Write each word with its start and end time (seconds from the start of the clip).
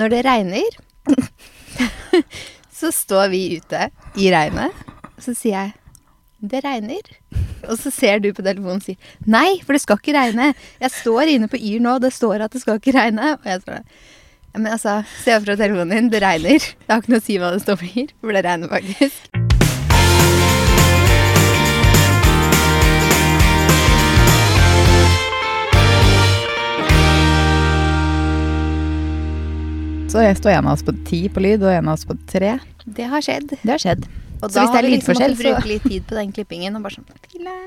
Når 0.00 0.10
det 0.10 0.24
regner, 0.26 0.78
så 2.80 2.90
står 2.94 3.30
vi 3.34 3.44
ute 3.58 3.88
i 4.18 4.30
regnet. 4.34 4.84
Og 5.14 5.22
så 5.22 5.36
sier 5.38 5.58
jeg 5.58 5.74
det 6.44 6.60
regner. 6.64 7.06
Og 7.70 7.78
så 7.80 7.92
ser 7.94 8.20
du 8.20 8.28
på 8.36 8.44
telefonen 8.44 8.82
og 8.82 8.84
sier 8.84 8.98
nei, 9.30 9.60
for 9.64 9.76
det 9.76 9.84
skal 9.84 10.00
ikke 10.00 10.16
regne. 10.16 10.50
Jeg 10.82 10.92
står 10.98 11.32
inne 11.36 11.48
på 11.48 11.60
Yr 11.60 11.80
nå, 11.84 11.96
det 12.04 12.12
står 12.12 12.44
at 12.44 12.52
det 12.52 12.60
skal 12.64 12.82
ikke 12.82 12.96
regne. 12.98 13.36
Og 13.38 13.48
jeg 13.48 13.64
tror 13.64 13.80
ja, 13.80 14.60
men 14.60 14.70
altså, 14.74 15.00
se 15.24 15.38
fra 15.46 15.56
telefonen 15.58 15.96
din, 15.96 16.12
det 16.12 16.22
regner. 16.22 16.68
Det 16.84 16.92
har 16.92 17.02
ikke 17.02 17.16
noe 17.16 17.24
å 17.24 17.26
si 17.30 17.40
hva 17.40 17.54
det 17.54 17.64
står 17.64 17.80
på 17.80 17.90
Yr, 17.94 18.14
for 18.20 18.36
det 18.36 18.46
regner 18.46 18.76
faktisk. 18.76 19.43
Så 30.14 30.22
jeg 30.22 30.36
står 30.38 30.52
en 30.60 30.68
av 30.70 30.76
oss 30.76 30.84
på 30.86 30.92
ti 31.08 31.24
på 31.32 31.42
lyd, 31.42 31.64
og 31.66 31.72
en 31.74 31.88
av 31.90 31.96
oss 31.98 32.04
på 32.06 32.14
tre. 32.30 32.52
Det 32.86 33.06
har 33.10 33.24
skjedd. 33.24 33.56
Det 33.64 33.72
har 33.72 33.80
skjedd. 33.82 34.04
Og 34.44 34.50
Så 34.50 34.54
da 34.54 34.62
er 34.62 34.68
har 34.76 34.82
vi 34.86 34.90
liksom 34.92 35.16
måttet 35.16 35.34
så- 35.34 35.42
bruke 35.42 35.66
litt 35.66 35.82
tid 35.82 36.06
på 36.06 36.14
den 36.14 36.30
klippingen. 36.32 36.76
Og 36.76 36.82
bare 36.84 36.94
sånn 36.94 37.04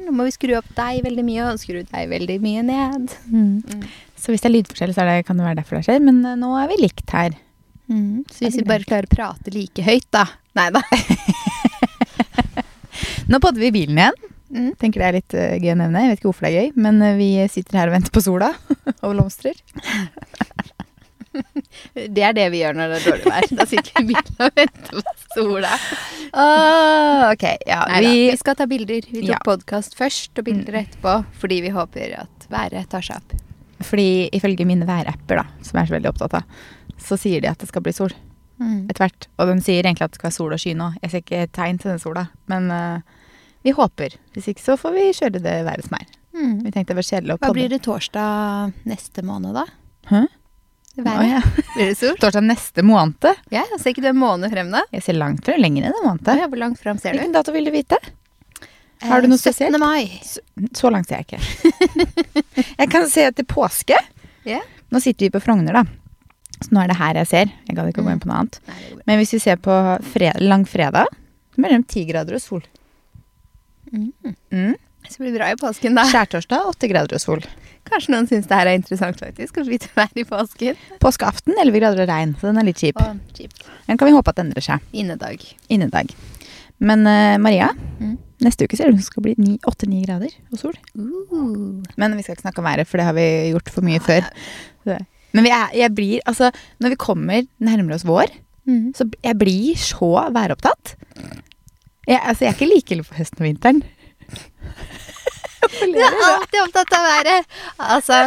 Nå 0.08 0.12
må 0.16 0.24
vi 0.24 0.32
skru 0.32 0.56
opp 0.56 0.70
deg 0.76 1.04
veldig 1.04 1.26
mye, 1.26 1.44
og 1.52 1.60
skru 1.60 1.84
deg 1.84 2.10
veldig 2.10 2.40
mye 2.42 2.64
ned. 2.64 3.10
Mm. 3.30 3.84
Så 4.16 4.32
hvis 4.32 4.42
det 4.42 4.46
er 4.50 4.56
lydforskjell, 4.56 4.94
så 4.96 5.02
er 5.04 5.06
det, 5.18 5.26
kan 5.28 5.36
det 5.38 5.44
være 5.46 5.58
derfor 5.60 5.76
det 5.76 5.86
skjer. 5.86 6.00
Men 6.02 6.26
eh, 6.26 6.36
nå 6.40 6.54
er 6.64 6.68
vi 6.72 6.78
likt 6.82 7.10
her. 7.12 7.36
Så 8.32 8.40
hvis 8.46 8.56
vi 8.58 8.64
bare 8.64 8.84
klarer 8.88 9.06
å 9.08 9.16
prate 9.16 9.54
like 9.54 9.84
høyt, 9.84 10.08
da 10.12 10.26
Nei 10.56 10.70
da. 10.72 10.82
Nå 13.30 13.40
podder 13.44 13.60
vi 13.62 13.72
bilen 13.76 14.00
igjen. 14.00 14.14
Mm. 14.48 14.70
Tenker 14.80 15.02
det 15.04 15.08
er 15.08 15.18
litt 15.18 15.34
eh, 15.36 15.58
gøy 15.60 15.74
å 15.74 15.80
nevne. 15.84 16.02
Jeg 16.06 16.10
vet 16.14 16.20
ikke 16.22 16.30
hvorfor 16.32 16.48
det 16.48 16.52
er 16.54 16.62
gøy, 16.62 16.70
men 16.88 17.02
eh, 17.04 17.18
vi 17.20 17.30
sitter 17.52 17.78
her 17.82 17.92
og 17.92 17.98
venter 17.98 18.12
på 18.16 18.24
sola 18.24 18.54
og 19.04 19.12
blomstrer. 19.12 19.60
Det 22.16 22.24
er 22.24 22.34
det 22.38 22.46
vi 22.54 22.62
gjør 22.64 22.78
når 22.78 22.94
det 22.94 22.98
er 23.00 23.06
dårlig 23.12 23.32
vær. 23.34 23.48
Da 23.60 23.66
sitter 23.70 23.92
vi 23.98 24.04
i 24.04 24.08
bilen 24.14 24.44
og 24.46 24.52
venter 24.58 25.02
på 25.02 25.16
sola. 25.36 25.74
Åh, 26.34 27.24
ok, 27.32 27.46
ja, 27.68 27.82
vi, 28.00 28.14
vi- 28.32 28.38
skal 28.38 28.56
ta 28.60 28.68
bilder. 28.70 29.02
Vi 29.10 29.22
tok 29.26 29.30
Ja. 29.36 29.40
podkast 29.46 29.98
først 29.98 30.38
og 30.40 30.46
bilder 30.48 30.82
etterpå 30.84 31.18
fordi 31.42 31.62
vi 31.66 31.70
håper 31.76 32.14
at 32.24 32.48
været 32.52 32.90
tar 32.90 33.02
seg 33.06 33.18
opp. 33.22 33.36
Fordi 33.88 34.30
ifølge 34.34 34.66
mine 34.66 34.88
værapper, 34.90 35.38
da, 35.44 35.46
som 35.62 35.78
jeg 35.78 35.84
er 35.86 35.92
så 35.92 35.98
veldig 35.98 36.10
opptatt 36.14 36.34
av, 36.40 36.44
så 36.98 37.18
sier 37.20 37.42
de 37.44 37.50
at 37.52 37.60
det 37.62 37.70
skal 37.70 37.84
bli 37.86 37.94
sol 37.94 38.14
etter 38.90 39.04
hvert. 39.04 39.28
Og 39.38 39.52
de 39.52 39.62
sier 39.62 39.86
egentlig 39.86 40.02
at 40.08 40.12
det 40.16 40.18
skal 40.18 40.32
være 40.32 40.38
sol 40.40 40.54
og 40.56 40.60
sky 40.64 40.72
nå. 40.74 40.88
Jeg 41.04 41.12
ser 41.12 41.22
ikke 41.22 41.48
tegn 41.54 41.78
til 41.78 41.92
den 41.94 42.00
sola, 42.02 42.24
men 42.50 42.72
uh, 42.74 43.02
vi 43.62 43.70
håper. 43.78 44.16
Hvis 44.34 44.48
ikke 44.50 44.64
så 44.64 44.78
får 44.82 44.96
vi 44.96 45.04
kjøre 45.14 45.38
det 45.44 45.44
været 45.68 45.86
som 45.86 45.94
er. 46.00 46.08
Mm. 46.34 46.56
Vi 46.66 46.72
tenkte 46.74 46.94
det 46.96 46.98
var 46.98 47.06
kjedelig 47.06 47.36
å 47.36 47.38
Hva 47.44 47.52
blir 47.54 47.70
det 47.70 47.82
torsdag 47.86 48.74
neste 48.90 49.22
måned, 49.26 49.54
da? 49.58 49.66
Hæ? 50.10 50.24
Været? 51.06 51.44
Blir 51.76 51.92
det 51.92 51.98
sol? 52.00 52.16
Torsdag 52.22 52.46
neste 52.48 52.84
måned. 52.86 53.28
Ja, 53.54 53.64
Ser 53.78 53.94
ikke 53.94 54.02
du 54.06 54.10
en 54.10 54.18
måned 54.18 54.50
frem, 54.54 54.72
da? 54.74 54.82
Jeg 54.96 55.06
ser 55.06 55.18
langt 55.18 55.46
frem, 55.46 55.60
lenger 55.62 55.88
enn 55.88 55.98
en 56.00 56.08
måned. 56.08 56.32
Ja, 56.40 56.48
hvor 56.50 56.62
langt 56.62 56.82
frem 56.82 56.98
ser 56.98 57.14
du? 57.14 57.20
Hvilken 57.20 57.36
dato 57.36 57.54
vil 57.54 57.70
du 57.70 57.74
vite? 57.76 58.00
Har 59.06 59.22
du 59.22 59.30
noe 59.30 59.38
17. 59.38 59.44
spesielt? 59.44 59.78
17. 59.78 59.84
mai. 59.84 60.10
Så, 60.26 60.42
så 60.82 60.90
langt 60.94 61.10
ser 61.10 61.22
jeg 61.22 61.28
ikke. 61.28 61.94
jeg 62.82 62.90
kan 62.90 63.06
se 63.12 63.28
til 63.38 63.46
påske. 63.46 64.00
Yeah. 64.48 64.66
Nå 64.90 65.02
sitter 65.04 65.28
vi 65.28 65.34
på 65.36 65.44
Frogner, 65.44 65.78
da. 65.78 65.86
Så 66.64 66.74
nå 66.74 66.82
er 66.82 66.90
det 66.90 66.98
her 66.98 67.20
jeg 67.22 67.30
ser. 67.30 67.54
Jeg 67.68 67.78
gadd 67.78 67.92
ikke 67.92 68.02
å 68.02 68.08
gå 68.08 68.16
inn 68.16 68.24
på 68.24 68.32
noe 68.32 68.42
annet. 68.42 68.58
Nei, 68.66 68.80
går 68.88 68.98
bra. 68.98 69.06
Men 69.10 69.22
hvis 69.22 69.36
vi 69.36 69.42
ser 69.44 69.62
på 69.62 69.78
fred 70.16 70.42
langfredag, 70.42 71.14
mellom 71.62 71.86
ti 71.90 72.06
grader 72.10 72.38
og 72.40 72.42
sol. 72.44 72.66
Mm. 73.94 74.10
Mm. 74.54 74.74
Så 75.10 75.22
blir 75.22 75.32
det 75.32 75.40
bra 75.40 75.50
i 75.54 75.58
påsken, 75.60 75.96
da. 75.98 76.04
Skjærtorsdag 76.12 76.68
åtte 76.74 76.90
grader 76.92 77.16
og 77.18 77.22
sol. 77.24 77.42
Kanskje 77.88 78.12
noen 78.12 78.28
syns 78.28 78.48
det 78.50 78.58
her 78.60 78.68
er 78.68 78.76
interessant, 78.78 79.20
faktisk. 79.24 79.58
Å 79.62 79.66
vite 79.68 79.88
været 79.96 80.20
i 80.20 80.26
påsken. 80.28 80.76
Påskeaften 81.00 81.56
elleve 81.62 81.80
grader 81.80 82.04
og 82.04 82.10
regn, 82.12 82.34
så 82.40 82.50
den 82.50 82.60
er 82.60 82.68
litt 82.68 82.82
kjip. 82.82 83.00
Kjipt. 83.38 83.64
Den 83.88 83.98
kan 83.98 84.10
vi 84.10 84.16
håpe 84.18 84.34
at 84.34 84.42
endrer 84.44 84.66
seg. 84.66 84.84
Innedag. 84.92 85.44
Innedag. 85.72 86.12
Men 86.80 87.08
uh, 87.08 87.38
Maria, 87.42 87.72
Mm. 87.98 88.18
neste 88.46 88.68
uke 88.68 88.78
ser 88.78 88.92
det 88.92 88.94
ut 88.94 89.00
som 89.00 89.02
det 89.02 89.06
skal 89.08 89.24
bli 89.26 89.54
åtte-ni 89.66 90.04
grader 90.06 90.30
og 90.54 90.60
sol. 90.62 90.76
Uh. 90.94 91.82
Men 91.98 92.14
vi 92.18 92.22
skal 92.22 92.36
ikke 92.36 92.44
snakke 92.46 92.62
om 92.62 92.68
været, 92.70 92.86
for 92.88 92.98
det 93.02 93.08
har 93.08 93.16
vi 93.18 93.24
gjort 93.56 93.72
for 93.74 93.82
mye 93.88 94.00
før. 94.04 94.28
Så- 94.86 95.00
Men 95.34 95.46
er, 95.50 95.72
jeg 95.76 95.92
blir, 95.96 96.20
altså, 96.26 96.52
når 96.80 96.90
vi 96.94 96.96
kommer 97.02 97.48
nærmere 97.60 97.96
oss 97.96 98.06
vår, 98.08 98.28
Mm. 98.68 98.92
så 98.94 99.06
jeg 99.24 99.38
blir 99.40 99.78
så 99.80 100.08
væropptatt. 100.36 100.98
Jeg, 102.08 102.20
altså, 102.22 102.44
jeg 102.44 102.50
er 102.50 102.56
ikke 102.58 102.68
like 102.74 102.92
ille 102.92 103.04
på 103.08 103.16
høsten 103.16 103.40
og 103.40 103.48
vinteren. 103.48 103.78
Du 105.78 105.98
er 106.00 106.18
alltid 106.24 106.60
opptatt 106.64 106.94
av 106.98 107.06
været. 107.08 107.48
Altså 107.78 108.20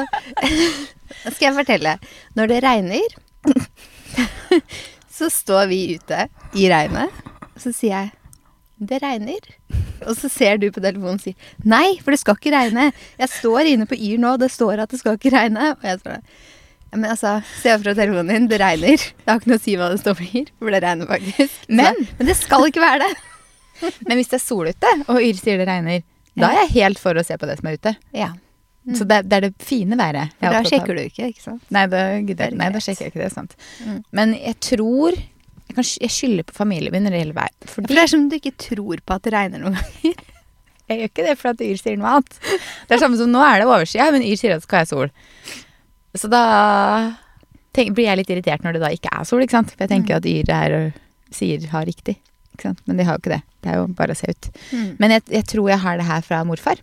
Skal 1.35 1.47
jeg 1.51 1.57
fortelle. 1.57 1.95
Når 2.39 2.51
det 2.53 2.59
regner, 2.65 3.17
så 5.19 5.29
står 5.33 5.67
vi 5.71 5.81
ute 5.97 6.27
i 6.57 6.69
regnet. 6.71 7.13
Så 7.61 7.73
sier 7.77 7.97
jeg 7.97 8.17
det 8.81 9.03
regner. 9.03 9.45
Og 10.09 10.15
så 10.17 10.31
ser 10.33 10.57
du 10.57 10.71
på 10.73 10.81
telefonen 10.81 11.19
og 11.19 11.25
sier 11.25 11.37
nei, 11.69 11.99
for 12.01 12.15
det 12.15 12.21
skal 12.23 12.39
ikke 12.39 12.53
regne. 12.55 12.87
Jeg 13.21 13.29
står 13.35 13.69
inne 13.75 13.85
på 13.91 13.99
Yr 14.01 14.21
nå, 14.23 14.31
det 14.41 14.49
står 14.55 14.81
at 14.87 14.95
det 14.95 15.01
skal 15.03 15.19
ikke 15.19 15.35
regne. 15.35 15.75
Og 15.75 15.85
jeg 15.85 16.01
der. 16.07 16.23
Men 16.95 17.11
altså, 17.13 17.35
se 17.61 17.75
fra 17.83 17.93
telefonen 17.95 18.33
din, 18.33 18.47
det 18.51 18.61
regner. 18.63 18.97
Det 19.21 19.29
har 19.29 19.43
ikke 19.43 19.53
noe 19.53 19.61
å 19.61 19.65
si 19.67 19.75
hva 19.79 19.91
det 19.93 20.01
står 20.01 20.17
på 20.23 20.31
Yr, 20.41 20.49
for 20.59 20.73
det 20.75 20.81
regner 20.87 21.11
faktisk. 21.11 21.59
Men- 21.69 22.01
men 22.17 22.31
det 22.33 22.39
skal 22.41 22.65
ikke 22.71 22.83
være 22.83 23.05
det. 23.05 23.13
Men 24.09 24.19
hvis 24.19 24.29
det 24.33 24.37
er 24.41 24.43
sol 24.45 24.67
ute, 24.73 24.89
og 25.09 25.21
Yr 25.25 25.37
sier 25.39 25.61
det 25.61 25.69
regner, 25.69 26.03
da 26.39 26.51
er 26.53 26.61
jeg 26.65 26.73
helt 26.77 27.01
for 27.03 27.19
å 27.19 27.25
se 27.27 27.37
på 27.41 27.49
det 27.49 27.59
som 27.59 27.69
er 27.71 27.77
ute. 27.81 27.97
Ja, 28.17 28.31
Så 28.97 29.05
det, 29.05 29.23
det 29.29 29.37
er 29.37 29.41
det 29.49 29.53
fine 29.63 29.97
været. 29.99 30.33
for 30.41 30.55
da 30.57 30.63
sjekker 30.65 30.97
du 30.97 31.03
ikke, 31.03 31.27
ikke 31.35 31.43
sant? 31.43 31.63
Nei, 31.71 31.87
da, 31.91 32.05
gidder, 32.25 32.47
er 32.49 32.57
nei, 32.57 32.71
da 32.73 32.81
sjekker 32.81 33.05
jeg 33.07 33.13
ikke 33.13 33.23
det. 33.25 33.33
sant. 33.35 33.57
Mm. 33.85 33.99
Men 34.17 34.35
jeg 34.39 34.57
tror 34.61 35.19
Jeg, 35.71 35.75
kan, 35.77 35.85
jeg 36.03 36.11
skylder 36.11 36.43
på 36.49 36.55
familien 36.57 36.91
min 36.93 37.05
når 37.07 37.15
det 37.15 37.19
gjelder 37.21 37.37
vær. 37.37 37.53
For 37.71 37.87
det 37.87 37.99
er 38.03 38.09
som 38.11 38.25
du 38.29 38.35
ikke 38.41 38.51
tror 38.59 38.99
på 39.07 39.15
at 39.15 39.23
det 39.23 39.33
regner 39.37 39.61
noen 39.63 39.77
ganger. 39.79 40.23
jeg 40.91 40.99
gjør 40.99 41.11
ikke 41.13 41.27
det 41.29 41.35
for 41.39 41.51
at 41.53 41.61
Yr 41.63 41.79
sier 41.79 42.01
noe 42.01 42.15
annet. 42.17 42.39
Det 42.89 42.97
er 42.97 43.03
samme 43.05 43.21
som 43.21 43.31
nå 43.31 43.43
er 43.47 43.61
det 43.63 43.69
overskya, 43.71 44.09
men 44.11 44.25
Yr 44.27 44.41
sier 44.41 44.57
at 44.57 44.65
det 44.65 44.67
skal 44.67 44.81
være 44.81 44.91
sol. 44.91 45.13
Så 46.19 46.27
da 46.33 46.43
tenk, 47.77 47.95
blir 47.95 48.09
jeg 48.09 48.19
litt 48.19 48.33
irritert 48.35 48.65
når 48.67 48.75
det 48.75 48.83
da 48.83 48.91
ikke 48.97 49.13
er 49.15 49.29
sol, 49.29 49.45
ikke 49.45 49.55
sant. 49.61 49.71
For 49.77 49.85
jeg 49.87 49.93
tenker 49.93 50.19
at 50.19 50.27
Yr 50.27 50.51
er, 50.57 50.77
sier 51.31 51.69
har 51.71 51.87
riktig. 51.87 52.17
Men 52.87 52.97
de 52.99 53.05
har 53.05 53.17
jo 53.17 53.23
ikke 53.23 53.35
det. 53.37 53.43
Det 53.65 53.71
er 53.73 53.77
jo 53.81 53.87
bare 53.97 54.13
å 54.13 54.19
se 54.19 54.31
ut. 54.31 54.49
Mm. 54.73 54.89
Men 55.01 55.11
jeg, 55.17 55.23
jeg 55.31 55.47
tror 55.47 55.69
jeg 55.71 55.79
har 55.85 55.97
det 56.01 56.07
her 56.09 56.23
fra 56.27 56.43
morfar. 56.45 56.81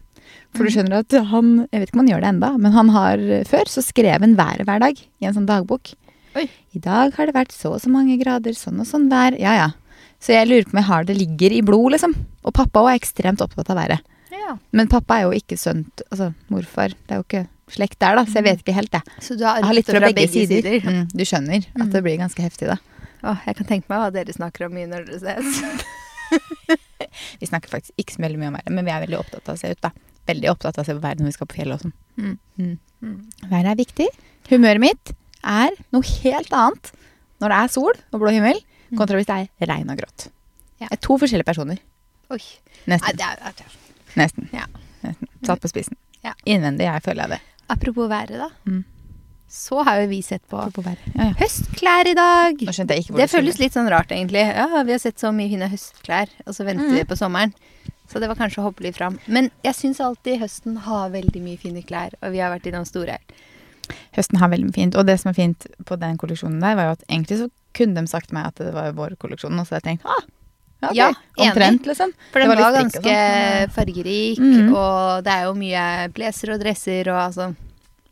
For 0.55 0.63
du 0.67 0.71
skjønner 0.73 0.99
at 1.03 1.13
han 1.29 1.67
Jeg 1.71 1.79
vet 1.81 1.89
ikke 1.89 1.97
om 1.99 2.01
han 2.05 2.09
gjør 2.11 2.23
det 2.23 2.29
enda, 2.33 2.49
men 2.57 2.71
han 2.75 2.89
har 2.95 3.21
før 3.47 3.69
så 3.71 3.83
skrev 3.85 4.21
han 4.23 4.35
været 4.39 4.65
hver 4.67 4.79
dag 4.83 4.97
i 4.97 5.25
en 5.27 5.35
sånn 5.35 5.47
dagbok. 5.47 5.93
Oi. 6.37 6.47
I 6.75 6.79
dag 6.83 7.13
har 7.17 7.25
det 7.29 7.35
vært 7.35 7.53
så 7.55 7.71
og 7.75 7.81
så 7.81 7.89
mange 7.93 8.17
grader, 8.21 8.53
sånn 8.57 8.79
og 8.81 8.87
sånn 8.89 9.07
vær. 9.11 9.37
Ja 9.39 9.53
ja. 9.57 9.69
Så 10.19 10.33
jeg 10.33 10.49
lurer 10.49 10.65
på 10.65 10.73
om 10.73 10.79
jeg 10.81 10.89
har 10.89 11.03
det 11.05 11.15
ligger 11.17 11.53
i 11.53 11.61
blod, 11.65 11.91
liksom. 11.93 12.15
Og 12.43 12.53
pappa 12.57 12.81
òg 12.83 12.91
er 12.95 12.99
ekstremt 13.01 13.41
opptatt 13.45 13.69
av 13.73 13.77
været. 13.77 14.01
Ja. 14.33 14.57
Men 14.71 14.89
pappa 14.91 15.19
er 15.19 15.27
jo 15.27 15.35
ikke 15.37 15.57
sønn 15.59 15.85
Altså 16.11 16.31
morfar. 16.51 16.93
Det 17.07 17.13
er 17.15 17.21
jo 17.21 17.25
ikke 17.27 17.45
slekt 17.71 17.99
der, 17.99 18.15
da, 18.15 18.23
så 18.25 18.39
jeg 18.39 18.45
vet 18.47 18.61
ikke 18.63 18.75
helt, 18.77 18.93
jeg. 18.95 19.15
Så 19.23 19.35
du 19.37 19.43
har 19.45 19.57
Jeg 19.59 19.65
har 19.67 19.75
litt 19.75 19.89
fra, 19.91 19.99
fra 19.99 20.11
begge, 20.15 20.29
sider. 20.31 20.77
Mm, 20.87 21.01
du 21.11 21.23
skjønner 21.27 21.65
at 21.67 21.81
Mm. 21.83 21.91
det 21.91 22.03
blir 22.03 22.17
ganske 22.21 22.41
heftig, 22.43 22.67
da. 22.71 22.77
Åh, 23.23 23.39
jeg 23.47 23.55
kan 23.57 23.65
tenke 23.69 23.89
meg 23.89 23.99
hva 24.03 24.09
dere 24.13 24.33
snakker 24.35 24.67
om 24.67 24.75
mye 24.77 24.87
når 24.91 25.07
dere 25.07 25.19
ses. 25.21 25.61
Vi 27.39 27.47
snakker 27.47 27.71
faktisk 27.71 27.93
ikke 28.01 28.13
så 28.17 28.21
veldig 28.23 28.39
mye 28.41 28.49
om 28.51 28.57
været, 28.59 28.71
men 28.73 28.85
vi 28.87 28.91
er 28.91 29.03
veldig 29.05 29.17
opptatt 29.19 29.47
av 29.49 29.55
å 29.55 29.59
se 29.61 29.69
ut, 29.71 29.79
da. 29.83 29.91
Veldig 30.27 30.49
opptatt 30.51 30.77
av 30.77 30.83
å 30.83 30.87
se 30.89 30.95
på 30.97 31.03
været 31.03 31.21
når 31.21 31.29
vi 31.29 31.35
skal 31.37 31.47
på 31.49 31.55
fjellet 31.55 31.77
og 31.77 31.85
sånn. 31.85 31.93
Mm. 32.19 32.33
Mm. 32.59 32.73
Mm. 33.05 33.19
Været 33.53 33.69
er 33.71 33.77
viktig. 33.79 34.07
Humøret 34.49 34.83
mitt 34.83 35.13
er 35.47 35.77
noe 35.95 36.03
helt 36.23 36.51
annet 36.57 36.91
når 37.39 37.53
det 37.53 37.59
er 37.61 37.71
sol 37.77 37.93
og 38.11 38.19
blå 38.23 38.33
himmel, 38.35 38.59
Mm. 38.87 38.95
kontra 39.01 39.17
hvis 39.19 39.27
det 39.27 39.35
er 39.59 39.67
regn 39.67 39.89
og 39.91 39.97
grått. 39.99 40.29
Ja. 40.79 40.87
Det 40.87 40.95
er 40.95 40.99
to 41.03 41.17
forskjellige 41.19 41.43
personer. 41.49 41.79
Oi. 42.31 42.37
Nei, 42.87 42.95
Nesten. 42.95 43.17
det 43.19 43.25
er, 43.25 43.41
det 43.57 43.65
er. 43.65 43.73
Nesten. 44.15 44.45
Ja. 44.55 44.63
Nesten. 45.03 45.27
Satt 45.43 45.59
på 45.59 45.67
spissen. 45.67 45.97
Ja. 46.23 46.31
Innvendig 46.47 46.87
jeg 46.87 47.03
føler 47.03 47.25
jeg 47.27 47.33
det. 47.35 47.39
Apropos 47.75 48.07
været, 48.07 48.37
da. 48.39 48.47
Mm. 48.63 48.85
Så 49.47 49.83
har 49.83 50.01
jo 50.01 50.07
vi 50.11 50.21
sett 50.21 50.43
på. 50.51 50.59
Ja, 50.59 50.93
ja. 51.15 51.29
høstklær 51.39 52.09
i 52.11 52.13
dag. 52.17 52.59
Det 52.59 53.27
føles 53.31 53.59
litt 53.61 53.77
sånn 53.77 53.87
rart, 53.91 54.11
egentlig. 54.11 54.43
Ja, 54.43 54.67
vi 54.83 54.91
har 54.91 54.99
sett 54.99 55.19
så 55.23 55.31
mye 55.35 55.49
fine 55.51 55.69
høstklær, 55.71 56.31
og 56.45 56.55
så 56.55 56.67
venter 56.67 56.89
mm. 56.89 56.97
vi 56.99 57.05
på 57.07 57.15
sommeren. 57.19 57.53
Så 58.11 58.19
det 58.23 58.29
var 58.31 58.39
kanskje 58.39 58.61
å 58.61 58.67
hoppe 58.67 58.83
litt 58.85 58.99
fram. 58.99 59.17
Men 59.27 59.49
jeg 59.63 59.75
syns 59.75 60.01
alltid 60.03 60.41
høsten 60.43 60.79
har 60.85 61.11
veldig 61.15 61.43
mye 61.43 61.59
fine 61.59 61.83
klær, 61.83 62.15
og 62.21 62.35
vi 62.35 62.43
har 62.43 62.51
vært 62.53 62.67
innom 62.69 62.87
store 62.87 63.17
her. 63.17 63.43
Høsten 64.17 64.39
har 64.41 64.51
veldig 64.51 64.67
mye 64.67 64.75
fint. 64.75 64.95
Og 64.99 65.07
det 65.07 65.15
som 65.21 65.31
er 65.31 65.37
fint 65.37 65.67
på 65.87 65.99
den 65.99 66.19
kolleksjonen 66.19 66.59
der, 66.63 66.75
var 66.79 66.89
jo 66.89 66.95
at 66.97 67.05
egentlig 67.07 67.39
så 67.43 67.51
kunne 67.77 68.01
de 68.01 68.11
sagt 68.11 68.33
meg 68.35 68.49
at 68.49 68.59
det 68.59 68.73
var 68.75 68.95
vår 68.97 69.15
kolleksjon, 69.21 69.55
og 69.55 69.67
så 69.67 69.77
har 69.77 69.83
jeg 69.83 69.87
tenkt 69.91 70.07
ah, 70.09 70.25
ja, 70.81 70.89
ok. 70.89 70.97
Ja, 70.97 71.07
enig. 71.07 71.47
Omtrent, 71.47 71.87
liksom. 71.89 72.11
For 72.33 72.43
den 72.43 72.51
var 72.51 72.61
var, 72.61 72.75
ganske 72.81 72.99
sånt, 72.99 73.07
men... 73.07 73.63
sånn, 73.63 73.75
fargerik, 73.77 74.41
Mhm. 74.43 74.73
og 74.75 75.23
det 75.25 75.33
er 75.33 75.47
jo 75.47 75.55
mye 75.57 75.85
blazer 76.13 76.53
og 76.53 76.61
dresser 76.61 77.11
og 77.13 77.21
altså 77.21 77.47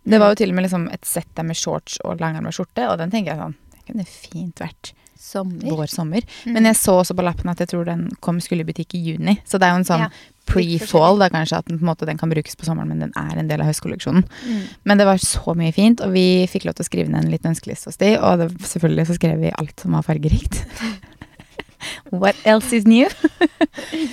Det 0.06 0.20
var 0.22 0.32
jo 0.34 0.36
til 0.42 0.52
og 0.54 0.56
med 0.58 0.68
liksom 0.68 0.86
et 0.94 1.06
sett 1.10 1.30
der 1.36 1.48
med 1.48 1.58
shorts 1.58 1.98
og 2.06 2.20
langarmet 2.22 2.54
skjorte, 2.54 2.86
og 2.92 3.00
den 3.02 3.12
tenker 3.14 3.34
jeg 3.34 3.42
sånn 3.42 3.56
Det 3.74 3.82
kunne 3.88 4.06
fint 4.06 4.62
vært 4.62 4.92
sommer. 5.18 5.66
vår 5.66 5.90
sommer. 5.90 6.22
Mm. 6.46 6.54
Men 6.54 6.66
jeg 6.70 6.78
så 6.78 7.00
også 7.02 7.16
på 7.18 7.26
lappen 7.26 7.50
at 7.50 7.60
jeg 7.64 7.72
tror 7.72 7.86
den 7.88 8.08
kom 8.22 8.40
skulle 8.44 8.62
i 8.62 8.68
butikk 8.68 8.94
i 8.98 9.02
juni. 9.02 9.40
Så 9.46 9.58
det 9.58 9.68
er 9.68 9.74
jo 9.76 9.82
en 9.82 9.88
sånn 9.90 10.04
Ja. 10.06 10.10
pre-fall, 10.46 11.18
da 11.18 11.30
kanskje, 11.34 11.58
at 11.58 11.66
den, 11.66 11.80
måte, 11.82 12.06
den 12.06 12.18
kan 12.22 12.30
brukes 12.30 12.56
på 12.56 12.66
sommeren, 12.68 12.88
men 12.90 13.00
den 13.00 13.14
er 13.18 13.38
en 13.40 13.48
del 13.50 13.62
av 13.62 13.68
høstkolleksjonen. 13.72 14.24
Mm. 14.46 14.62
Men 14.86 14.98
det 15.02 15.08
var 15.10 15.18
så 15.18 15.56
mye 15.58 15.74
fint, 15.74 16.02
og 16.06 16.14
vi 16.14 16.46
fikk 16.48 16.66
lov 16.66 16.76
til 16.78 16.86
å 16.86 16.90
skrive 16.92 17.10
ned 17.10 17.26
en 17.26 17.32
liten 17.34 17.50
ønskeliste 17.56 17.90
hos 17.90 17.98
de, 17.98 18.12
og 18.20 18.38
det, 18.44 18.52
selvfølgelig 18.62 19.08
så 19.10 19.16
skrev 19.18 19.40
vi 19.42 19.52
alt 19.58 19.80
som 19.82 19.98
var 19.98 20.06
fargerikt. 20.06 20.62
What 22.12 22.36
else 22.46 22.74
is 22.76 22.86
new? 22.86 23.10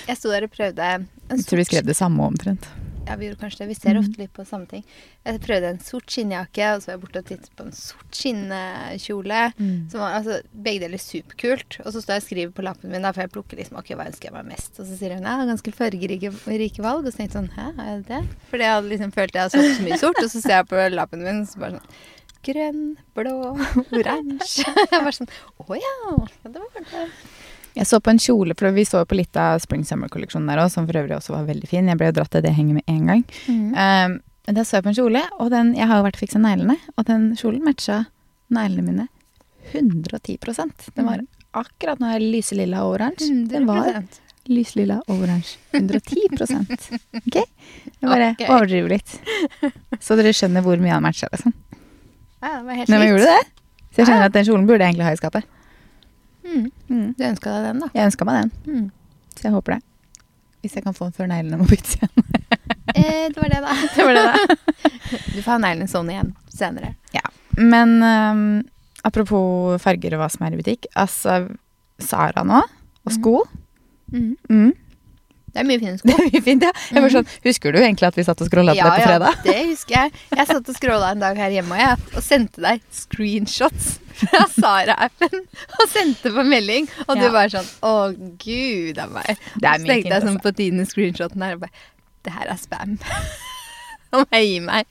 Jeg 0.08 0.16
sto 0.18 0.28
der 0.32 0.44
og 0.48 0.52
prøvde 0.52 0.88
Jeg 1.30 1.44
tror 1.46 1.60
vi 1.60 1.64
skrev 1.68 1.86
det 1.88 1.96
samme 1.96 2.24
omtrent. 2.24 2.66
Ja, 3.06 3.16
vi 3.18 3.26
gjorde 3.28 3.40
kanskje 3.42 3.58
det. 3.64 3.68
Vi 3.68 3.74
ser 3.74 3.94
Mhm. 3.94 4.02
ofte 4.04 4.18
litt 4.18 4.32
på 4.32 4.44
samme 4.46 4.66
ting. 4.70 4.84
Jeg 5.26 5.40
prøvde 5.42 5.68
en 5.72 5.78
sort 5.80 6.06
skinnjakke, 6.06 6.74
og 6.74 6.82
så 6.82 6.86
var 6.86 6.94
jeg 6.94 7.00
borte 7.02 7.18
og 7.18 7.24
tittet 7.26 7.50
på 7.56 7.64
en 7.66 7.72
sort 7.72 8.10
skinnekjole. 8.14 9.40
Som 9.90 10.00
var, 10.00 10.14
altså, 10.20 10.40
begge 10.54 10.80
deler 10.84 10.98
superkult. 11.02 11.80
Og 11.84 11.92
så 11.92 12.02
står 12.02 12.14
jeg 12.14 12.22
og 12.22 12.28
skriver 12.28 12.52
på 12.56 12.62
lappen 12.66 12.90
min, 12.90 13.02
da 13.02 13.12
for 13.12 13.22
jeg 13.22 13.32
plukker 13.34 13.58
liksom, 13.58 13.78
ok, 13.78 13.92
hva 13.98 14.06
ønsker 14.06 14.30
jeg 14.30 14.32
meg 14.32 14.46
mest. 14.52 14.78
Og 14.80 14.86
så 14.86 14.96
sier 14.98 15.14
hun 15.16 15.22
ja, 15.26 15.36
ganske 15.50 15.72
fargerike 15.74 16.32
rike 16.46 16.82
valg. 16.82 17.06
Og 17.06 17.12
så 17.12 17.16
tenkte 17.22 17.38
jeg 17.40 17.42
sånn, 17.42 17.52
hæ, 17.56 17.68
har 17.76 17.86
jeg 17.96 18.06
det? 18.06 18.22
Fordi 18.50 18.62
jeg 18.68 18.74
hadde 18.76 18.88
liksom 18.94 19.12
følt 19.12 19.32
jeg 19.34 19.42
hadde 19.42 19.56
solgt 19.58 19.76
så 19.78 19.86
mye 19.88 19.98
sort. 19.98 20.22
Og 20.22 20.30
så 20.30 20.40
ser 20.42 20.56
jeg 20.60 20.68
på 20.68 20.88
lappen 20.94 21.22
min, 21.26 21.44
så 21.46 21.58
bare 21.58 21.78
sånn 21.78 21.88
grønn, 22.42 22.96
blå, 23.14 23.34
oransje. 23.98 24.64
Jeg 24.66 25.02
var 25.04 25.14
sånn, 25.14 25.28
å 25.62 25.76
ja, 25.78 25.96
det 26.42 26.58
var 26.58 26.86
det. 26.90 27.08
Jeg 27.76 27.88
så 27.88 28.00
på 28.04 28.12
en 28.12 28.20
kjole, 28.20 28.56
for 28.58 28.74
vi 28.76 28.84
så 28.84 29.00
jo 29.00 29.08
på 29.08 29.16
litt 29.16 29.36
av 29.40 29.62
Spring 29.62 29.84
Summer-kolleksjonen 29.88 30.50
der 30.50 30.60
òg, 30.60 30.68
som 30.74 30.84
for 30.88 30.98
øvrig 31.00 31.16
også 31.16 31.32
var 31.36 31.46
veldig 31.48 31.70
fin. 31.70 31.88
Jeg 31.88 32.00
ble 32.00 32.10
jo 32.10 32.18
dratt 32.18 32.32
til 32.34 32.44
det 32.44 32.52
henget 32.56 32.80
med 32.80 32.92
en 32.92 33.08
gang. 33.08 33.24
Um, 33.48 34.18
men 34.46 34.58
da 34.58 34.64
så 34.66 34.78
jeg 34.78 34.86
på 34.86 34.92
en 34.92 34.98
kjole, 34.98 35.22
og 35.40 35.52
den, 35.54 35.72
jeg 35.78 35.88
har 35.88 36.00
jo 36.00 36.06
vært 36.08 36.18
fiksa 36.20 36.42
neglene, 36.42 36.76
og 36.96 37.06
den 37.08 37.30
kjolen 37.38 37.62
matcha 37.64 38.04
neglene 38.52 38.84
mine 38.90 39.08
110% 39.72 40.90
Den 40.96 41.06
var 41.06 41.22
akkurat 41.56 42.00
nå 42.02 42.10
er 42.10 42.24
lyselilla 42.24 42.82
og 42.84 42.96
oransje. 42.96 43.28
Den 43.48 43.68
var 43.68 43.86
100%. 43.86 44.20
lyslilla 44.52 44.98
og 45.06 45.22
oransje. 45.22 45.60
110 45.72 46.26
Ok? 47.22 47.38
Jeg 47.38 48.02
bare 48.02 48.32
okay. 48.34 48.48
overdriver 48.48 48.96
litt. 48.96 49.16
Så 50.02 50.18
dere 50.18 50.34
skjønner 50.36 50.64
hvor 50.66 50.80
mye 50.82 50.96
han 50.96 51.04
matcha, 51.04 51.30
liksom. 51.32 51.54
Ja, 52.42 52.58
det 52.58 52.66
var 52.66 52.80
helt 52.80 52.90
Men 52.90 52.98
vi 52.98 53.06
likt. 53.06 53.12
gjorde 53.14 53.30
det. 53.30 53.66
Så 53.92 54.02
jeg 54.02 54.08
skjønner 54.08 54.26
at 54.26 54.36
den 54.36 54.48
kjolen 54.48 54.66
burde 54.66 54.82
jeg 54.82 54.94
egentlig 54.94 55.06
ha 55.06 55.14
i 55.14 55.20
skapet. 55.20 55.50
Mm. 56.44 56.66
Mm. 56.90 57.08
Du 57.18 57.24
ønska 57.24 57.52
deg 57.54 57.68
den, 57.70 57.80
da? 57.84 57.88
Jeg 57.94 58.10
ønska 58.10 58.26
meg 58.28 58.42
den, 58.42 58.52
Mm. 58.66 58.90
så 59.36 59.46
jeg 59.48 59.52
håper 59.56 59.76
det. 59.76 59.82
Hvis 60.62 60.74
jeg 60.78 60.84
kan 60.84 60.94
få 60.94 61.08
den 61.08 61.16
før 61.16 61.30
neglene 61.30 61.58
må 61.62 61.68
byttes 61.70 61.96
igjen. 61.98 62.12
Eh, 62.92 63.28
det 63.32 63.38
var 63.38 63.48
det, 63.48 63.60
da. 63.62 63.72
Det 63.96 64.04
var 64.04 64.16
det, 64.18 64.22
da. 64.26 64.78
Du 65.34 65.38
får 65.40 65.50
ha 65.54 65.58
neglene 65.62 65.88
sånn 65.88 66.10
igjen 66.12 66.32
senere. 66.52 66.90
Men 67.56 67.94
um, 68.02 68.42
apropos 69.06 69.78
farger 69.80 70.16
og 70.16 70.20
hva 70.22 70.28
som 70.32 70.44
er 70.46 70.56
i 70.56 70.58
butikk. 70.60 70.86
Altså, 70.98 71.38
Sara 72.02 72.42
nå, 72.44 72.58
og 73.06 73.14
sko. 73.14 73.34
Mm. 74.12 74.34
Mm. 74.50 74.72
Det 75.52 75.60
er 75.62 75.66
mye 75.68 75.80
fine 75.80 75.94
sko. 76.00 76.08
Det 76.10 76.16
er 76.18 76.28
mye 76.34 76.42
fint, 76.44 76.64
ja. 76.64 76.72
Jeg 76.92 77.04
var 77.06 77.14
sånn, 77.16 77.32
Husker 77.46 77.72
du 77.72 77.80
egentlig 77.80 78.08
at 78.10 78.16
vi 78.18 78.24
satt 78.28 78.40
og 78.44 78.48
scrolla 78.50 78.72
på 78.76 78.80
Ja, 78.82 78.90
det 78.96 79.08
på 79.08 79.10
ja, 79.12 79.32
det 79.46 79.56
husker 79.70 79.96
jeg. 79.98 80.14
Jeg 80.36 80.48
satt 80.52 80.68
og 80.74 80.78
scrolla 80.78 81.10
en 81.14 81.24
dag 81.24 81.40
her 81.46 81.52
hjemme 81.54 81.76
og, 81.76 81.82
jeg, 81.82 82.12
og 82.16 82.24
sendte 82.28 82.64
deg 82.64 82.84
screenshots 82.92 83.94
fra 84.20 84.44
Sara-appen. 84.52 85.46
Og 85.78 85.88
sendte 85.92 86.32
på 86.34 86.44
melding, 86.46 86.88
og 87.08 87.16
du 87.16 87.24
Ja. 87.26 87.30
var 87.34 87.48
sånn 87.52 87.68
Å, 87.82 87.92
gud 88.42 88.98
a 88.98 89.06
meg. 89.08 89.36
Det 89.58 89.68
er 89.68 89.78
så 89.82 89.86
tenkte 89.88 90.12
jeg 90.16 90.22
sånn 90.26 90.40
på 90.42 90.52
tiden 90.56 90.86
screenshoten 90.86 91.42
her 91.46 91.54
og 91.56 91.64
bare 91.66 91.72
Det 92.22 92.32
her 92.36 92.46
er 92.52 92.60
spam. 92.60 92.98
Nå 94.12 94.20
må 94.20 94.26
jeg 94.36 94.46
gi 94.50 94.58
meg. 94.60 94.84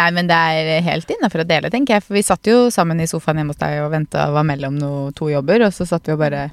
Nei, 0.00 0.06
men 0.16 0.26
det 0.30 0.34
er 0.34 0.80
helt 0.86 1.10
innafor 1.12 1.42
å 1.44 1.46
dele, 1.46 1.68
tenker 1.70 1.98
jeg. 1.98 2.02
For 2.06 2.16
vi 2.16 2.22
satt 2.24 2.48
jo 2.48 2.70
sammen 2.72 2.98
i 3.04 3.06
sofaen 3.10 3.36
hjemme 3.38 3.52
hos 3.52 3.60
deg 3.60 3.82
og 3.84 3.90
venta 3.92 4.30
var 4.32 4.46
mellom 4.48 4.78
noe, 4.80 5.10
to 5.12 5.28
jobber, 5.28 5.66
og 5.66 5.74
så 5.76 5.84
satt 5.86 6.08
vi 6.08 6.14
og 6.16 6.22
bare 6.24 6.46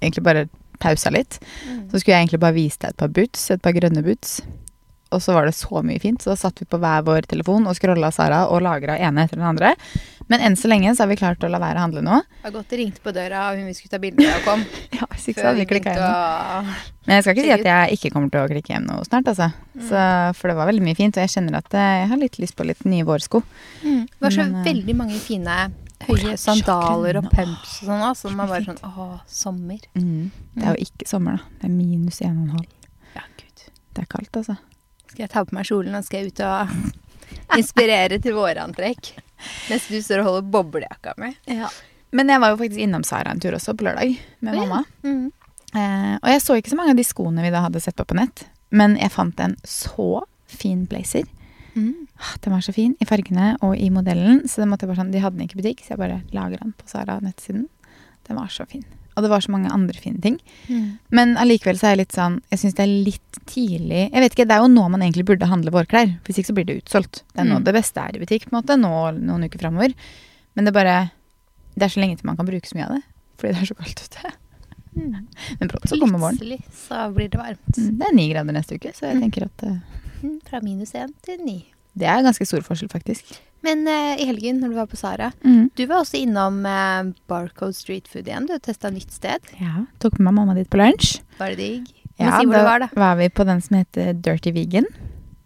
egentlig 0.00 0.24
bare 0.24 0.46
pausa 0.80 1.12
litt. 1.12 1.36
Så 1.92 2.00
skulle 2.00 2.16
jeg 2.16 2.24
egentlig 2.26 2.40
bare 2.40 2.56
vise 2.56 2.80
deg 2.80 2.94
et 2.94 2.96
par 3.04 3.12
boots, 3.12 3.44
et 3.52 3.60
par 3.62 3.76
grønne 3.76 4.02
boots. 4.06 4.38
Og 5.14 5.22
så 5.22 5.36
var 5.36 5.46
det 5.46 5.54
så 5.54 5.82
mye 5.86 6.00
fint, 6.02 6.22
så 6.22 6.32
da 6.32 6.36
satt 6.40 6.58
vi 6.60 6.66
på 6.66 6.80
hver 6.82 7.04
vår 7.06 7.28
telefon 7.30 7.68
og 7.70 7.76
scrolla 7.78 8.10
Sara 8.14 8.46
og 8.50 8.64
lagra 8.66 8.96
ene 8.98 9.22
etter 9.26 9.38
den 9.38 9.46
andre. 9.46 9.74
Men 10.26 10.42
enn 10.42 10.56
så 10.58 10.66
lenge 10.66 10.90
så 10.96 11.04
har 11.04 11.10
vi 11.12 11.18
klart 11.20 11.44
å 11.46 11.50
la 11.50 11.60
være 11.62 11.78
å 11.78 11.84
handle 11.84 12.02
nå. 12.02 12.18
Det 12.26 12.48
var 12.48 12.54
godt 12.56 12.72
det 12.72 12.80
ringte 12.80 13.02
på 13.04 13.12
døra, 13.14 13.44
og 13.52 13.60
hun 13.60 13.68
vi 13.70 13.76
skulle 13.78 13.94
ta 13.94 14.00
bilde 14.02 14.26
av, 14.26 14.42
kom. 14.46 14.64
Ja, 14.96 15.06
hvis 15.12 15.28
ikke 15.30 15.42
så 15.42 15.46
hadde 15.50 15.60
vi 15.62 15.68
klikka 15.70 15.94
hjem. 15.94 16.74
Men 17.06 17.14
jeg 17.14 17.24
skal 17.26 17.36
ikke 17.36 17.46
si 17.46 17.54
at 17.54 17.68
jeg 17.70 17.98
ikke 17.98 18.10
kommer 18.16 18.32
til 18.34 18.42
å 18.42 18.50
klikke 18.50 18.74
hjem 18.74 18.88
noe 18.88 19.06
snart, 19.06 19.30
altså. 19.30 19.50
Så, 19.76 20.04
for 20.40 20.50
det 20.50 20.58
var 20.58 20.70
veldig 20.72 20.82
mye 20.88 20.98
fint, 20.98 21.14
og 21.14 21.22
jeg 21.22 21.34
kjenner 21.36 21.60
at 21.60 21.76
eh, 21.78 21.90
jeg 22.00 22.10
har 22.10 22.22
litt 22.24 22.38
lyst 22.42 22.56
på 22.58 22.66
litt 22.66 22.82
nye 22.88 23.06
vårsko. 23.06 23.42
Mm. 23.84 24.00
Det 24.10 24.24
var 24.26 24.34
så 24.34 24.42
Men, 24.42 24.56
eh, 24.58 24.68
veldig 24.72 24.96
mange 24.98 25.20
fine 25.22 25.58
høye 26.06 26.36
sandaler 26.40 27.20
og 27.22 27.28
pumps 27.30 27.78
og 27.82 27.90
sånn. 27.92 28.02
da, 28.02 28.12
Så 28.18 28.32
man 28.34 28.50
bare 28.50 28.64
sånn 28.66 28.82
Å, 28.82 29.08
sommer. 29.30 29.86
Mm. 29.94 30.30
Det 30.56 30.64
er 30.66 30.74
jo 30.74 30.88
ikke 30.90 31.08
sommer, 31.08 31.38
da. 31.38 31.60
Det 31.60 31.70
er 31.70 31.76
minus 31.76 32.18
1,5. 32.18 32.66
Ja, 33.14 33.28
gud. 33.38 33.68
Det 33.94 34.02
er 34.02 34.10
kaldt, 34.10 34.42
altså. 34.42 34.58
Skal 35.16 35.24
jeg 35.24 35.32
ta 35.32 35.46
på 35.48 35.54
meg 35.56 35.64
kjolen 35.64 35.94
og 35.96 36.04
skal 36.04 36.26
jeg 36.26 36.34
ut 36.34 36.40
og 36.44 36.72
inspirere 37.56 38.18
til 38.20 38.34
vårantrekk? 38.36 39.14
Mens 39.70 39.86
du 39.88 39.94
står 40.04 40.20
og 40.20 40.26
holder 40.28 40.50
boblejakka 40.52 41.14
mi. 41.22 41.30
Men 42.12 42.32
jeg 42.34 42.42
var 42.42 42.52
jo 42.52 42.58
faktisk 42.60 42.82
innom 42.84 43.04
Sara 43.08 43.32
en 43.32 43.40
tur 43.40 43.56
også 43.56 43.72
på 43.72 43.86
lørdag 43.86 44.12
med 44.44 44.52
oh, 44.52 44.58
ja. 44.58 44.66
mamma. 44.66 44.82
Mm. 45.08 45.30
Eh, 45.72 46.12
og 46.20 46.28
jeg 46.34 46.42
så 46.44 46.58
ikke 46.60 46.74
så 46.74 46.76
mange 46.82 46.92
av 46.92 47.00
de 47.00 47.06
skoene 47.08 47.46
vi 47.46 47.54
da 47.54 47.64
hadde 47.64 47.80
sett 47.80 47.96
på 47.96 48.04
på 48.04 48.18
nett, 48.18 48.44
men 48.76 48.98
jeg 49.00 49.14
fant 49.14 49.40
en 49.40 49.56
så 49.64 50.20
fin 50.52 50.84
blazer. 50.84 51.24
Mm. 51.72 52.06
Ah, 52.20 52.36
Den 52.44 52.52
var 52.52 52.68
så 52.68 52.76
fin 52.76 52.92
i 53.00 53.08
fargene 53.08 53.54
og 53.64 53.72
i 53.80 53.88
modellen, 53.92 54.44
så 54.44 54.60
det 54.60 54.68
måtte 54.68 54.84
jeg 54.84 54.92
bare 54.92 55.00
sånn, 55.00 55.16
de 55.16 55.24
hadde 55.24 55.40
den 55.40 55.48
ikke 55.48 55.56
i 55.56 55.62
butikk, 55.62 55.80
så 55.80 55.94
jeg 55.94 56.02
bare 56.04 56.20
lager 56.36 56.60
den 56.60 56.76
på 56.76 56.92
Sara 56.92 57.16
nettsiden. 57.24 57.70
Den 58.28 58.36
var 58.36 58.52
så 58.52 58.68
fin. 58.68 58.84
Og 59.16 59.22
det 59.24 59.30
var 59.32 59.40
så 59.40 59.50
mange 59.50 59.70
andre 59.72 59.94
fine 59.98 60.20
ting. 60.20 60.38
Mm. 60.68 60.98
Men 61.10 61.36
allikevel 61.40 61.78
så 61.80 61.86
er 61.88 61.94
jeg 61.96 62.00
litt 62.04 62.12
sånn 62.16 62.42
Jeg 62.52 62.58
syns 62.60 62.74
det 62.76 62.82
er 62.84 63.04
litt 63.06 63.38
tidlig 63.48 64.02
Jeg 64.12 64.20
vet 64.20 64.34
ikke, 64.36 64.46
Det 64.46 64.54
er 64.56 64.60
jo 64.60 64.68
nå 64.68 64.84
man 64.92 65.00
egentlig 65.00 65.24
burde 65.24 65.48
handle 65.48 65.70
vårklær. 65.72 66.18
Hvis 66.26 66.36
ikke 66.42 66.50
så 66.50 66.54
blir 66.58 66.66
det 66.68 66.76
utsolgt. 66.84 67.22
Det 67.32 67.40
er 67.40 67.48
nå 67.48 67.56
Mm. 67.60 67.64
det 67.64 67.74
beste 67.74 67.96
er 68.02 68.16
i 68.16 68.20
butikk, 68.20 68.44
på 68.50 68.52
en 68.52 68.62
måte, 68.62 68.76
nå 68.76 68.92
noen 69.24 69.44
uker 69.48 69.58
framover. 69.58 69.94
Men 70.54 70.64
det 70.64 70.74
er 70.74 70.78
bare 70.84 71.10
Det 71.76 71.82
er 71.84 71.88
så 71.88 72.00
lenge 72.00 72.16
til 72.18 72.26
man 72.26 72.36
kan 72.36 72.46
bruke 72.46 72.68
så 72.68 72.74
mye 72.76 72.86
av 72.88 72.94
det. 72.96 73.02
Fordi 73.38 73.52
det 73.52 73.62
er 73.62 73.66
så 73.72 73.76
kaldt 73.76 74.02
ute. 74.04 74.32
Mm. 74.96 75.26
Men 75.60 75.68
brått 75.68 75.88
så 75.88 75.98
kommer 76.00 76.18
våren. 76.18 76.38
Plutselig 76.38 76.62
så 76.72 77.14
blir 77.14 77.28
det 77.30 77.38
varmt. 77.40 77.76
Mm, 77.76 77.98
Det 77.98 78.06
er 78.08 78.14
ni 78.16 78.28
grader 78.32 78.52
neste 78.52 78.74
uke, 78.80 78.92
så 78.96 79.08
jeg 79.08 79.16
Mm. 79.16 79.22
tenker 79.22 79.44
at 79.44 79.82
Mm. 80.22 80.40
Fra 80.48 80.60
minus 80.60 80.92
én 80.92 81.12
til 81.22 81.36
ni. 81.44 81.66
det 81.96 82.06
er 82.08 82.22
ganske 82.22 82.46
stor 82.46 82.60
forskjell, 82.60 82.88
faktisk. 82.88 83.38
Men 83.66 83.82
uh, 83.90 84.14
i 84.14 84.28
helgen, 84.28 84.60
når 84.62 84.72
du 84.72 84.78
var 84.78 84.90
på 84.90 84.98
Sara 85.00 85.32
Mm. 85.42 85.70
Du 85.76 85.84
var 85.86 86.04
også 86.04 86.20
innom 86.20 86.62
uh, 86.66 87.12
Barcode 87.30 87.74
Street 87.76 88.06
Food 88.08 88.28
igjen. 88.30 88.46
Du 88.46 88.54
testa 88.62 88.90
nytt 88.94 89.12
sted. 89.14 89.42
Ja, 89.60 89.86
Tok 90.02 90.18
med 90.18 90.30
meg 90.30 90.38
mamma 90.38 90.54
dit 90.56 90.70
på 90.70 90.78
lunsj. 90.80 91.18
Var 91.40 91.54
det 91.54 91.58
digg? 91.60 91.90
Ja, 92.16 92.38
si 92.38 92.48
da 92.48 92.62
var, 92.64 92.80
da. 92.80 92.88
var 92.96 93.18
vi 93.18 93.28
på 93.28 93.44
den 93.44 93.60
som 93.60 93.76
heter 93.76 94.14
Dirty 94.24 94.54
Vegan. 94.56 94.86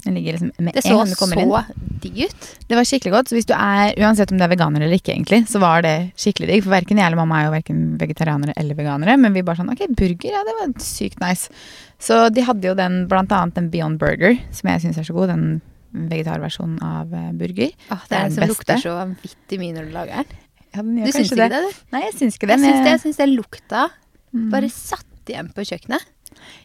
Den 0.04 0.14
ligger 0.14 0.32
liksom 0.32 0.52
med 0.58 0.74
Det 0.74 0.84
en 0.86 1.06
så 1.06 1.26
så 1.26 1.64
digg 2.00 2.22
ut. 2.24 2.46
Det 2.68 2.76
var 2.76 2.84
skikkelig 2.88 3.12
godt. 3.12 3.28
Så 3.28 3.36
hvis 3.36 3.48
du 3.48 3.52
er, 3.56 3.92
uansett 4.00 4.32
om 4.32 4.38
du 4.38 4.44
er 4.44 4.52
veganer 4.52 4.84
eller 4.86 4.96
ikke, 4.96 5.12
egentlig, 5.12 5.42
så 5.50 5.60
var 5.60 5.82
det 5.84 6.12
skikkelig 6.16 6.48
digg. 6.48 6.62
For 6.64 6.72
verken 6.72 7.00
jeg 7.00 7.06
eller 7.06 7.20
mamma 7.20 7.40
er 7.40 7.48
jo 7.48 7.56
verken 7.56 7.82
vegetarianere 8.00 8.54
eller 8.56 8.78
veganere. 8.78 9.18
Men 9.20 9.36
vi 9.36 9.44
bare 9.44 9.60
sånn 9.60 9.72
ok, 9.74 9.84
burger, 9.98 10.32
ja 10.32 10.44
det 10.46 10.56
var 10.60 10.72
sykt 10.84 11.20
nice. 11.20 11.52
Så 12.00 12.22
de 12.32 12.46
hadde 12.46 12.70
jo 12.70 12.76
den, 12.78 13.02
blant 13.10 13.32
annet 13.36 13.58
den 13.58 13.68
Beyond 13.72 14.00
Burger, 14.00 14.38
som 14.56 14.72
jeg 14.72 14.86
syns 14.86 15.02
er 15.02 15.08
så 15.10 15.16
god. 15.16 15.34
Den 15.34 15.60
vegetarversjonen 15.92 16.78
av 16.82 17.12
eh, 17.14 17.30
burger. 17.32 17.72
Åh, 17.90 18.04
det 18.04 18.08
Det 18.08 18.18
er 18.18 18.22
den 18.28 18.34
som 18.36 18.44
beste. 18.44 18.52
lukter 18.54 18.82
så 18.84 18.94
vanvittig 18.98 19.58
mye 19.62 19.74
når 19.76 19.88
du 19.88 19.92
lager 19.96 20.14
den. 20.22 20.36
Ja, 20.70 20.82
den 20.82 20.96
Du 21.04 21.10
syns 21.12 21.32
ikke 21.32 21.48
det? 21.48 21.50
du? 21.50 21.80
Nei, 21.92 22.00
jeg 22.06 22.14
syns 22.14 22.36
ikke 22.38 22.46
det. 22.46 22.56
Jeg 22.60 22.64
syns 22.70 22.84
det. 22.84 22.90
Jeg 22.94 23.00
syns 23.06 23.16
den 23.24 23.36
lukta 23.36 23.90
Mm. 24.32 24.50
bare 24.52 24.68
satt 24.70 25.26
igjen 25.26 25.48
på 25.52 25.64
kjøkkenet. 25.66 26.04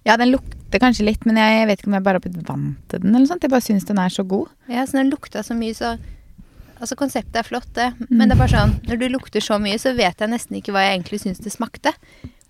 Ja, 0.06 0.16
den 0.18 0.30
lukter 0.32 0.78
kanskje 0.80 1.04
litt, 1.08 1.26
men 1.26 1.36
jeg, 1.38 1.66
vet 1.68 1.80
ikke 1.82 1.88
om 1.90 1.94
jeg 1.98 2.04
bare 2.04 2.20
har 2.20 2.20
blitt 2.22 2.48
vant 2.48 2.78
til 2.88 3.00
den. 3.00 3.16
eller 3.16 3.26
sånt. 3.26 3.42
Jeg 3.42 3.50
bare 3.50 3.62
syns 3.66 3.86
den 3.86 3.98
er 3.98 4.10
så 4.14 4.22
god. 4.28 4.48
Ja, 4.70 4.86
så 4.86 5.00
den 5.02 5.10
lukta 5.10 5.42
så 5.44 5.56
mye, 5.58 5.74
så 5.74 5.98
Altså, 6.78 6.94
konseptet 7.00 7.38
er 7.38 7.44
flott, 7.44 7.72
det. 7.74 7.94
Mm. 7.98 8.08
Men 8.12 8.28
det 8.30 8.36
er 8.36 8.40
bare 8.46 8.50
sånn, 8.52 8.74
når 8.84 9.00
du 9.00 9.08
lukter 9.08 9.40
så 9.40 9.56
mye, 9.58 9.80
så 9.80 9.96
vet 9.96 10.18
jeg 10.20 10.28
nesten 10.30 10.58
ikke 10.60 10.74
hva 10.76 10.82
jeg 10.84 11.00
egentlig 11.00 11.22
syns 11.24 11.40
det 11.40 11.54
smakte. 11.54 11.94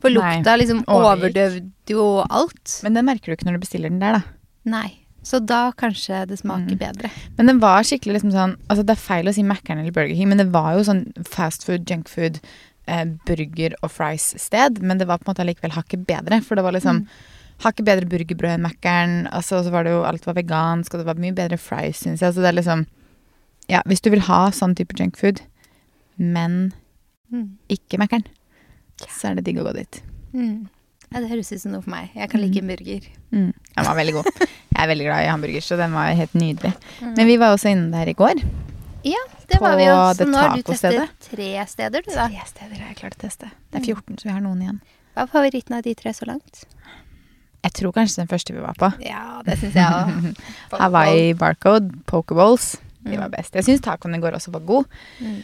For 0.02 0.10
Nei, 0.10 0.16
lukta 0.42 0.58
liksom 0.58 0.84
overdøvde 0.90 1.70
jo 1.88 2.26
alt. 2.28 2.80
Men 2.84 2.96
den 2.96 3.06
merker 3.06 3.26
du 3.28 3.32
ikke 3.38 3.46
når 3.46 3.54
du 3.54 3.60
bestiller 3.60 3.90
den 3.94 4.00
der, 4.00 4.14
da. 4.14 4.24
Nei. 4.66 4.98
Så 5.26 5.40
da 5.42 5.72
kanskje 5.74 6.20
det 6.30 6.38
smaker 6.40 6.76
Mm. 6.76 6.78
bedre. 6.78 7.10
Men 7.38 7.48
den 7.50 7.60
var 7.60 7.82
skikkelig 7.84 8.14
liksom 8.22 8.32
sånn 8.32 8.56
Altså 8.70 8.86
det 8.86 8.92
er 8.94 9.02
feil 9.02 9.26
å 9.26 9.34
si 9.34 9.42
Mækkern 9.44 9.80
eller 9.82 9.92
Burger 9.92 10.14
King, 10.16 10.30
men 10.30 10.38
det 10.38 10.52
var 10.54 10.76
jo 10.78 10.84
sånn 10.86 11.02
fast 11.26 11.66
food, 11.66 11.86
junk 11.90 12.08
food, 12.08 12.40
eh, 12.88 13.06
burger 13.26 13.74
og 13.82 13.90
fries-sted. 13.90 14.82
Men 14.84 15.00
det 15.00 15.08
var 15.08 15.18
på 15.18 15.28
en 15.28 15.34
måte 15.34 15.42
allikevel 15.44 15.72
hakket 15.74 16.06
bedre, 16.06 16.44
for 16.44 16.56
det 16.56 16.64
var 16.64 16.72
liksom 16.74 17.02
Mm. 17.02 17.08
hakket 17.66 17.86
bedre 17.86 18.06
burgerbrød 18.08 18.54
enn 18.60 18.62
Mækkern. 18.68 19.28
Altså, 19.34 19.64
så 19.66 19.72
var 19.72 19.84
det 19.84 19.92
jo 19.94 20.04
alt 20.04 20.26
var 20.26 20.36
vegansk, 20.36 20.94
og 20.94 21.00
det 21.00 21.06
var 21.08 21.16
mye 21.16 21.34
bedre 21.34 21.58
fries, 21.58 21.98
syns 22.04 22.20
jeg. 22.22 22.34
Så 22.34 22.42
det 22.46 22.54
er 22.54 22.62
liksom 22.62 22.86
Ja, 23.68 23.82
hvis 23.88 24.00
du 24.02 24.12
vil 24.12 24.20
ha 24.20 24.52
sånn 24.52 24.76
type 24.76 24.94
junk 24.94 25.18
food, 25.18 25.42
men 26.20 26.72
Mm. 27.34 27.58
ikke 27.68 27.98
Mækkern, 27.98 28.26
så 29.10 29.32
er 29.32 29.36
det 29.36 29.46
digg 29.46 29.58
å 29.58 29.66
gå 29.66 29.74
dit. 29.74 30.02
Mm. 30.36 30.68
Ja, 31.12 31.20
det 31.20 31.30
høres 31.32 31.52
ut 31.52 31.62
som 31.62 31.72
noe 31.72 31.82
for 31.82 31.90
meg. 31.90 32.10
Jeg 32.16 32.30
kan 32.30 32.42
like 32.42 32.58
en 32.58 32.68
burger. 32.68 33.02
Mm. 33.32 33.54
Den 33.76 33.86
var 33.86 33.96
veldig 33.96 34.14
god. 34.14 34.26
Jeg 34.76 34.84
er 34.84 34.90
veldig 34.92 35.06
glad 35.08 35.24
i 35.24 35.30
hamburger, 35.32 35.64
så 35.64 35.78
den 35.80 35.94
var 35.96 36.12
helt 36.20 36.34
nydelig. 36.36 36.74
Mm. 37.00 37.14
Men 37.16 37.28
vi 37.30 37.38
var 37.40 37.54
også 37.56 37.70
inne 37.72 37.92
der 37.96 38.10
i 38.12 38.14
går. 38.14 38.42
Ja, 39.06 39.22
det 39.48 39.60
var 39.62 39.78
vi 39.80 39.86
jo. 39.88 39.96
Så 40.18 40.26
nå 40.28 40.38
har 40.42 40.56
du 40.58 40.64
testet 40.68 41.12
tre 41.30 41.50
steder, 41.70 42.02
du 42.04 42.12
da. 42.12 42.26
Tre 42.28 42.42
steder 42.50 42.76
har 42.82 42.88
jeg 42.92 42.98
klart 43.00 43.16
å 43.16 43.22
teste. 43.22 43.52
Det 43.72 43.80
er 43.82 43.86
14, 43.94 44.18
så 44.20 44.28
vi 44.28 44.34
har 44.36 44.42
noen 44.44 44.62
igjen. 44.66 44.80
Hva 45.16 45.24
er 45.24 45.32
favoritten 45.32 45.78
av 45.78 45.84
de 45.86 45.94
tre 45.96 46.12
så 46.18 46.26
langt? 46.28 46.66
Jeg 47.66 47.74
tror 47.80 47.94
kanskje 47.96 48.20
den 48.24 48.28
første 48.30 48.54
vi 48.54 48.62
var 48.62 48.76
på. 48.78 48.90
Ja, 49.06 49.42
det 49.46 49.56
syns 49.62 49.78
jeg 49.78 49.86
òg. 49.86 50.42
Hawaii 50.82 51.32
Barcode, 51.40 51.94
Pokeballs. 52.10 52.76
De 53.06 53.14
Mm. 53.16 53.20
var 53.22 53.30
best. 53.30 53.54
Jeg 53.54 53.64
syns 53.68 53.82
tacoen 53.86 54.16
i 54.18 54.20
går 54.20 54.34
også 54.34 54.52
var 54.52 54.62
god, 54.66 54.86
Mm. 55.22 55.42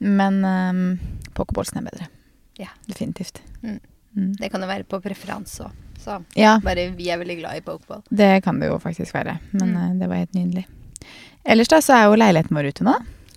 men 0.00 0.44
um, 0.44 0.98
pokerballsene 1.36 1.82
er 1.84 1.90
bedre. 1.90 2.06
Ja. 2.58 2.68
Definitivt. 2.88 3.42
Mm. 3.62 3.78
Mm. 4.16 4.32
Det 4.38 4.50
kan 4.52 4.60
jo 4.60 4.66
være 4.68 4.84
på 4.84 5.00
preferanse 5.02 5.64
òg. 5.64 5.72
Så 6.02 6.24
Ja, 6.36 6.58
bare 6.60 6.90
vi 6.96 7.08
er 7.10 7.18
veldig 7.18 7.38
glad 7.38 7.56
i 7.56 7.60
pokeball. 7.60 8.02
det 8.10 8.42
kan 8.44 8.58
det 8.58 8.68
jo 8.68 8.78
faktisk 8.78 9.12
være. 9.14 9.38
Men 9.52 9.72
Mm. 9.72 9.76
eh, 9.76 9.98
det 10.00 10.08
var 10.08 10.16
helt 10.16 10.32
nydelig. 10.34 10.66
Ellers 11.44 11.68
da, 11.68 11.78
så 11.78 11.94
er 11.94 12.04
jo 12.10 12.16
leiligheten 12.16 12.56
vår 12.56 12.68
ute 12.68 12.84
nå, 12.84 12.94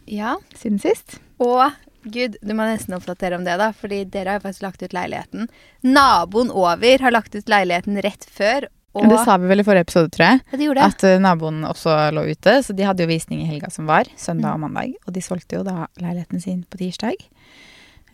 Ja. 0.07 0.35
siden 0.55 0.79
sist. 0.81 1.19
Og 1.39 1.71
gud, 2.09 2.37
du 2.43 2.53
må 2.53 2.65
nesten 2.65 2.93
oppdatere 2.95 3.35
om 3.35 3.43
det, 3.43 3.57
da. 3.57 3.71
Fordi 3.71 4.03
dere 4.09 4.27
har 4.29 4.39
jo 4.39 4.47
faktisk 4.49 4.61
lagt 4.61 4.83
ut 4.83 4.93
leiligheten. 4.93 5.47
Naboen 5.83 6.51
over 6.51 6.99
har 7.01 7.11
lagt 7.11 7.35
ut 7.35 7.45
leiligheten 7.45 8.01
rett 8.01 8.25
før. 8.29 8.67
Og 8.95 9.09
Det 9.09 9.25
sa 9.25 9.35
vi 9.37 9.47
vel 9.47 9.59
i 9.59 9.63
forrige 9.63 9.81
episode, 9.87 10.09
tror 10.11 10.25
jeg. 10.25 10.41
Ja, 10.51 10.57
de 10.57 10.63
gjorde 10.65 10.75
det. 10.75 10.83
At 10.95 11.03
eh, 11.03 11.17
naboen 11.19 11.63
også 11.67 12.13
lå 12.13 12.31
ute, 12.31 12.63
så 12.63 12.73
de 12.75 12.83
hadde 12.83 12.99
jo 13.03 13.07
visning 13.07 13.41
i 13.41 13.45
helga 13.45 13.69
som 13.69 13.85
var, 13.85 14.05
søndag 14.15 14.53
og 14.53 14.59
Mm. 14.59 14.71
mandag. 14.71 14.93
Og 15.07 15.13
de 15.13 15.19
solgte 15.21 15.57
jo 15.57 15.63
da 15.63 15.87
leiligheten 15.99 16.41
sin 16.41 16.63
på 16.69 16.77
tirsdag. 16.77 17.15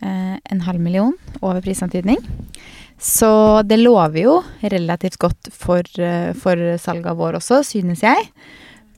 Eh, 0.02 0.36
en 0.50 0.60
halv 0.66 0.80
million 0.82 1.12
over 1.40 1.62
prisantydning. 1.62 2.18
Så 2.98 3.62
det 3.66 3.78
lover 3.78 4.18
jo 4.22 4.34
relativt 4.60 5.18
godt 5.22 5.50
for, 5.54 5.82
eh, 5.98 6.32
for 6.34 6.58
salget 6.78 7.06
av 7.06 7.16
vår 7.18 7.38
også, 7.38 7.62
synes 7.66 8.02
jeg. 8.02 8.28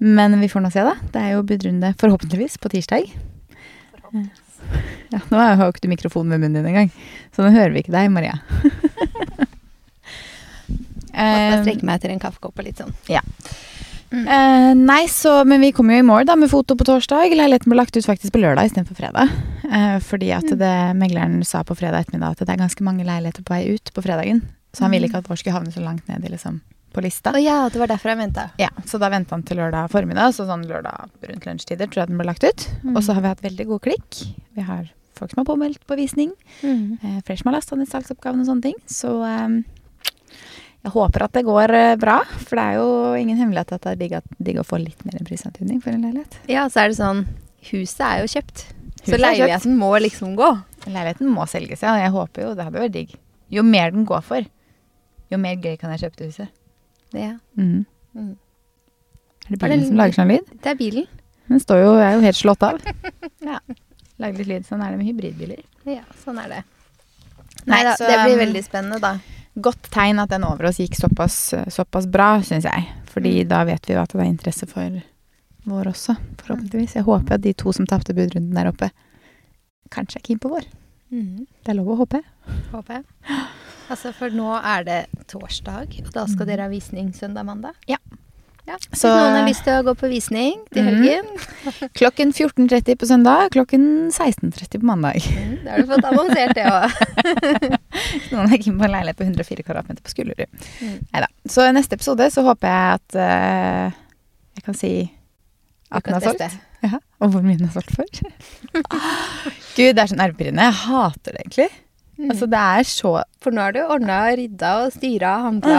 Men 0.00 0.40
vi 0.40 0.48
får 0.48 0.64
nå 0.64 0.72
se, 0.72 0.84
da. 0.84 0.94
Det 1.12 1.20
er 1.20 1.34
jo 1.34 1.44
budrunde 1.46 1.94
forhåpentligvis 2.00 2.56
på 2.60 2.72
tirsdag. 2.72 3.12
Ja, 5.12 5.20
nå 5.30 5.36
har 5.38 5.60
jo 5.60 5.72
ikke 5.72 5.84
du 5.84 5.90
mikrofonen 5.92 6.32
ved 6.32 6.40
munnen 6.40 6.62
din 6.64 6.70
engang, 6.72 6.90
så 7.34 7.44
nå 7.44 7.52
hører 7.52 7.72
vi 7.74 7.82
ikke 7.84 7.92
deg, 7.94 8.10
Maria. 8.10 8.40
Jeg 11.14 11.14
Eh, 11.14 11.60
strekker 11.62 11.86
meg 11.86 12.00
etter 12.00 12.10
en 12.10 12.18
kaffekopp 12.18 12.58
og 12.58 12.64
litt 12.66 12.80
sånn. 12.80 12.90
Eh, 14.14 14.74
nei, 14.78 15.06
så, 15.10 15.44
men 15.46 15.60
vi 15.60 15.72
kom 15.72 15.90
jo 15.90 15.98
i 15.98 16.06
mål 16.06 16.26
da 16.28 16.36
med 16.38 16.50
foto 16.52 16.76
på 16.78 16.86
torsdag. 16.86 17.32
Leiligheten 17.34 17.70
ble 17.72 17.78
lagt 17.80 17.96
ut 17.96 18.06
faktisk 18.06 18.32
på 18.34 18.42
lørdag 18.42 18.70
istedenfor 18.70 18.96
fredag. 18.98 19.32
Eh, 19.64 19.98
fordi 20.04 20.30
at 20.36 20.44
Mm. 20.44 20.58
det, 20.58 20.74
megleren 21.00 21.44
sa 21.44 21.62
på 21.64 21.74
fredag 21.76 22.04
ettermiddag 22.06 22.30
at 22.36 22.38
det 22.46 22.48
er 22.54 22.62
ganske 22.62 22.82
mange 22.86 23.04
leiligheter 23.04 23.42
på 23.42 23.54
vei 23.56 23.74
ut 23.74 23.90
på 23.94 24.02
fredagen. 24.04 24.42
Så 24.72 24.82
han 24.84 24.90
ville 24.90 25.06
Mm. 25.06 25.10
ikke 25.10 25.18
at 25.18 25.28
vår 25.28 25.36
skulle 25.38 25.56
havne 25.58 25.72
så 25.72 25.82
langt 25.82 26.06
ned 26.08 26.24
i, 26.24 26.28
liksom, 26.28 26.60
på 26.92 27.02
lista. 27.02 27.32
Oh, 27.34 27.40
ja, 27.42 27.68
det 27.68 27.78
var 27.78 27.86
derfor 27.88 28.10
jeg 28.10 28.18
venta. 28.18 28.50
Ja, 28.58 28.68
Så 28.86 28.98
da 29.00 29.08
venta 29.10 29.30
han 29.34 29.42
til 29.42 29.56
lørdag 29.56 29.90
formiddag, 29.90 30.30
så 30.34 30.46
sånn 30.46 30.66
lørdag 30.66 31.08
rundt 31.28 31.44
lunsjtider 31.46 31.86
tror 31.90 32.02
jeg 32.04 32.08
den 32.08 32.18
ble 32.18 32.26
lagt 32.26 32.44
ut. 32.44 32.68
Mm. 32.84 32.96
Og 32.96 33.02
så 33.02 33.14
har 33.14 33.20
vi 33.22 33.28
hatt 33.28 33.42
veldig 33.42 33.66
god 33.66 33.80
klikk. 33.82 34.34
Vi 34.54 34.62
har 34.62 34.90
folk 35.14 35.30
som 35.30 35.44
har 35.44 35.54
påmeldt 35.56 35.78
på 35.86 35.96
visning. 35.96 36.32
Mm. 36.62 36.98
Eh, 37.02 37.20
flere 37.22 37.38
som 37.38 37.50
har 37.52 37.58
lasta 37.60 37.76
ned 37.76 37.88
salgsoppgaven 37.88 38.40
og 38.40 38.46
sånne 38.46 38.62
ting. 38.62 38.74
Så 38.86 39.10
eh, 39.26 39.62
jeg 40.84 40.92
håper 40.92 41.24
at 41.24 41.32
det 41.32 41.44
går 41.46 41.72
eh, 41.72 41.96
bra. 41.96 42.18
For 42.44 42.58
det 42.58 42.64
er 42.64 42.76
jo 42.76 42.88
ingen 43.16 43.38
hemmelighet 43.40 43.72
at 43.72 43.86
det 43.86 44.10
er 44.10 44.24
digg, 44.36 44.58
å 44.60 44.66
få 44.68 44.78
litt 44.82 45.00
mer 45.08 45.22
prisantydning 45.24 45.80
for 45.80 45.96
en 45.96 46.04
leilighet. 46.04 46.36
Ja, 46.50 46.66
så 46.68 46.84
er 46.84 46.92
det 46.92 47.00
sånn 47.00 47.24
Huset 47.64 48.02
er 48.04 48.18
jo 48.20 48.28
kjøpt. 48.28 48.66
Huset 48.98 49.14
Så 49.14 49.16
leiligheten 49.16 49.78
må 49.80 49.88
liksom 50.04 50.34
gå. 50.36 50.50
Leiligheten 50.84 51.30
må 51.32 51.46
selges, 51.48 51.80
ja. 51.80 51.94
Jeg 52.02 52.12
håper 52.12 52.44
jo 52.44 52.50
det 52.58 52.66
hadde 52.66 52.82
vært 52.82 52.92
digg. 52.92 53.14
Jo 53.54 53.64
mer 53.64 53.94
den 53.94 54.04
går 54.08 54.20
for, 54.26 54.44
jo 55.32 55.40
mer 55.40 55.56
gøy 55.56 55.78
kan 55.80 55.94
jeg 55.94 56.04
kjøpe 56.04 56.20
til 56.20 56.28
huset. 56.28 56.52
Ja. 57.16 57.38
Mm. 57.56 57.86
Mm. 58.12 58.34
Er 59.46 59.54
det 59.54 59.60
bilen 59.62 59.72
er 59.72 59.80
det 59.80 59.88
som 59.88 60.02
lager 60.02 60.18
sånn 60.18 60.32
lyd? 60.34 60.52
Det 60.60 60.72
er 60.74 60.76
bilen. 60.76 61.08
Den 61.48 61.60
står 61.64 61.80
jo, 61.80 61.90
jeg 62.00 62.06
er 62.10 62.18
jo 62.18 62.24
helt 62.24 62.40
slått 62.40 62.68
av. 62.68 62.84
ja. 63.48 63.58
Lager 64.20 64.40
litt 64.42 64.50
lyd. 64.50 64.68
Sånn 64.68 64.84
er 64.84 64.92
det 64.92 65.00
med 65.00 65.08
hybridbiler. 65.08 65.64
Ja, 65.88 66.04
sånn 66.20 66.40
er 66.44 66.52
det. 66.52 66.62
Nei, 67.64 67.80
Nei 67.80 67.96
så, 67.96 68.04
det 68.04 68.20
blir 68.20 68.36
um, 68.36 68.42
veldig 68.44 68.64
spennende, 68.66 69.00
da. 69.00 69.14
Godt 69.60 69.90
tegn 69.94 70.18
at 70.18 70.30
den 70.30 70.42
over 70.44 70.66
oss 70.66 70.80
gikk 70.82 70.96
såpass, 70.98 71.54
såpass 71.70 72.06
bra, 72.10 72.40
syns 72.42 72.64
jeg. 72.66 72.88
Fordi 73.06 73.42
Mm. 73.44 73.48
da 73.48 73.64
vet 73.64 73.86
vi 73.86 73.94
jo 73.94 74.00
at 74.02 74.10
det 74.10 74.20
er 74.20 74.24
interesse 74.32 74.66
for 74.68 75.02
vår 75.66 75.84
også, 75.92 76.16
forhåpentligvis. 76.42 76.94
Jeg 76.94 77.04
håper 77.04 77.34
at 77.34 77.40
de 77.42 77.52
to 77.54 77.72
som 77.72 77.86
tapte 77.86 78.12
budrunden 78.14 78.52
der 78.54 78.66
oppe, 78.72 78.90
kanskje 79.90 80.16
er 80.16 80.24
keen 80.26 80.38
på 80.40 80.50
vår. 80.50 80.64
Mm. 81.12 81.46
Det 81.64 81.68
er 81.70 81.74
lov 81.78 81.86
å 81.94 81.96
håpe. 82.02 82.22
Håper 82.72 82.94
jeg. 82.98 83.04
Altså, 83.90 84.12
for 84.16 84.30
nå 84.30 84.50
er 84.64 84.82
det 84.84 85.06
torsdag, 85.28 86.00
og 86.06 86.10
da 86.12 86.26
skal 86.26 86.46
dere 86.46 86.62
ha 86.66 86.68
visning 86.68 87.12
søndag-mandag? 87.12 87.74
Ja. 87.86 87.98
Ja. 88.66 88.76
Hvis 88.90 89.00
Så- 89.02 89.08
noen 89.12 89.34
har 89.38 89.46
lyst 89.48 89.64
til 89.66 89.72
å 89.76 89.82
gå 89.86 89.94
på 90.00 90.08
visning 90.08 90.60
til 90.72 90.82
Mhm. 90.84 90.90
helgen, 90.90 91.26
Klokken 92.00 92.32
14.30 92.32 92.96
på 93.00 93.06
søndag, 93.06 93.50
klokken 93.52 94.10
16.30 94.12 94.80
på 94.80 94.84
mandag. 94.88 95.20
mm, 95.22 95.64
da 95.64 95.70
har 95.70 95.78
du 95.78 95.86
fått 95.92 96.04
annonsert 96.10 96.54
det 96.54 96.64
òg. 96.64 96.90
Noen 98.32 98.52
er 98.52 98.58
keen 98.62 98.78
på 98.78 98.84
en 98.84 98.94
leilighet 98.96 99.16
på 99.20 99.24
104 99.26 99.62
kvadratmeter 99.66 100.02
på 100.02 100.10
Skullerud. 100.14 100.48
Mm. 100.80 100.96
Neida. 101.12 101.28
Så 101.48 101.66
i 101.68 101.72
neste 101.76 101.94
episode 101.98 102.30
så 102.32 102.42
håper 102.46 102.68
jeg 102.68 103.00
at 103.00 103.18
uh, 103.20 104.00
jeg 104.56 104.64
kan 104.64 104.74
si 104.74 104.92
at 105.92 106.04
den 106.04 106.14
er 106.14 106.20
solgt. 106.20 106.60
Ja, 106.84 106.98
og 107.24 107.30
hvor 107.32 107.40
mye 107.40 107.56
den 107.56 107.64
er 107.64 107.72
solgt 107.72 107.94
for. 107.96 108.04
Gud, 109.74 109.94
det 109.96 110.02
er 110.02 110.10
så 110.10 110.16
nervepirrende. 110.18 110.66
Jeg 110.66 110.76
hater 110.82 111.32
det 111.32 111.40
egentlig. 111.46 111.68
Mm. 112.18 112.26
Altså, 112.30 112.46
det 112.52 112.58
er 112.60 112.84
så 112.90 113.12
For 113.40 113.50
nå 113.56 113.62
har 113.64 113.72
du 113.72 113.80
ordna 113.86 114.18
og 114.28 114.36
rydda 114.38 114.72
og 114.84 114.92
styra 114.92 115.30
og 115.38 115.46
handla. 115.46 115.78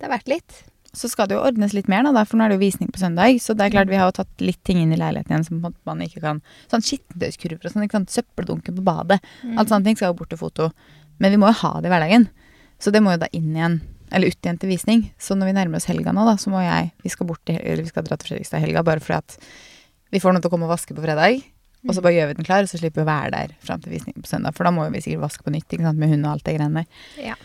Det 0.00 0.06
har 0.08 0.14
vært 0.16 0.32
litt. 0.32 0.56
Så 0.96 1.10
skal 1.12 1.28
det 1.28 1.36
jo 1.36 1.42
ordnes 1.44 1.74
litt 1.76 1.90
mer, 1.92 2.06
da, 2.08 2.22
for 2.24 2.38
nå 2.40 2.46
er 2.46 2.54
det 2.54 2.56
jo 2.56 2.64
visning 2.64 2.88
på 2.92 3.02
søndag. 3.02 3.36
Så 3.44 3.52
det 3.56 3.66
er 3.66 3.74
klart 3.74 3.90
vi 3.90 3.98
har 4.00 4.08
jo 4.08 4.16
tatt 4.22 4.44
litt 4.44 4.62
ting 4.64 4.80
inn 4.80 4.94
i 4.94 5.00
leiligheten 5.00 5.34
igjen 5.34 5.44
som 5.44 5.58
man 5.60 6.04
ikke 6.04 6.22
kan 6.24 6.40
Sånn 6.72 6.84
skittentøyskurver 6.86 7.68
og 7.68 7.74
sånn. 7.74 7.84
ikke 7.84 7.98
sant? 7.98 8.14
Søppeldunken 8.14 8.78
på 8.78 8.84
badet. 8.86 9.20
Mm. 9.44 9.58
Alt 9.60 9.72
sånne 9.72 9.90
ting 9.90 9.98
skal 9.98 10.14
jo 10.14 10.18
bort 10.22 10.32
til 10.32 10.40
foto. 10.40 10.70
Men 11.20 11.34
vi 11.34 11.40
må 11.42 11.50
jo 11.52 11.58
ha 11.60 11.74
det 11.80 11.90
i 11.90 11.92
hverdagen. 11.92 12.28
Så 12.80 12.92
det 12.92 13.02
må 13.04 13.12
jo 13.12 13.20
da 13.20 13.28
inn 13.36 13.52
igjen. 13.52 13.80
Eller 14.14 14.32
ut 14.32 14.38
igjen 14.40 14.60
til 14.62 14.70
visning. 14.70 15.04
Så 15.20 15.36
når 15.36 15.50
vi 15.50 15.56
nærmer 15.58 15.80
oss 15.80 15.88
helga 15.90 16.14
nå, 16.16 16.24
da, 16.28 16.36
så 16.40 16.52
må 16.52 16.62
jeg 16.62 16.92
Vi 17.02 17.12
skal 17.12 17.26
bort 17.28 17.42
til 17.48 17.58
Eller 17.58 17.82
vi 17.82 17.90
skal 17.90 18.06
dra 18.06 18.16
til 18.16 18.30
Fredrikstad 18.30 18.62
i 18.62 18.66
helga 18.68 18.84
bare 18.86 19.02
fordi 19.02 19.18
at 19.18 19.38
vi 20.14 20.20
får 20.22 20.32
noen 20.32 20.44
til 20.44 20.48
å 20.48 20.54
komme 20.54 20.68
og 20.68 20.72
vaske 20.76 20.94
på 20.94 21.02
fredag. 21.02 21.42
Og 21.86 21.94
så 21.94 22.02
bare 22.02 22.16
gjør 22.16 22.30
vi 22.30 22.36
den 22.38 22.46
klar, 22.46 22.64
og 22.64 22.70
så 22.70 22.78
slipper 22.80 23.02
vi 23.02 23.06
å 23.06 23.10
være 23.10 23.30
der 23.34 23.54
fram 23.62 23.82
til 23.82 23.92
visning 23.94 24.16
på 24.18 24.30
søndag. 24.30 24.54
For 24.56 24.66
da 24.66 24.72
må 24.74 24.86
jo 24.86 24.94
vi 24.94 25.02
sikkert 25.04 25.26
vaske 25.26 25.46
på 25.46 25.52
nytt 25.54 25.66
ikke 25.70 25.86
sant? 25.86 26.00
med 26.00 26.10
hund 26.12 26.26
og 26.26 26.32
alt 26.32 26.46
det 26.46 26.56
greiene 26.56 26.82
der. 26.82 27.02
Ja. 27.28 27.36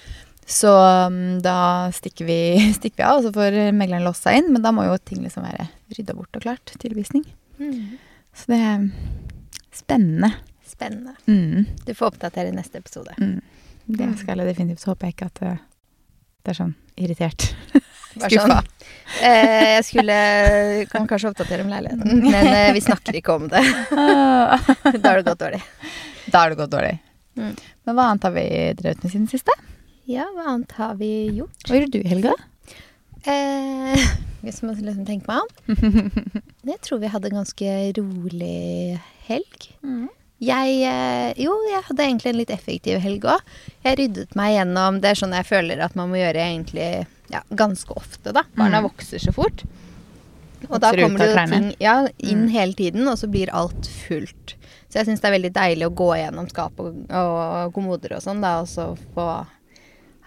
Så 0.45 0.71
um, 1.07 1.39
da 1.43 1.89
stikker 1.95 2.25
vi, 2.27 2.39
stikker 2.79 3.03
vi 3.03 3.07
av, 3.07 3.19
og 3.19 3.27
så 3.27 3.33
får 3.35 3.57
megleren 3.77 4.05
låst 4.07 4.25
seg 4.27 4.41
inn. 4.41 4.51
Men 4.55 4.65
da 4.65 4.73
må 4.75 4.85
jo 4.87 4.97
ting 4.99 5.23
liksom 5.23 5.45
være 5.47 5.69
rydda 5.97 6.15
bort 6.17 6.39
og 6.39 6.45
klart 6.47 6.73
til 6.81 6.95
visning. 6.97 7.25
Mm. 7.61 7.97
Så 8.35 8.51
det 8.51 8.61
er 8.65 8.87
spennende. 9.75 10.33
Spennende. 10.67 11.15
Mm. 11.27 11.65
Du 11.85 11.93
får 11.93 12.13
oppdatere 12.13 12.51
i 12.51 12.55
neste 12.55 12.81
episode. 12.81 13.15
Mm. 13.19 13.39
Det 13.85 14.07
skal 14.19 14.39
jeg 14.39 14.53
definitivt. 14.53 14.83
Så 14.83 14.91
håper 14.93 15.09
jeg 15.09 15.17
ikke 15.17 15.29
at 15.31 15.41
det, 15.41 15.55
det 16.41 16.53
er 16.53 16.59
sånn 16.61 16.75
irritert. 16.99 17.47
Skuffa. 18.11 18.47
sånn. 18.47 18.71
Eh, 19.21 19.75
jeg 19.75 19.83
skulle 19.85 20.15
Kan 20.89 21.03
kanskje 21.05 21.29
oppdatere 21.29 21.65
om 21.65 21.69
leiligheten, 21.69 22.21
men 22.23 22.47
eh, 22.47 22.69
vi 22.73 22.79
snakker 22.81 23.17
ikke 23.19 23.35
om 23.35 23.49
det. 23.51 23.59
da 23.91 24.55
Da 24.55 25.11
har 25.11 25.19
det 25.19 25.25
gått 25.27 25.41
dårlig. 25.43 25.59
Da 26.31 26.39
har 26.39 26.53
det 26.53 26.57
gått 26.61 26.71
dårlig. 26.71 26.93
Mm. 27.37 27.51
Men 27.85 27.97
hva 27.97 28.07
annet 28.07 28.25
har 28.25 28.33
vi 28.33 28.45
drevet 28.79 29.03
med 29.03 29.13
siden 29.13 29.27
siste? 29.29 29.53
Ja, 30.09 30.25
hva 30.35 30.47
annet 30.55 30.71
har 30.79 30.95
vi 30.99 31.11
gjort? 31.37 31.67
Hva 31.67 31.77
gjorde 31.77 31.91
du 31.97 31.99
i 32.01 32.09
helga? 32.11 32.33
Eh, 33.29 34.07
hvis 34.45 34.61
man 34.65 34.75
liksom 34.79 35.05
tenker 35.05 35.29
meg 35.29 35.43
om. 35.43 36.41
Jeg 36.71 36.79
tror 36.85 37.01
vi 37.03 37.09
hadde 37.13 37.29
en 37.31 37.39
ganske 37.41 37.75
rolig 37.97 38.99
helg. 39.27 39.67
Jeg 40.41 40.75
eh, 40.89 41.31
Jo, 41.41 41.53
jeg 41.69 41.83
hadde 41.85 42.05
egentlig 42.07 42.31
en 42.31 42.39
litt 42.39 42.53
effektiv 42.53 42.97
helg 43.03 43.25
òg. 43.29 43.43
Jeg 43.85 43.97
ryddet 43.99 44.33
meg 44.37 44.55
gjennom 44.55 44.97
Det 45.01 45.11
er 45.11 45.19
sånn 45.19 45.35
jeg 45.37 45.45
føler 45.49 45.81
at 45.85 45.93
man 45.97 46.09
må 46.09 46.17
gjøre 46.17 46.41
egentlig 46.47 46.87
ja, 47.31 47.43
ganske 47.57 47.93
ofte, 47.97 48.33
da. 48.33 48.43
Barna 48.57 48.81
Mm. 48.81 48.87
vokser 48.89 49.21
så 49.21 49.31
fort. 49.33 49.61
Og 50.69 50.77
da 50.81 50.91
kommer 50.93 51.21
det 51.21 51.45
ting 51.49 51.69
ja, 51.81 51.95
inn 52.21 52.43
Mm. 52.47 52.51
hele 52.53 52.73
tiden, 52.77 53.07
og 53.09 53.17
så 53.21 53.29
blir 53.31 53.49
alt 53.53 53.87
fullt. 54.07 54.55
Så 54.89 54.99
jeg 54.99 55.07
syns 55.07 55.21
det 55.23 55.29
er 55.29 55.37
veldig 55.37 55.53
deilig 55.55 55.87
å 55.87 55.93
gå 55.95 56.09
gjennom 56.19 56.49
skap 56.51 56.77
og, 56.83 56.97
og 57.09 57.71
kommoder 57.73 58.17
og 58.17 58.21
sånn, 58.25 58.41
da, 58.43 58.57
og 58.61 58.67
så 58.69 58.91
få 59.15 59.27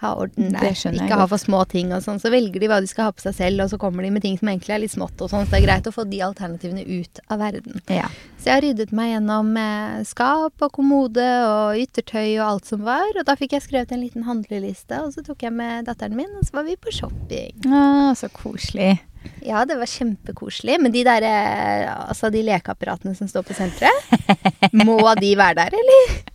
ha 0.01 0.11
orden 0.19 0.53
der. 0.53 0.73
Ikke 0.73 1.19
ha 1.19 1.27
for 1.31 1.41
små 1.41 1.63
ting 1.71 1.93
og 1.95 2.03
sånn. 2.05 2.19
Så 2.21 2.31
velger 2.33 2.61
de 2.61 2.69
hva 2.71 2.81
de 2.83 2.89
skal 2.89 3.09
ha 3.09 3.15
på 3.15 3.23
seg 3.23 3.37
selv, 3.37 3.63
og 3.65 3.71
så 3.71 3.79
kommer 3.81 4.05
de 4.05 4.11
med 4.15 4.25
ting 4.25 4.37
som 4.39 4.51
egentlig 4.51 4.75
er 4.75 4.83
litt 4.83 4.95
smått 4.95 5.21
og 5.23 5.31
sånn. 5.31 5.47
Så 5.47 5.55
det 5.55 5.61
er 5.61 5.67
greit 5.67 5.89
å 5.89 5.95
få 5.95 6.05
de 6.09 6.21
alternativene 6.25 6.83
ut 6.83 7.23
av 7.31 7.41
verden. 7.43 7.81
Ja. 7.91 8.09
Så 8.39 8.51
jeg 8.51 8.55
har 8.57 8.65
ryddet 8.67 8.93
meg 8.95 9.11
gjennom 9.13 9.55
eh, 9.57 10.03
skap 10.07 10.67
og 10.67 10.75
kommode 10.75 11.25
og 11.47 11.81
yttertøy 11.81 12.35
og 12.35 12.45
alt 12.49 12.69
som 12.69 12.85
var. 12.85 13.07
Og 13.15 13.25
da 13.27 13.37
fikk 13.39 13.57
jeg 13.57 13.65
skrevet 13.65 13.95
en 13.95 14.03
liten 14.03 14.27
handleliste, 14.27 15.01
og 15.01 15.15
så 15.15 15.25
tok 15.25 15.47
jeg 15.47 15.55
med 15.55 15.89
datteren 15.89 16.17
min, 16.19 16.31
og 16.37 16.45
så 16.47 16.59
var 16.59 16.67
vi 16.69 16.77
på 16.79 16.93
shopping. 16.93 17.67
Ah, 17.71 18.13
så 18.17 18.29
koselig. 18.33 18.97
Ja, 19.45 19.63
det 19.65 19.79
var 19.79 19.89
kjempekoselig. 19.89 20.77
Men 20.81 20.93
de 20.93 21.03
der, 21.07 21.25
eh, 21.25 21.89
altså 22.09 22.29
de 22.33 22.43
lekeapparatene 22.45 23.15
som 23.17 23.29
står 23.31 23.47
på 23.47 23.57
senteret, 23.57 24.13
må 24.85 24.99
de 25.19 25.35
være 25.39 25.63
der, 25.63 25.77
eller? 25.81 26.34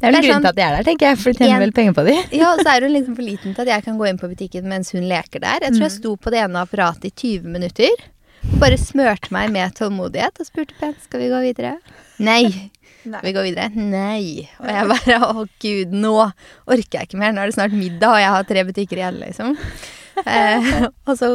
Det 0.00 0.08
er 0.08 0.12
vel 0.12 0.22
grunnen 0.22 0.34
sånn- 0.34 0.42
til 0.42 0.48
at 0.52 0.56
de 0.56 0.62
er 0.66 0.76
der, 0.76 0.84
tenker 0.90 1.06
jeg, 1.08 1.18
for 1.22 1.32
de 1.32 1.38
tjener 1.38 1.54
En- 1.54 1.60
vel 1.66 1.72
penger 1.72 1.94
på 1.98 2.04
de. 2.06 2.14
Ja, 2.38 2.52
og 2.54 2.58
så 2.64 2.72
er 2.76 2.80
hun 2.86 2.92
liksom 2.96 3.16
for 3.16 3.22
liten 3.22 3.54
til 3.54 3.62
at 3.62 3.68
jeg 3.68 3.84
kan 3.84 3.98
gå 3.98 4.08
inn 4.08 4.18
på 4.18 4.28
butikken 4.32 4.64
mens 4.68 4.90
hun 4.92 5.02
leker 5.08 5.40
der. 5.40 5.60
Jeg 5.62 5.72
tror 5.76 5.86
jeg 5.86 5.94
sto 5.98 6.16
på 6.16 6.30
det 6.34 6.40
ene 6.44 6.62
apparatet 6.66 7.04
i 7.04 7.10
20 7.10 7.44
minutter. 7.52 7.90
Bare 8.58 8.76
smørte 8.76 9.30
meg 9.30 9.52
med 9.54 9.74
tålmodighet 9.78 10.40
og 10.42 10.46
spurte 10.48 10.74
pent 10.80 10.98
skal 11.04 11.20
vi 11.20 11.28
gå 11.30 11.40
videre. 11.44 11.76
Nei. 12.18 12.70
Skal 13.02 13.22
vi 13.22 13.32
gå 13.34 13.42
videre? 13.42 13.70
Nei. 13.74 14.48
Og 14.60 14.66
jeg 14.66 14.88
bare 14.90 15.18
å 15.30 15.46
gud, 15.62 15.92
nå 15.94 16.14
orker 16.66 16.98
jeg 17.00 17.08
ikke 17.08 17.18
mer. 17.18 17.32
Nå 17.32 17.42
er 17.42 17.50
det 17.50 17.54
snart 17.56 17.72
middag, 17.74 18.10
og 18.10 18.18
jeg 18.22 18.30
har 18.34 18.44
tre 18.44 18.64
butikker 18.64 18.96
igjen, 18.98 19.18
liksom. 19.22 19.56
Eh, 20.26 20.86
og 21.06 21.16
så 21.18 21.30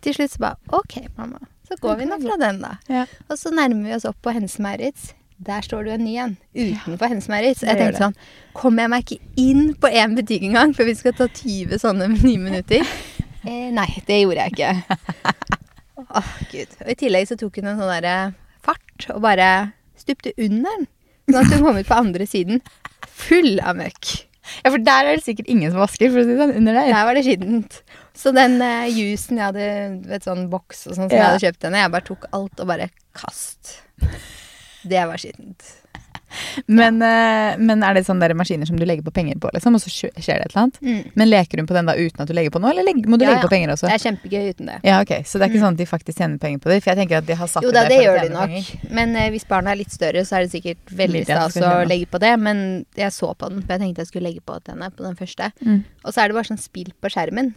til 0.00 0.14
slutt 0.14 0.30
så 0.32 0.38
bare 0.38 0.56
OK, 0.72 1.08
mamma. 1.18 1.38
Så 1.68 1.76
går 1.82 1.98
vi 1.98 2.04
nå 2.08 2.16
fra 2.22 2.36
den, 2.40 2.60
da. 2.62 2.76
Ja. 2.88 3.04
Og 3.28 3.36
så 3.36 3.50
nærmer 3.52 3.84
vi 3.84 3.94
oss 3.94 4.06
opp 4.08 4.16
på 4.24 4.32
Hense 4.32 4.58
Maurits. 4.64 5.12
Der 5.38 5.62
står 5.62 5.84
det 5.84 5.92
jo 5.92 5.96
en 5.98 6.04
ny 6.04 6.14
en 6.18 6.34
utenfor 6.56 7.12
Hennes 7.12 7.28
Maurits. 7.30 7.62
Jeg 7.62 7.78
tenkte 7.78 8.02
sånn 8.02 8.16
Kommer 8.58 8.84
jeg 8.84 8.92
meg 8.92 9.04
ikke 9.04 9.42
inn 9.42 9.72
på 9.78 9.90
én 9.94 10.16
butikk 10.18 10.48
engang, 10.48 10.74
for 10.74 10.88
vi 10.88 10.96
skal 10.98 11.14
ta 11.14 11.28
20 11.30 11.78
sånne 11.78 12.10
nye 12.16 12.42
minutter? 12.42 12.84
Eh, 13.46 13.68
nei, 13.74 13.88
det 14.08 14.22
gjorde 14.24 14.46
jeg 14.48 14.56
ikke. 14.56 14.98
Åh, 16.18 16.32
gud. 16.50 16.78
Og 16.82 16.90
i 16.90 16.98
tillegg 16.98 17.28
så 17.30 17.38
tok 17.38 17.60
hun 17.60 17.70
en 17.70 17.78
sånn 17.78 17.92
derre 17.92 18.16
fart 18.66 19.10
og 19.14 19.22
bare 19.24 19.50
stupte 19.98 20.34
under 20.36 20.74
den. 20.74 20.88
Sånn 21.28 21.42
at 21.44 21.54
hun 21.54 21.66
kom 21.68 21.78
ut 21.78 21.90
på 21.90 22.00
andre 22.00 22.26
siden 22.28 22.62
full 23.06 23.58
av 23.62 23.78
møkk. 23.78 24.10
Ja, 24.64 24.72
for 24.72 24.80
der 24.82 25.06
er 25.06 25.18
det 25.18 25.26
sikkert 25.26 25.50
ingen 25.52 25.70
som 25.70 25.82
vasker, 25.82 26.10
for 26.10 26.22
å 26.22 26.26
si 26.26 26.32
det 26.32 26.40
sånn, 26.40 26.54
under 26.60 26.78
der. 26.78 26.90
Der 26.90 27.06
var 27.06 27.18
det 27.18 27.24
skittent. 27.26 27.80
Så 28.16 28.32
den 28.34 28.56
uh, 28.64 28.88
jusen 28.90 29.38
jeg 29.38 29.52
hadde, 29.52 29.68
vet 30.08 30.26
sånn 30.26 30.48
boks 30.50 30.86
og 30.88 30.96
sånn 30.96 31.06
som 31.06 31.14
jeg 31.14 31.26
hadde 31.26 31.44
kjøpt 31.44 31.68
henne, 31.68 31.84
jeg 31.84 31.94
bare 31.94 32.08
tok 32.08 32.26
alt 32.34 32.64
og 32.64 32.70
bare 32.72 32.88
kast. 33.14 33.76
Det 34.84 35.06
var 35.10 35.16
skittent. 35.18 35.62
Men, 36.68 36.98
eh, 37.00 37.54
men 37.56 37.80
er 37.86 37.94
det 37.96 38.02
sånne 38.04 38.26
der 38.28 38.34
maskiner 38.36 38.68
som 38.68 38.76
du 38.76 38.82
legger 38.84 39.00
på 39.06 39.12
penger 39.16 39.38
på, 39.40 39.48
liksom, 39.54 39.78
og 39.78 39.80
så 39.80 39.88
skjer 39.88 40.10
det 40.12 40.44
et 40.44 40.50
eller 40.50 40.58
annet? 40.60 40.76
Mm. 40.84 40.98
Men 41.16 41.30
leker 41.30 41.62
hun 41.62 41.68
på 41.70 41.76
den 41.76 41.88
da 41.88 41.94
uten 41.96 42.20
at 42.20 42.28
du 42.28 42.34
legger 42.36 42.52
på 42.52 42.60
noe, 42.60 42.74
eller 42.74 42.84
må 43.08 43.16
du 43.16 43.24
Ja, 43.24 43.30
legge 43.30 43.40
ja. 43.40 43.46
på 43.46 43.52
penger 43.54 43.72
også? 43.72 43.88
Det 43.88 43.94
er 43.96 44.02
kjempegøy 44.02 44.50
uten 44.52 44.68
det. 44.68 44.76
Ja, 44.84 44.98
ok, 45.00 45.12
Så 45.24 45.40
det 45.40 45.46
er 45.46 45.52
ikke 45.54 45.62
sånn 45.64 45.78
at 45.78 45.80
de 45.80 45.86
faktisk 45.88 46.20
tjener 46.20 46.42
penger 46.42 46.60
på 46.60 46.68
det? 46.68 46.76
For 46.84 46.92
jeg 46.92 47.00
tenker 47.00 47.22
at 47.22 47.30
de 47.30 47.38
har 47.40 47.48
satt 47.48 47.64
Jo 47.64 47.72
det 47.72 47.80
da, 47.80 47.88
det 47.88 47.98
å 48.02 48.04
gjør 48.04 48.20
de 48.26 48.28
nok. 48.34 48.52
penger. 48.58 48.92
Men 49.00 49.16
eh, 49.16 49.30
hvis 49.32 49.48
barna 49.48 49.72
er 49.72 49.80
litt 49.80 49.94
større, 49.96 50.26
så 50.28 50.36
er 50.36 50.44
det 50.44 50.52
sikkert 50.52 50.94
veldig 51.00 51.24
stas 51.24 51.56
å 51.64 51.72
legge 51.88 52.10
på 52.12 52.20
det. 52.20 52.34
Men 52.44 52.62
jeg 53.00 53.16
så 53.16 53.32
på 53.32 53.48
den, 53.48 53.64
for 53.64 53.72
jeg 53.78 53.86
tenkte 53.86 54.04
jeg 54.04 54.12
skulle 54.12 54.28
legge 54.28 54.44
på 54.44 54.60
henne 54.68 54.92
på 54.92 55.08
den 55.08 55.16
første. 55.16 55.48
Mm. 55.64 55.80
Og 56.04 56.12
så 56.12 56.20
er 56.20 56.28
det 56.28 56.36
bare 56.42 56.50
sånn 56.52 56.60
spill 56.60 56.92
på 57.00 57.08
skjermen. 57.16 57.54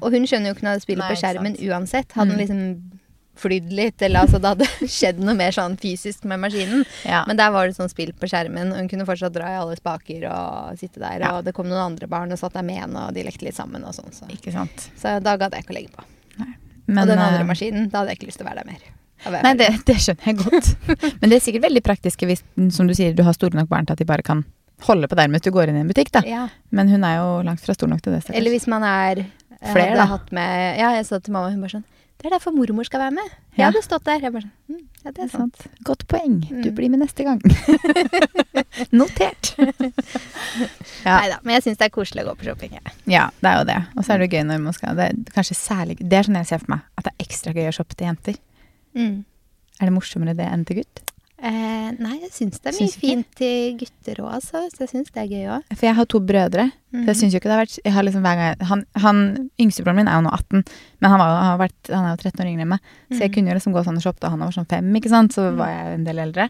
Og 0.00 0.08
hun 0.14 0.24
skjønner 0.24 0.54
jo 0.54 0.56
ikke 0.56 0.64
når 0.70 0.80
det 0.80 0.86
spiller 0.88 1.04
Nei, 1.04 1.12
på 1.12 1.20
skjermen 1.20 1.60
uansett. 1.68 2.16
Hadde 2.16 2.32
den 2.32 2.40
Mm. 2.40 2.46
liksom 2.46 3.00
flydd 3.36 3.72
litt, 3.76 4.02
eller 4.02 4.24
altså 4.24 4.40
det 4.42 4.52
hadde 4.54 4.68
skjedd 4.96 5.20
noe 5.22 5.36
mer 5.38 5.54
sånn 5.54 5.76
fysisk 5.80 6.24
med 6.28 6.40
maskinen. 6.42 6.84
Ja. 7.04 7.22
Men 7.28 7.38
der 7.38 7.52
var 7.54 7.68
det 7.68 7.76
sånn 7.78 7.92
spill 7.92 8.12
på 8.16 8.28
skjermen, 8.30 8.72
og 8.72 8.80
hun 8.80 8.90
kunne 8.90 9.06
fortsatt 9.08 9.34
dra 9.36 9.52
i 9.52 9.60
alle 9.60 9.76
spaker 9.78 10.28
og 10.32 10.80
sitte 10.80 11.02
der. 11.02 11.22
Ja. 11.22 11.36
Og 11.36 11.46
det 11.46 11.54
kom 11.56 11.68
noen 11.70 11.84
andre 11.84 12.08
barn 12.10 12.32
og 12.32 12.40
satt 12.40 12.56
der 12.56 12.66
med 12.66 12.80
henne, 12.82 13.08
og 13.08 13.16
de 13.16 13.24
lekte 13.26 13.46
litt 13.46 13.58
sammen 13.58 13.84
og 13.86 13.96
sånn. 13.96 14.12
Så. 14.16 14.28
Så 14.96 15.16
da 15.24 15.36
gadd 15.40 15.56
jeg 15.56 15.66
ikke 15.66 15.74
å 15.74 15.78
legge 15.80 15.94
på. 15.96 16.06
Men, 16.86 17.02
og 17.02 17.08
den 17.10 17.18
andre 17.18 17.42
eh, 17.42 17.48
maskinen, 17.48 17.88
da 17.90 18.00
hadde 18.00 18.12
jeg 18.12 18.20
ikke 18.20 18.28
lyst 18.28 18.40
til 18.40 18.46
å 18.46 18.50
være 18.50 18.62
der 18.62 18.74
mer. 18.74 18.92
Nei, 19.42 19.54
det, 19.58 19.70
det 19.88 19.96
skjønner 20.04 20.28
jeg 20.28 20.36
godt. 20.38 20.68
Men 21.20 21.32
det 21.32 21.38
er 21.38 21.42
sikkert 21.42 21.64
veldig 21.66 21.82
praktisk 21.82 22.22
hvis, 22.28 22.44
som 22.76 22.86
du 22.86 22.94
sier, 22.94 23.16
du 23.16 23.24
har 23.26 23.34
store 23.34 23.58
nok 23.58 23.70
barn 23.72 23.88
til 23.88 23.96
at 23.96 24.02
de 24.02 24.06
bare 24.06 24.22
kan 24.26 24.44
holde 24.86 25.08
på 25.10 25.16
der 25.18 25.30
mens 25.32 25.42
du 25.42 25.50
går 25.54 25.72
inn 25.72 25.80
i 25.80 25.82
en 25.82 25.90
butikk, 25.90 26.12
da. 26.14 26.22
Ja. 26.28 26.44
Men 26.70 26.92
hun 26.92 27.04
er 27.08 27.16
jo 27.18 27.40
langt 27.46 27.64
fra 27.64 27.74
stor 27.74 27.90
nok 27.90 28.04
til 28.04 28.14
det. 28.14 28.22
stakkars. 28.22 28.38
Eller 28.38 28.54
hvis 28.54 28.68
man 28.70 28.86
er 28.86 29.24
Flere, 29.56 29.96
da. 29.96 30.04
Hatt 30.10 30.28
med, 30.36 30.76
ja, 30.78 30.92
jeg 30.98 31.06
sa 31.08 31.18
til 31.18 31.32
mamma, 31.34 31.48
hun 31.50 31.62
bare 31.64 31.78
sånn 31.78 31.86
Det 32.16 32.26
er 32.30 32.32
derfor 32.38 32.54
mormor 32.56 32.84
skal 32.88 33.00
være 33.00 33.10
med. 33.12 33.26
Jeg 33.56 33.58
Ja. 33.58 33.64
hadde 33.70 33.82
stått 33.84 34.04
der. 34.04 34.20
Bare 34.30 34.48
mm, 34.68 34.78
Ja, 35.04 35.10
det 35.12 35.18
er 35.24 35.28
sant. 35.28 35.56
sant. 35.56 35.82
Godt 35.84 36.06
poeng. 36.08 36.40
Du 36.48 36.70
Mm. 36.70 36.74
blir 36.74 36.88
med 36.90 37.00
neste 37.00 37.24
gang. 37.24 37.40
Notert. 38.92 39.54
Ja. 41.06 41.20
Nei 41.20 41.28
da. 41.30 41.36
Men 41.44 41.54
jeg 41.54 41.62
syns 41.66 41.78
det 41.78 41.86
er 41.86 41.92
koselig 41.94 42.24
å 42.24 42.30
gå 42.30 42.34
på 42.40 42.44
shopping. 42.48 42.72
Ja, 42.72 42.80
Ja, 43.06 43.24
det 43.42 43.50
er 43.50 43.58
jo 43.60 43.64
det. 43.68 43.76
Og 43.96 44.04
så 44.04 44.14
er 44.14 44.18
det 44.24 44.30
gøy 44.32 44.42
når 44.48 44.60
man 44.64 44.72
skal 44.74 44.96
Det 44.96 45.04
er 45.10 45.14
kanskje 45.36 45.54
særlig 45.58 45.96
Det 46.00 46.12
er 46.18 46.22
sånn 46.26 46.38
jeg 46.40 46.46
ser 46.48 46.58
for 46.64 46.70
meg. 46.74 46.80
At 46.98 47.04
det 47.04 47.12
er 47.12 47.24
ekstra 47.26 47.52
gøy 47.54 47.68
å 47.68 47.74
shoppe 47.76 47.94
til 47.94 48.06
jenter. 48.08 48.38
Mm. 48.96 49.24
Er 49.80 49.84
det 49.86 49.92
morsommere 49.94 50.34
det 50.36 50.46
enn 50.50 50.64
til 50.66 50.76
gutt? 50.80 51.02
Eh, 51.36 51.88
nei, 52.00 52.14
jeg 52.22 52.30
syns 52.32 52.60
det 52.64 52.70
er 52.72 52.76
mye 52.80 52.92
fint 52.96 53.26
til 53.36 53.74
gutter 53.82 54.22
òg, 54.24 54.30
altså. 54.38 54.62
Så 54.72 54.86
jeg 54.86 54.88
syns 54.94 55.10
det 55.12 55.20
er 55.20 55.28
gøy 55.34 55.44
òg. 55.58 55.66
For 55.76 55.84
jeg 55.86 55.94
har 55.98 56.08
to 56.08 56.20
brødre. 56.24 56.64
Så 56.96 57.04
jeg 57.10 57.16
syns 57.20 57.34
jo 57.36 57.40
ikke 57.42 57.50
det 57.50 57.56
har 57.58 57.64
vært 57.66 57.78
jeg 57.84 57.92
har 57.92 58.06
liksom 58.08 58.24
hver 58.24 58.36
gang, 58.40 58.66
han, 58.70 58.84
han 59.04 59.20
yngstebroren 59.60 59.96
min 60.00 60.08
er 60.08 60.16
jo 60.16 60.24
nå 60.24 60.32
18, 60.32 60.64
men 61.04 61.10
han, 61.12 61.20
var, 61.20 61.34
har 61.44 61.58
vært, 61.60 61.90
han 61.92 62.06
er 62.08 62.14
jo 62.16 62.22
13 62.24 62.40
år 62.40 62.52
yngre 62.54 62.64
enn 62.64 62.72
meg. 62.72 62.80
Så 63.12 63.20
jeg 63.20 63.28
Mhm. 63.30 63.34
kunne 63.36 63.48
jo 63.52 63.58
liksom 63.60 63.72
gå 63.76 63.84
sånn 63.84 63.96
og 64.00 64.02
shoppe 64.08 64.20
da 64.24 64.30
han 64.32 64.38
var 64.40 64.50
sånn 64.56 64.68
fem, 64.70 64.88
ikke 64.96 65.12
sant. 65.12 65.32
Så 65.36 65.50
Mhm. 65.52 65.56
var 65.60 65.68
jeg 65.68 65.84
jo 65.84 65.94
en 66.00 66.04
del 66.04 66.18
eldre. 66.24 66.48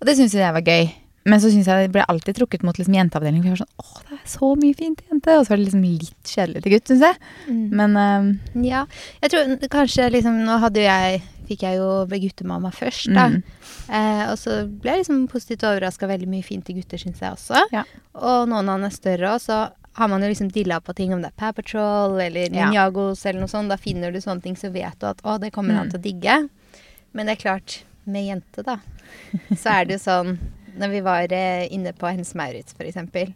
Og 0.00 0.06
det 0.06 0.16
syns 0.16 0.32
jeg 0.32 0.52
var 0.52 0.62
gøy. 0.62 0.92
Men 1.26 1.40
så 1.40 1.50
syns 1.50 1.66
jeg 1.66 1.90
det 1.90 1.92
ble 1.92 2.04
alltid 2.08 2.36
trukket 2.38 2.62
mot 2.62 2.76
liksom 2.78 2.94
jenteavdelingen. 2.94 3.42
For 3.42 3.50
jeg 3.50 3.58
var 3.58 3.66
sånn 3.66 3.82
Å, 3.82 4.02
det 4.08 4.18
er 4.20 4.28
så 4.30 4.56
mye 4.56 4.76
fint 4.78 4.96
til 4.98 5.06
jente. 5.10 5.38
Og 5.38 5.44
så 5.44 5.48
var 5.50 5.56
det 5.56 5.64
liksom 5.66 5.82
litt 5.82 6.22
kjedelig 6.24 6.62
til 6.62 6.72
gutt, 6.72 6.84
syns 6.86 7.00
jeg. 7.02 7.16
Mm. 7.50 7.70
Men 7.72 7.96
um, 7.96 8.40
Ja. 8.64 8.86
Jeg 9.20 9.30
tror 9.32 9.68
kanskje 9.68 10.10
liksom 10.12 10.44
Nå 10.46 10.58
hadde 10.60 10.76
jo 10.76 10.86
jeg 10.86 11.22
Fikk 11.46 11.62
jeg 11.62 11.76
jo 11.78 11.88
med 12.10 12.22
guttemamma 12.24 12.72
først, 12.74 13.12
da. 13.14 13.28
mm, 13.28 13.42
Eh, 13.88 14.22
og 14.32 14.38
så 14.40 14.66
ble 14.66 14.90
jeg 14.96 15.04
liksom 15.04 15.28
positivt 15.30 15.62
overraska 15.62 16.08
veldig 16.10 16.26
mye 16.28 16.42
fint 16.42 16.64
til 16.66 16.74
gutter, 16.80 16.98
syns 16.98 17.20
jeg 17.22 17.30
også. 17.36 17.60
Ja. 17.72 17.84
Og 18.18 18.48
nå 18.50 18.58
når 18.66 18.72
han 18.80 18.84
er 18.88 18.94
større 18.96 19.34
òg, 19.36 19.40
så 19.44 19.58
har 19.96 20.08
man 20.08 20.20
jo 20.22 20.28
liksom 20.28 20.50
dilla 20.52 20.80
på 20.80 20.92
ting 20.98 21.14
om 21.14 21.22
det 21.22 21.30
er 21.30 21.36
Paw 21.38 21.52
Patrol 21.52 22.18
eller 22.20 22.50
Ja. 22.52 22.66
Eller 22.88 23.38
noe 23.40 23.48
sånt. 23.48 23.68
Da 23.70 23.76
finner 23.76 24.10
du 24.12 24.18
sånne 24.20 24.42
ting, 24.42 24.56
så 24.58 24.72
vet 24.72 24.98
du 24.98 25.06
at 25.06 25.22
å, 25.22 25.38
det 25.40 25.52
kommer 25.54 25.74
han 25.78 25.86
Mm. 25.86 25.90
til 25.92 26.00
å 26.00 26.02
digge. 26.02 26.48
Men 27.14 27.26
det 27.26 27.38
er 27.38 27.42
klart, 27.48 27.82
med 28.04 28.26
jente, 28.26 28.62
da, 28.66 28.76
så 29.56 29.70
er 29.80 29.84
det 29.86 29.96
jo 29.98 30.02
sånn 30.10 30.38
Når 30.78 30.90
vi 30.90 31.00
var 31.00 31.32
eh, 31.32 31.66
inne 31.72 31.92
på 31.96 32.06
Hennes 32.10 32.34
Maurits, 32.34 32.74
eksempel, 32.78 33.32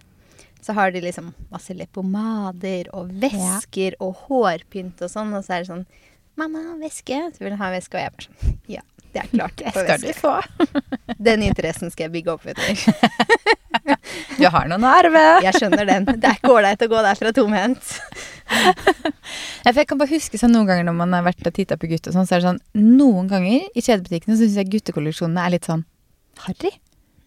så 0.60 0.74
har 0.74 0.90
de 0.92 1.00
liksom 1.00 1.32
masse 1.50 1.72
leppomader 1.72 2.90
og 2.92 3.08
vesker 3.22 3.94
og 4.00 4.14
hårpynt 4.28 5.00
og 5.00 5.08
sånn, 5.08 5.32
og 5.34 5.42
så 5.46 5.54
er 5.54 5.62
det 5.64 5.70
sånn 5.70 5.86
Mamma, 6.40 6.62
veske. 6.81 7.18
Så 7.37 7.44
vil 7.44 7.53
hun 7.55 7.61
ha 7.62 7.70
veske, 7.74 7.98
og 7.98 8.03
jeg 8.07 8.16
bare 8.16 8.26
sånn 8.29 8.59
Ja, 8.76 8.83
det 9.14 9.22
er 9.24 9.31
klart. 9.37 9.57
det 9.61 9.72
skal 9.76 10.05
du 10.05 10.12
få. 10.16 10.35
Den 11.31 11.42
interessen 11.46 11.90
skal 11.92 12.09
jeg 12.09 12.14
bygge 12.18 12.35
opp, 12.37 12.46
vet 12.48 12.61
du. 12.61 13.94
Du 14.40 14.46
har 14.48 14.68
noen 14.70 14.85
å 14.87 14.90
arve. 14.96 15.22
Jeg 15.44 15.59
skjønner 15.61 15.85
den. 15.88 16.07
Det 16.16 16.24
er 16.31 16.38
ikke 16.38 16.53
ålreit 16.55 16.83
å 16.85 16.88
gå 16.90 17.00
derfra 17.05 17.33
tomhendt. 17.37 17.90
Ja, 18.50 19.72
jeg 19.76 19.87
kan 19.90 19.98
bare 20.00 20.11
huske 20.11 20.38
sånn 20.40 20.55
noen 20.55 20.66
ganger 20.68 20.87
når 20.88 20.96
man 20.98 21.12
har 21.14 21.24
vært 21.26 21.44
og 21.46 21.55
titta 21.57 21.76
på 21.79 21.90
gutt 21.90 22.09
og 22.11 22.14
sånn, 22.16 22.26
så 22.26 22.35
er 22.37 22.40
det 22.42 22.48
sånn 22.48 22.61
Noen 22.98 23.29
ganger 23.31 23.66
i 23.76 23.83
kjedebutikkene 23.85 24.35
så 24.37 24.42
syns 24.46 24.57
jeg 24.59 24.70
guttekolleksjonene 24.72 25.44
er 25.44 25.55
litt 25.55 25.68
sånn 25.68 25.85
harry. 26.46 26.72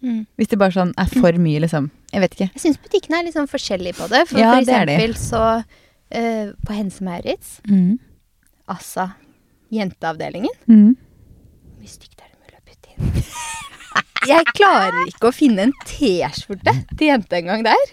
Hvis 0.04 0.50
det 0.52 0.58
bare 0.60 0.76
sånn 0.76 0.92
er 1.00 1.08
for 1.14 1.38
mye, 1.40 1.62
liksom. 1.64 1.86
Jeg 2.12 2.24
vet 2.26 2.34
ikke. 2.36 2.50
Jeg 2.58 2.64
syns 2.66 2.82
butikkene 2.84 3.22
er 3.22 3.28
litt 3.30 3.38
sånn 3.38 3.48
forskjellige 3.48 3.96
på 4.02 4.10
det. 4.12 4.26
For, 4.28 4.42
Ja, 4.42 4.50
for 4.58 4.68
det 4.68 4.76
er 4.82 4.90
de. 4.92 5.14
så 5.22 5.44
uh, 5.62 6.52
På 6.68 6.76
Hense 6.76 7.06
Maurits, 7.08 7.54
altså 8.70 9.10
jenteavdelingen 9.74 10.54
Mm. 10.70 10.96
Hvor 11.80 11.90
stygt 11.90 12.22
er 12.22 12.30
det 12.30 12.40
mulig 12.40 12.60
å 12.60 12.66
putte 12.68 12.94
inn? 12.94 13.24
Jeg 14.30 14.46
klarer 14.56 15.02
ikke 15.10 15.28
å 15.32 15.36
finne 15.36 15.66
en 15.68 15.74
T-skjorte 15.86 16.74
til 16.98 17.10
jente 17.10 17.36
engang 17.42 17.64
der. 17.66 17.90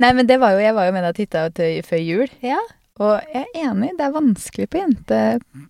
Nei, 0.00 0.12
men 0.16 0.26
det 0.26 0.38
var 0.40 0.54
jo, 0.56 0.62
jeg 0.64 0.72
var 0.74 0.86
jo 0.88 0.94
med 0.96 1.04
deg 1.04 1.12
og 1.12 1.18
titta 1.20 1.82
før 1.84 2.00
jul. 2.00 2.30
Ja. 2.42 2.58
Og 3.02 3.20
jeg 3.34 3.44
er 3.54 3.68
enig, 3.68 3.90
det 3.98 4.06
er 4.06 4.14
vanskelig 4.14 4.66
på 4.72 4.80
jente 4.80 5.18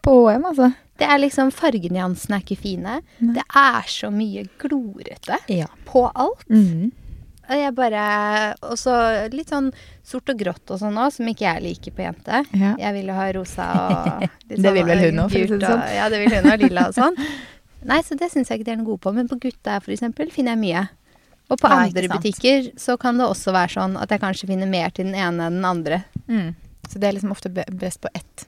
på 0.07 0.15
HM, 0.29 0.47
altså. 0.53 0.71
Det 1.03 1.09
er 1.11 1.19
liksom 1.19 1.51
Fargenyansene 1.55 2.39
er 2.39 2.45
ikke 2.45 2.61
fine. 2.63 2.97
Nei. 3.19 3.35
Det 3.41 3.43
er 3.59 3.89
så 3.91 4.11
mye 4.15 4.45
glorete 4.63 5.39
Ja. 5.51 5.67
på 5.89 6.05
alt. 6.15 6.45
Mm. 6.49 6.93
Og 7.53 7.59
jeg 7.61 7.75
bare 7.77 8.03
Og 8.65 8.79
så 8.81 8.95
litt 9.33 9.51
sånn 9.53 9.69
sort 10.07 10.31
og 10.33 10.39
grått 10.41 10.73
og 10.73 10.81
sånn 10.81 10.97
òg, 10.99 11.13
som 11.15 11.29
ikke 11.29 11.45
jeg 11.47 11.63
liker 11.67 11.95
på 11.97 12.03
jente. 12.07 12.41
Ja. 12.57 12.73
Jeg 12.81 12.95
ville 12.97 13.13
ha 13.17 13.27
rosa 13.37 13.67
og 13.85 14.25
litt 14.51 14.63
Det 14.65 14.73
vil 14.79 14.89
vel 14.89 15.05
hun 15.07 15.21
også, 15.27 15.37
for 15.37 15.45
å 15.45 15.53
si 15.53 15.59
det 15.59 15.69
og- 15.69 15.71
sånn. 15.77 15.95
Ja, 15.99 16.09
det 16.13 16.23
vil 16.25 16.35
hun 16.39 16.51
ha 16.51 16.57
lilla 16.65 16.87
og 16.89 16.97
sånn. 16.97 17.19
Nei, 17.93 18.01
så 18.07 18.15
det 18.19 18.29
syns 18.33 18.49
jeg 18.51 18.61
ikke 18.61 18.69
de 18.71 18.75
er 18.77 18.81
noe 18.83 18.87
gode 18.93 19.03
på. 19.05 19.13
Men 19.15 19.29
på 19.31 19.39
gutta 19.43 19.79
for 19.83 19.93
eksempel 19.95 20.31
finner 20.35 20.57
jeg 20.57 20.63
mye. 20.65 20.83
Og 21.51 21.59
på 21.61 21.69
Ja, 21.69 21.81
andre 21.85 22.09
butikker 22.09 22.71
så 22.81 22.95
kan 22.99 23.19
det 23.19 23.27
også 23.27 23.53
være 23.53 23.75
sånn 23.75 23.97
at 24.01 24.09
jeg 24.15 24.23
kanskje 24.23 24.49
finner 24.49 24.71
mer 24.71 24.91
til 24.95 25.11
den 25.11 25.15
ene 25.19 25.49
enn 25.51 25.59
den 25.61 25.67
andre. 25.69 25.99
Mm. 26.31 26.55
Så 26.89 26.99
det 27.03 27.09
er 27.11 27.17
liksom 27.19 27.33
ofte 27.35 27.51
best 27.53 28.01
på 28.01 28.09
ett, 28.15 28.47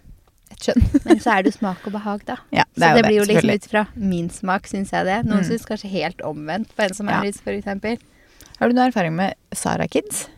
kjønn. 0.62 0.82
Men 1.06 1.20
så 1.20 1.34
er 1.34 1.42
det 1.44 1.52
jo 1.52 1.58
smak 1.58 1.84
og 1.90 1.92
behag, 1.98 2.22
da. 2.30 2.36
Ja, 2.54 2.64
det 2.74 2.80
så 2.80 2.88
det, 2.94 3.02
jo 3.02 3.06
blir 3.08 3.18
jo 3.18 3.26
liksom 3.28 3.52
ut 3.58 3.68
fra 3.74 3.82
min 3.98 4.30
smak, 4.32 4.66
syns 4.70 4.94
jeg 4.94 5.04
det. 5.10 5.18
Noen 5.26 5.42
Mm. 5.42 5.48
syns 5.50 5.66
kanskje 5.68 5.90
helt 5.92 6.22
omvendt 6.24 6.70
på 6.74 6.86
en 6.86 6.94
som 6.96 7.08
er 7.12 7.26
litt, 7.26 7.40
for 7.44 7.52
eksempel. 7.52 7.98
Har 8.60 8.68
du 8.70 8.74
noe 8.76 8.86
erfaring 8.90 9.14
med 9.16 9.34
Sara 9.52 9.86
Kids? 9.90 10.28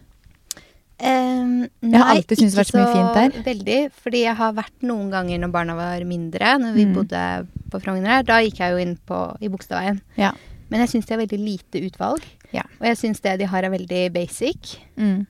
Um, 0.97 1.67
Jeg 1.85 2.01
har 2.01 2.15
alltid 2.15 2.39
syntes 2.41 2.55
det 2.55 2.57
har 2.57 2.65
vært 2.65 2.73
så 2.73 2.79
mye 2.81 2.95
fint 2.95 3.17
der. 3.19 3.43
Veldig, 3.45 3.79
fordi 4.01 4.23
jeg 4.25 4.37
har 4.39 4.55
vært 4.57 4.87
noen 4.89 5.11
ganger 5.13 5.43
når 5.43 5.53
barna 5.53 5.75
var 5.77 6.05
mindre, 6.09 6.55
når 6.63 6.73
vi 6.73 6.87
Mm. 6.87 6.95
bodde 6.97 7.25
på 7.71 7.81
Frogner 7.83 8.07
her. 8.15 8.23
Da 8.23 8.39
gikk 8.41 8.59
jeg 8.63 8.73
jo 8.73 8.79
inn 8.79 8.97
på, 9.07 9.37
i 9.43 9.49
Bogstadveien. 9.49 10.01
Ja. 10.17 10.33
Men 10.71 10.81
jeg 10.81 10.89
syns 10.89 11.07
det 11.07 11.13
er 11.19 11.27
veldig 11.27 11.39
lite 11.45 11.83
utvalg. 11.85 12.23
Ja. 12.53 12.63
Og 12.81 12.87
jeg 12.87 12.97
syns 12.97 13.21
det 13.21 13.39
de 13.39 13.47
har 13.47 13.63
er 13.63 13.71
veldig 13.71 14.13
basic. 14.15 14.79
Mm. 14.97 15.27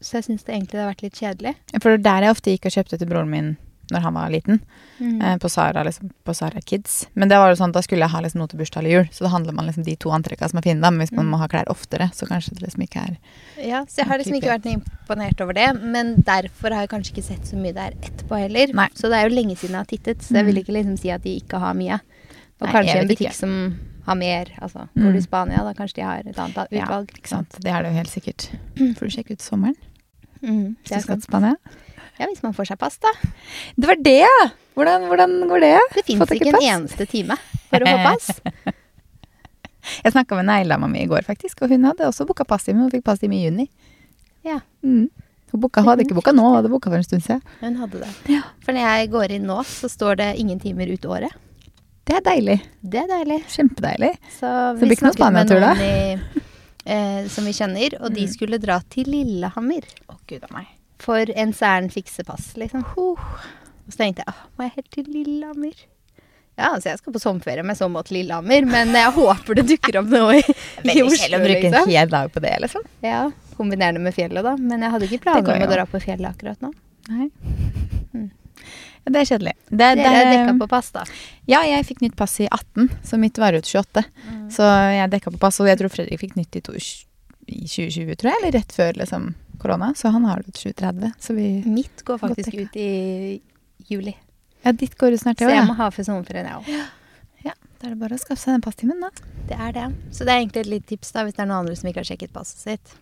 Så 0.00 0.12
jeg 0.16 0.24
syns 0.24 0.44
det 0.44 0.54
egentlig 0.54 0.70
det 0.72 0.80
har 0.80 0.94
vært 0.94 1.02
litt 1.02 1.20
kjedelig. 1.20 1.54
For 1.82 1.90
er 1.92 1.98
der 1.98 2.22
jeg 2.22 2.30
ofte 2.30 2.50
gikk 2.56 2.64
og 2.66 2.72
kjøpte 2.72 2.98
til 2.98 3.06
broren 3.06 3.28
min 3.28 3.56
når 3.90 4.00
han 4.06 4.14
var 4.14 4.30
liten. 4.30 4.60
Mm. 5.00 5.22
Eh, 5.22 5.36
på 5.38 5.48
Sara 5.50 5.82
liksom, 5.84 6.10
på 6.24 6.34
Sara 6.34 6.60
Kids. 6.60 7.06
Men 7.14 7.28
det 7.28 7.36
var 7.38 7.48
jo 7.50 7.56
sånn, 7.56 7.72
da 7.72 7.80
skulle 7.82 8.00
jeg 8.06 8.10
ha 8.10 8.20
liksom, 8.20 8.38
noe 8.40 8.48
til 8.48 8.58
bursdag 8.60 8.78
eller 8.82 8.90
jul. 8.90 9.08
Så 9.12 9.24
da 9.24 9.30
handler 9.32 9.52
man 9.56 9.66
liksom 9.66 9.84
de 9.84 9.96
to 9.96 10.10
antrekka 10.10 10.48
som 10.50 10.58
er 10.58 10.62
fine. 10.62 10.80
Da. 10.80 10.90
Men 10.90 11.00
hvis 11.06 11.12
man 11.12 11.26
Mm. 11.26 11.30
må 11.34 11.38
ha 11.38 11.48
klær 11.48 11.64
oftere, 11.68 12.10
så 12.14 12.26
kanskje 12.28 12.54
det 12.54 12.62
liksom 12.62 12.82
ikke 12.86 13.00
er 13.04 13.16
Ja, 13.66 13.84
så 13.84 13.96
jeg 14.02 14.06
har 14.06 14.18
liksom 14.18 14.34
ikke 14.40 14.52
vært 14.54 14.64
noe 14.64 14.80
imponert 14.80 15.40
over 15.40 15.52
det. 15.54 15.68
Men 15.82 16.14
derfor 16.22 16.70
har 16.72 16.86
jeg 16.86 16.90
kanskje 16.90 17.12
ikke 17.14 17.24
sett 17.24 17.42
så 17.44 17.56
mye 17.56 17.72
der 17.74 17.92
etterpå 18.00 18.38
heller. 18.38 18.72
Nei. 18.74 18.88
Så 18.94 19.08
det 19.08 19.18
er 19.18 19.28
jo 19.28 19.34
lenge 19.36 19.56
siden 19.56 19.70
jeg 19.70 19.84
har 19.84 19.84
tittet, 19.84 20.18
så 20.22 20.34
jeg 20.34 20.44
Mm. 20.44 20.46
vil 20.54 20.62
ikke 20.64 20.72
liksom 20.78 20.98
si 20.98 21.10
at 21.10 21.22
de 21.22 21.40
ikke 21.40 21.58
har 21.58 21.74
mye. 21.74 22.00
Og 22.60 22.66
Nei, 22.68 22.72
kanskje 22.72 22.96
en 23.00 23.08
butikk 23.08 23.26
ikke. 23.30 23.34
som 23.34 23.78
har 24.06 24.14
mer. 24.16 24.46
Altså, 24.60 24.88
Mm. 24.96 25.02
Bor 25.04 25.12
du 25.12 25.18
i 25.18 25.20
Spania, 25.22 25.56
da 25.58 25.72
kanskje 25.74 25.94
de 25.94 26.02
har 26.02 26.18
et 26.26 26.36
annet 26.36 26.66
Ja, 26.72 26.84
utvalg. 26.86 27.08
Ikke 27.16 27.28
sant? 27.28 27.50
Det 27.60 27.66
er 27.72 27.82
det 27.82 27.92
jo 27.92 27.96
helt 27.96 28.08
sikkert. 28.10 28.48
Får 28.96 29.00
du 29.00 29.10
sjekke 29.16 29.32
ut 29.32 29.38
sommeren 29.42 29.76
Mm, 30.42 30.76
hvis 30.84 30.88
du 30.96 31.00
skal 31.02 31.16
til 31.16 31.22
Spania? 31.28 31.54
Ja, 32.20 32.26
hvis 32.28 32.42
man 32.44 32.52
får 32.56 32.68
seg 32.68 32.78
pass, 32.82 32.98
da. 33.00 33.10
Det 33.80 33.88
var 33.88 33.96
det, 34.04 34.18
ja! 34.26 34.36
Hvordan, 34.76 35.06
hvordan 35.08 35.32
går 35.50 35.62
det? 35.64 35.72
Det 35.96 36.04
fins 36.06 36.34
ikke 36.36 36.50
en 36.52 36.58
pass? 36.58 36.66
eneste 36.74 37.06
time 37.08 37.36
for 37.70 37.80
å 37.80 37.88
få 37.88 38.02
pass. 38.04 38.28
Jeg 40.04 40.12
snakka 40.12 40.36
med 40.36 40.44
negledama 40.50 40.88
mi 40.92 41.00
i 41.02 41.08
går, 41.08 41.24
faktisk, 41.26 41.62
og 41.64 41.72
hun 41.72 41.86
hadde 41.88 42.04
også 42.06 42.26
booka 42.28 42.44
passtime. 42.48 42.82
Hun 42.84 42.92
fikk 42.92 43.04
passtime 43.08 43.36
i 43.38 43.44
juni. 43.48 43.68
Ja, 44.46 44.60
Mm. 44.84 45.08
Hun 45.50 45.60
booka, 45.64 45.82
hadde 45.82 46.04
ikke 46.04 46.14
booka 46.14 46.30
nå, 46.30 46.44
hun 46.46 46.54
hadde 46.60 46.68
booka 46.70 46.86
for 46.92 47.00
en 47.00 47.02
stund 47.02 47.24
siden. 47.24 47.40
hun 47.60 47.74
hadde 47.80 47.98
det. 48.04 48.10
Ja. 48.30 48.42
For 48.62 48.70
når 48.76 48.84
jeg 48.86 49.08
går 49.10 49.32
inn 49.34 49.48
nå, 49.48 49.56
så 49.66 49.88
står 49.90 50.20
det 50.20 50.28
ingen 50.38 50.60
timer 50.62 50.86
ut 50.92 51.02
året. 51.10 51.32
Det 52.06 52.14
er 52.20 52.22
deilig. 52.22 52.54
Det 52.86 53.00
er 53.02 53.08
deilig. 53.10 53.40
Kjempedeilig. 53.50 54.12
Så 54.36 54.46
det 54.46 54.78
vi 54.78 54.86
blir 54.86 54.94
ikke 54.96 55.08
noe 55.08 55.16
Spania-tur, 55.16 55.60
da? 55.64 55.72
i, 55.74 56.44
eh, 56.86 57.26
som 57.34 57.44
vi 57.50 57.52
kjenner, 57.56 57.96
og 58.00 58.14
de 58.14 58.28
Mm. 58.28 58.32
skulle 58.36 58.60
dra 58.62 58.78
til 58.88 59.10
Lillehammer 59.10 59.82
Å, 60.08 60.16
gud 60.28 60.44
a 60.44 60.52
meg. 60.54 60.66
For 61.02 61.30
en 61.36 61.52
særen 61.56 61.90
fiksepass, 61.92 62.52
liksom. 62.60 62.84
Huh. 62.94 63.18
Og 63.86 63.94
så 63.94 64.02
tenkte 64.04 64.22
jeg, 64.26 64.32
«Åh, 64.34 64.42
må 64.58 64.66
jeg 64.66 64.76
helt 64.76 64.90
til 64.94 65.08
Lillehammer? 65.10 65.78
Ja, 66.60 66.74
altså 66.74 66.90
jeg 66.90 66.98
skal 67.00 67.14
på 67.14 67.20
sommerferie 67.22 67.64
med 67.64 67.78
så 67.78 67.88
måte 67.88 68.10
til 68.10 68.18
Lillehammer, 68.20 68.66
men 68.68 68.92
jeg 68.94 69.12
håper 69.20 69.60
det 69.60 69.64
dukker 69.70 70.00
opp 70.02 70.10
noe 70.12 70.34
i, 70.38 70.42
i 70.44 70.84
Veldig 70.84 71.04
Oslo, 71.06 71.16
kjedelig 71.22 71.38
å 71.38 71.44
bruke 71.46 71.62
en 71.62 71.72
liksom. 71.74 71.94
hel 71.94 72.12
dag 72.12 72.32
på 72.34 72.42
det, 72.44 72.52
liksom. 72.66 72.84
Ja, 73.06 73.22
kombinerende 73.56 74.02
med 74.04 74.14
fjellet 74.16 74.44
da, 74.46 74.52
men 74.60 74.84
jeg 74.84 74.94
hadde 74.94 75.08
ikke 75.08 75.22
planer 75.26 75.56
om 75.56 75.64
å 75.66 75.70
dra 75.72 75.86
på 75.88 76.00
fjellet 76.04 76.30
akkurat 76.34 76.66
nå. 76.66 76.74
Nei. 77.12 77.30
Mm. 78.10 78.24
Ja, 79.06 79.10
Det 79.14 79.20
er 79.20 79.26
kjedelig. 79.28 79.52
Det, 79.70 79.76
Dere 79.78 79.94
det- 80.02 80.08
er 80.20 80.30
dekka 80.34 80.54
på 80.58 80.66
pass 80.68 80.88
da. 80.90 81.04
Ja, 81.48 81.60
jeg 81.64 81.84
fikk 81.86 82.00
nytt 82.02 82.16
pass 82.18 82.34
i 82.42 82.48
18, 82.50 82.88
så 83.06 83.18
mitt 83.22 83.38
var 83.38 83.54
ut 83.54 83.64
28. 83.70 84.02
Så 84.50 84.66
jeg 84.66 85.10
dekka 85.12 85.30
på 85.30 85.38
pass, 85.40 85.60
og 85.62 85.68
jeg 85.70 85.78
tror 85.78 85.92
Fredrik 85.94 86.18
fikk 86.20 86.34
nytt 86.36 86.58
i, 86.58 86.62
to, 86.66 86.74
i 86.74 87.60
2020, 87.70 88.16
tror 88.18 88.32
jeg, 88.32 88.40
eller 88.42 88.56
rett 88.58 88.74
før 88.74 88.98
liksom, 88.98 89.30
korona. 89.60 89.92
Så 89.96 90.12
han 90.14 90.24
har 90.28 90.40
det 90.42 90.52
ut 90.54 90.60
2030. 90.62 91.12
Så 91.20 91.36
vi 91.36 91.48
Mitt 91.66 92.04
går 92.06 92.20
faktisk 92.22 92.54
ut 92.54 92.76
i 92.80 93.40
juli, 93.88 94.16
Ja, 94.62 94.72
ditt 94.76 94.96
går 95.00 95.14
ut 95.16 95.20
snart, 95.22 95.38
så 95.40 95.48
jeg 95.48 95.64
må 95.68 95.74
ha 95.78 95.86
for 95.90 96.04
sommerferien 96.04 96.48
jeg 96.50 96.58
òg. 96.60 96.66
ja. 97.46 97.54
Da 97.80 97.88
er 97.88 97.94
det 97.94 98.00
bare 98.02 98.16
å 98.18 98.20
skaffe 98.20 98.42
seg 98.42 98.52
den 98.58 98.64
passtimen, 98.64 99.00
da. 99.00 99.08
Det 99.48 99.56
er 99.56 99.72
det. 99.72 99.86
Så 100.12 100.26
det 100.28 100.34
er 100.34 100.42
egentlig 100.42 100.66
et 100.66 100.72
lite 100.74 100.90
tips 100.92 101.14
da, 101.16 101.24
hvis 101.24 101.38
det 101.38 101.46
er 101.46 101.48
noen 101.48 101.62
andre 101.62 101.76
som 101.78 101.88
ikke 101.88 102.02
har 102.02 102.08
sjekket 102.10 102.32
passet 102.34 102.60
sitt. 102.60 102.96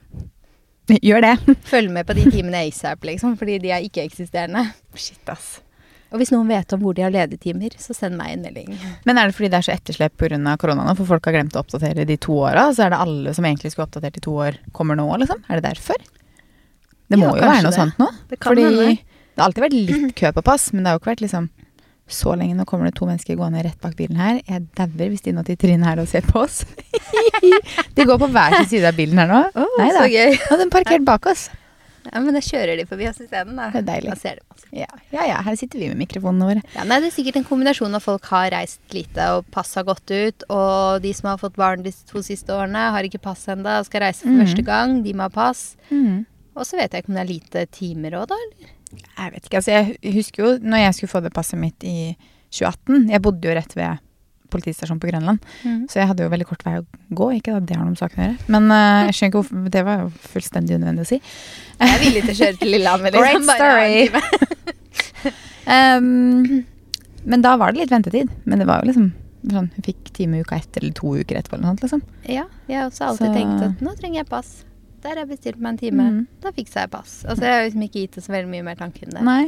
Gjør 1.09 1.25
det. 1.27 1.33
Følg 1.73 1.90
med 1.90 2.07
på 2.07 2.14
de 2.14 2.29
timene 2.31 2.61
ASAP, 2.68 3.03
liksom, 3.11 3.35
fordi 3.40 3.59
de 3.64 3.73
er 3.75 3.87
ikke-eksisterende. 3.88 4.68
Shit, 4.94 5.25
ass. 5.35 5.57
Og 6.09 6.23
hvis 6.23 6.31
noen 6.33 6.49
vet 6.49 6.73
om 6.73 6.81
hvor 6.81 6.94
de 6.97 7.03
har 7.05 7.12
ledige 7.12 7.42
timer, 7.51 7.75
så 7.83 7.92
send 7.97 8.16
meg 8.16 8.37
en 8.37 8.47
melding. 8.47 8.71
Men 9.09 9.18
er 9.18 9.29
det 9.29 9.37
fordi 9.37 9.51
det 9.53 9.59
er 9.59 9.66
så 9.66 9.75
etterslep 9.75 10.14
pga. 10.16 10.55
korona 10.62 10.87
nå, 10.87 10.94
for 10.97 11.11
folk 11.11 11.27
har 11.29 11.37
glemt 11.37 11.59
å 11.59 11.64
oppdatere 11.64 12.07
de 12.09 12.16
to 12.16 12.38
åra? 12.47 12.68
Så 12.73 12.87
er 12.87 12.94
det 12.94 13.03
alle 13.03 13.35
som 13.37 13.44
egentlig 13.44 13.75
skulle 13.75 13.88
oppdatert 13.90 14.16
i 14.16 14.25
to 14.25 14.37
år, 14.47 14.57
kommer 14.73 14.97
nå, 14.97 15.09
liksom? 15.21 15.42
Er 15.51 15.61
det 15.61 15.73
derfor? 15.73 15.99
Det 17.09 17.18
må 17.18 17.31
Ja, 17.31 17.37
jo 17.37 17.47
være 17.47 17.62
noe 17.64 17.73
det. 17.73 17.79
sånt 17.79 18.01
nå. 18.01 18.11
Det 18.29 18.38
Fordi 18.44 18.66
hende. 18.66 18.88
det 18.99 19.40
har 19.40 19.49
alltid 19.49 19.64
vært 19.64 19.79
litt 19.79 20.14
kø 20.18 20.33
på 20.37 20.44
pass, 20.44 20.73
men 20.73 20.85
det 20.85 20.90
har 20.90 20.99
jo 20.99 21.03
ikke 21.03 21.12
vært 21.14 21.25
liksom 21.25 21.49
så 22.09 22.35
lenge. 22.37 22.57
Nå 22.57 22.64
kommer 22.64 22.88
det 22.88 22.97
to 22.97 23.07
mennesker 23.09 23.37
gående 23.37 23.62
rett 23.64 23.81
bak 23.81 23.94
bilen 23.97 24.16
her. 24.16 24.40
Jeg 24.49 24.66
dauer 24.77 25.12
hvis 25.12 25.25
de 25.25 25.33
nå 25.37 25.44
titter 25.44 25.75
inn 25.75 25.85
her 25.85 26.01
og 26.01 26.09
ser 26.09 26.25
på 26.25 26.44
oss. 26.44 26.64
de 27.97 28.05
går 28.09 28.21
på 28.21 28.29
hver 28.33 28.59
sin 28.61 28.68
side 28.75 28.92
av 28.92 28.97
bilen 28.97 29.21
her 29.21 29.29
nå. 29.29 29.40
Nei 29.79 29.88
da. 29.92 30.05
Nå 30.09 30.61
er 30.64 30.71
parkert 30.73 31.05
bak 31.09 31.29
oss. 31.33 31.49
Ja, 32.09 32.23
men 32.25 32.33
da 32.37 32.40
kjører 32.40 32.79
de 32.79 32.87
forbi 32.88 33.09
oss 33.09 33.18
isteden, 33.21 33.59
da. 33.59 33.68
Det 33.73 33.83
er 33.83 33.87
deilig. 33.88 34.12
Da 34.14 34.16
ser 34.16 34.38
de 34.38 34.44
oss. 34.55 34.64
Ja, 34.73 34.88
ja, 35.12 35.27
ja, 35.29 35.40
her 35.44 35.57
sitter 35.61 35.81
vi 35.81 35.90
med 35.90 36.01
mikrofonene 36.01 36.49
våre. 36.49 36.62
Ja, 36.75 36.87
nei, 36.88 37.01
det 37.03 37.11
er 37.11 37.14
sikkert 37.18 37.40
en 37.40 37.47
kombinasjon 37.49 37.97
av 37.97 38.05
folk 38.05 38.29
har 38.33 38.51
reist 38.55 38.81
lite 38.97 39.27
og 39.37 39.49
pass 39.53 39.75
har 39.79 39.87
gått 39.88 40.09
ut, 40.12 40.47
og 40.53 41.03
de 41.05 41.12
som 41.16 41.31
har 41.33 41.40
fått 41.40 41.59
barn 41.61 41.85
de 41.85 41.92
to 42.09 42.23
siste 42.25 42.55
årene, 42.55 42.88
har 42.94 43.09
ikke 43.09 43.21
pass 43.29 43.44
ennå 43.53 43.79
og 43.81 43.88
skal 43.88 44.07
reise 44.07 44.25
for 44.25 44.33
mm. 44.33 44.40
første 44.44 44.64
gang. 44.66 44.99
De 45.05 45.14
må 45.16 45.29
ha 45.29 45.33
pass. 45.33 45.71
Mm. 45.92 46.25
Og 46.59 46.66
så 46.66 46.79
vet 46.81 46.92
jeg 46.92 47.05
ikke 47.05 47.12
om 47.12 47.18
det 47.18 47.23
er 47.25 47.31
lite 47.33 47.62
timer 47.75 48.18
òg, 48.18 48.29
da? 48.33 48.38
eller? 48.47 48.75
Jeg 49.05 49.33
vet 49.35 49.47
ikke, 49.49 49.61
altså 49.61 49.73
jeg 49.75 50.12
husker 50.16 50.44
jo 50.44 50.51
når 50.64 50.79
jeg 50.87 50.94
skulle 50.97 51.12
få 51.12 51.21
det 51.25 51.33
passet 51.37 51.61
mitt 51.61 51.85
i 51.85 52.16
2018 52.57 53.11
Jeg 53.12 53.21
bodde 53.27 53.44
jo 53.51 53.57
rett 53.59 53.75
ved 53.77 54.05
politistasjonen 54.49 55.01
på 55.03 55.11
Grønland, 55.11 55.42
så 55.92 55.99
jeg 56.01 56.09
hadde 56.09 56.25
jo 56.25 56.31
veldig 56.33 56.47
kort 56.49 56.62
vei 56.64 56.79
å 56.79 56.85
gå. 57.12 57.27
Ikke 57.37 57.53
at 57.59 57.66
det 57.68 57.77
har 57.77 57.83
noe 57.85 57.92
med 57.92 58.01
saken 58.01 58.23
å 58.23 58.29
gjøre, 58.31 58.47
men 58.55 58.71
uh, 58.73 59.03
jeg 59.11 59.16
skjønner 59.18 59.29
ikke 59.29 59.42
hvorfor 59.42 59.66
Det 59.75 59.83
var 59.85 59.99
jo 60.01 60.07
fullstendig 60.33 60.79
unødvendig 60.79 61.05
å 61.05 61.11
si. 61.11 61.18
Jeg 61.77 61.92
er 61.92 62.01
villig 62.01 62.23
til 62.25 62.33
å 62.33 62.38
kjøre 62.38 62.57
til 62.62 62.73
Lillehammer. 62.73 63.12
liksom, 63.18 63.44
Great 63.44 63.44
story. 63.61 65.35
Um, 65.68 66.64
men 67.35 67.44
da 67.44 67.53
var 67.61 67.77
det 67.77 67.83
litt 67.85 67.92
ventetid. 67.92 68.33
Men 68.49 68.62
det 68.64 68.68
var 68.71 68.81
jo 68.81 68.88
liksom 68.88 69.11
sånn 69.53 69.68
Hun 69.75 69.85
fikk 69.87 70.09
time 70.16 70.40
uka 70.40 70.57
etter 70.59 70.83
eller 70.83 70.97
to 70.97 71.12
uker 71.21 71.38
etterpå. 71.38 71.59
eller 71.59 71.68
noe 71.68 71.77
sånt, 71.77 71.85
liksom. 71.85 72.03
Ja, 72.25 72.49
jeg 72.73 72.81
har 72.81 72.88
også 72.88 73.11
alltid 73.12 73.29
Så- 73.29 73.37
tenkt 73.37 73.66
at 73.68 73.85
nå 73.85 73.92
trenger 74.01 74.23
jeg 74.23 74.31
pass. 74.33 74.64
Der 75.02 75.14
har 75.14 75.20
jeg 75.22 75.28
bestilt 75.30 75.58
meg 75.62 75.74
en 75.74 75.78
time. 75.78 76.04
Mm. 76.11 76.20
Da 76.42 76.50
fiksa 76.56 76.82
jeg 76.84 76.90
pass. 76.90 77.12
Altså, 77.24 77.44
jeg 77.46 77.54
har 77.54 77.64
liksom 77.68 77.82
ikke 77.87 78.00
gitt 78.02 78.16
det 78.18 78.24
så 78.24 78.32
veldig 78.34 78.50
mye 78.50 78.64
mer 78.66 78.78
tanke 78.80 79.04
enn 79.06 79.14
det. 79.14 79.22
Nei. 79.28 79.44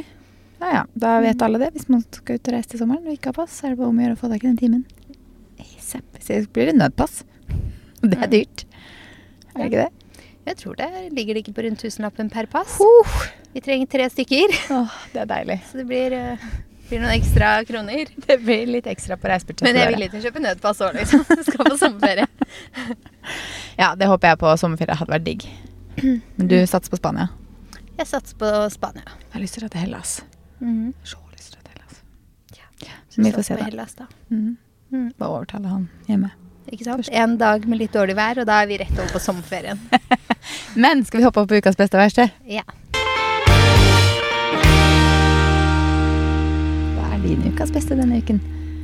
Ja 0.61 0.69
ja, 0.75 0.81
da 1.03 1.15
vet 1.25 1.41
alle 1.41 1.57
det. 1.59 1.71
Hvis 1.75 1.87
man 1.89 2.03
skal 2.13 2.37
ut 2.37 2.47
og 2.51 2.53
reise 2.55 2.69
til 2.69 2.79
sommeren 2.83 3.07
og 3.09 3.15
ikke 3.17 3.31
har 3.33 3.37
pass, 3.41 3.57
så 3.59 3.65
er 3.67 3.73
det 3.73 3.79
bare 3.81 3.89
om 3.91 3.99
å 3.99 4.05
gjøre 4.05 4.15
å 4.15 4.21
få 4.21 4.29
tak 4.31 4.43
i 4.45 4.47
den 4.51 4.59
timen. 4.61 4.83
Hvis 5.57 5.91
Så 6.27 6.37
blir 6.53 6.69
det 6.71 6.77
nødpass. 6.77 7.23
Det 8.01 8.17
er 8.17 8.27
Mm. 8.27 8.31
dyrt. 8.31 8.65
Er 9.55 9.57
det 9.59 9.65
ikke 9.71 9.81
det? 9.83 9.91
Jeg 10.47 10.57
tror 10.57 10.75
det. 10.79 10.87
Ligger 11.13 11.33
det 11.35 11.41
ikke 11.43 11.53
på 11.53 11.63
rundt 11.67 11.79
tusenlappen 11.83 12.29
per 12.33 12.45
pass? 12.49 12.79
Uh, 12.81 13.27
Vi 13.53 13.59
trenger 13.61 13.85
tre 13.91 14.07
stykker, 14.09 14.53
åh, 14.71 14.93
det 15.13 15.21
er 15.21 15.27
deilig. 15.29 15.59
så 15.69 15.77
det 15.81 15.85
blir, 15.89 16.13
eh, 16.15 16.37
blir 16.91 17.01
noen 17.03 17.15
ekstra 17.15 17.51
kroner. 17.67 18.11
Det 18.27 18.37
blir 18.43 18.67
litt 18.67 18.87
ekstra 18.91 19.17
på 19.17 19.29
reisebudsjettet. 19.31 19.67
Men 19.67 19.79
jeg 19.79 19.87
er 19.87 19.95
villig 19.95 20.09
til 20.11 20.19
å 20.19 20.23
kjøpe 20.27 20.43
nødpass 20.43 20.81
òg, 20.85 20.97
liksom. 20.99 21.23
Skal 21.47 21.69
på 21.69 21.77
sommerferie. 21.79 22.27
Ja, 23.81 23.93
det 23.97 24.05
håper 24.11 24.33
jeg 24.33 24.37
på 24.41 24.49
sommerferie 24.59 24.97
hadde 24.99 25.13
vært 25.13 25.23
digg. 25.25 25.45
Men 26.01 26.49
du 26.51 26.57
satser 26.69 26.91
på 26.91 26.99
Spania? 26.99 27.29
Jeg 27.97 28.09
satser 28.09 28.37
på 28.37 28.49
Spania. 28.73 29.05
Jeg 29.07 29.33
har 29.37 29.43
lyst 29.43 29.55
til 29.57 29.63
å 29.63 29.65
dra 29.65 29.73
til 29.73 29.83
Hellas. 29.85 30.11
Mhm. 30.59 30.91
Så 31.07 31.17
lyst 31.31 31.53
til 31.53 31.61
å 31.61 31.63
dra 31.63 31.69
til 31.69 31.77
Hellas. 31.77 32.01
Så 33.09 33.23
Vi 33.23 33.31
får 33.31 33.47
se, 33.47 33.57
da. 33.57 33.69
Hellas, 33.69 33.95
da. 33.97 34.07
Mm. 34.29 34.51
Mm. 34.91 35.07
Bare 35.17 35.37
overtale 35.37 35.71
han 35.71 35.87
hjemme. 36.09 36.33
Ikke 36.71 36.85
sant? 36.85 37.09
En 37.11 37.37
dag 37.41 37.65
med 37.67 37.81
litt 37.81 37.95
dårlig 37.95 38.15
vær, 38.19 38.43
og 38.43 38.47
da 38.47 38.61
er 38.61 38.69
vi 38.69 38.77
rett 38.83 38.93
over 38.99 39.15
på 39.15 39.23
sommerferien. 39.23 39.81
Men 40.75 41.05
skal 41.07 41.21
vi 41.21 41.25
hoppe 41.29 41.41
opp 41.41 41.49
på 41.51 41.59
ukas 41.63 41.79
beste 41.79 41.97
og 41.97 42.03
verste? 42.05 42.29
Ja. 42.47 42.67
Er 47.21 47.27
din 47.27 47.51
ukas 47.53 47.71
beste 47.73 47.97
denne 47.97 48.19
uken? 48.21 48.39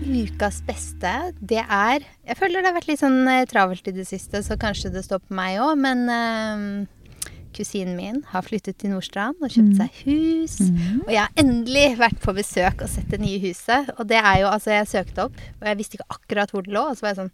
Ukas 0.08 0.60
beste, 0.68 1.12
det 1.42 1.64
er 1.64 2.04
Jeg 2.28 2.38
føler 2.40 2.62
det 2.62 2.70
har 2.70 2.76
vært 2.78 2.88
litt 2.92 3.02
sånn 3.02 3.26
eh, 3.28 3.46
travelt 3.50 3.88
i 3.90 3.94
det 3.96 4.06
siste, 4.08 4.44
så 4.46 4.56
kanskje 4.60 4.92
det 4.94 5.04
står 5.06 5.24
på 5.26 5.36
meg 5.36 5.58
òg, 5.64 5.74
men 5.82 6.06
uh, 6.08 7.10
kusinen 7.58 7.98
min 7.98 8.22
har 8.32 8.46
flyttet 8.46 8.78
til 8.80 8.94
Nordstrand 8.94 9.42
og 9.42 9.50
kjøpt 9.52 9.74
Mm. 9.74 9.80
seg 9.82 10.00
hus. 10.06 10.56
Mm. 10.70 11.02
Og 11.08 11.12
jeg 11.12 11.22
har 11.24 11.44
endelig 11.44 11.88
vært 12.00 12.20
på 12.24 12.36
besøk 12.38 12.84
og 12.86 12.90
sett 12.94 13.10
det 13.12 13.20
nye 13.24 13.40
huset. 13.42 13.90
Og 13.98 14.08
det 14.08 14.20
er 14.22 14.44
jo 14.44 14.52
Altså, 14.54 14.72
jeg 14.78 14.88
søkte 14.94 15.26
opp, 15.28 15.38
og 15.62 15.68
jeg 15.68 15.78
visste 15.82 15.98
ikke 15.98 16.12
akkurat 16.20 16.52
hvor 16.54 16.64
det 16.68 16.74
lå, 16.78 16.84
og 16.92 16.96
så 16.98 17.08
var 17.08 17.14
jeg 17.16 17.22
sånn 17.24 17.32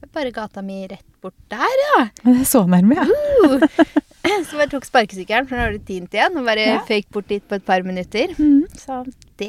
det 0.00 0.08
er 0.08 0.14
Bare 0.16 0.30
gata 0.32 0.62
mi 0.64 0.86
rett 0.88 1.04
bort 1.22 1.36
der, 1.52 1.74
ja. 1.84 2.06
Det 2.24 2.40
er 2.40 2.46
så 2.48 2.64
nærme, 2.66 2.96
ja. 2.96 3.04
Uh. 3.04 3.60
Så 4.48 4.56
bare 4.56 4.68
tok 4.68 4.84
sparkesykkelen, 4.84 5.46
for 5.48 5.56
nå 5.56 5.62
har 5.64 5.72
det 5.74 5.84
tint 5.88 6.12
igjen, 6.14 6.34
og 6.36 6.44
bare 6.48 6.64
Ja. 6.66 6.80
føyk 6.88 7.06
bort 7.12 7.28
dit 7.28 7.44
på 7.48 7.56
et 7.56 7.64
par 7.64 7.82
minutter. 7.82 8.32
Mm. 8.38 8.64
Så 8.76 9.02
det 9.40 9.48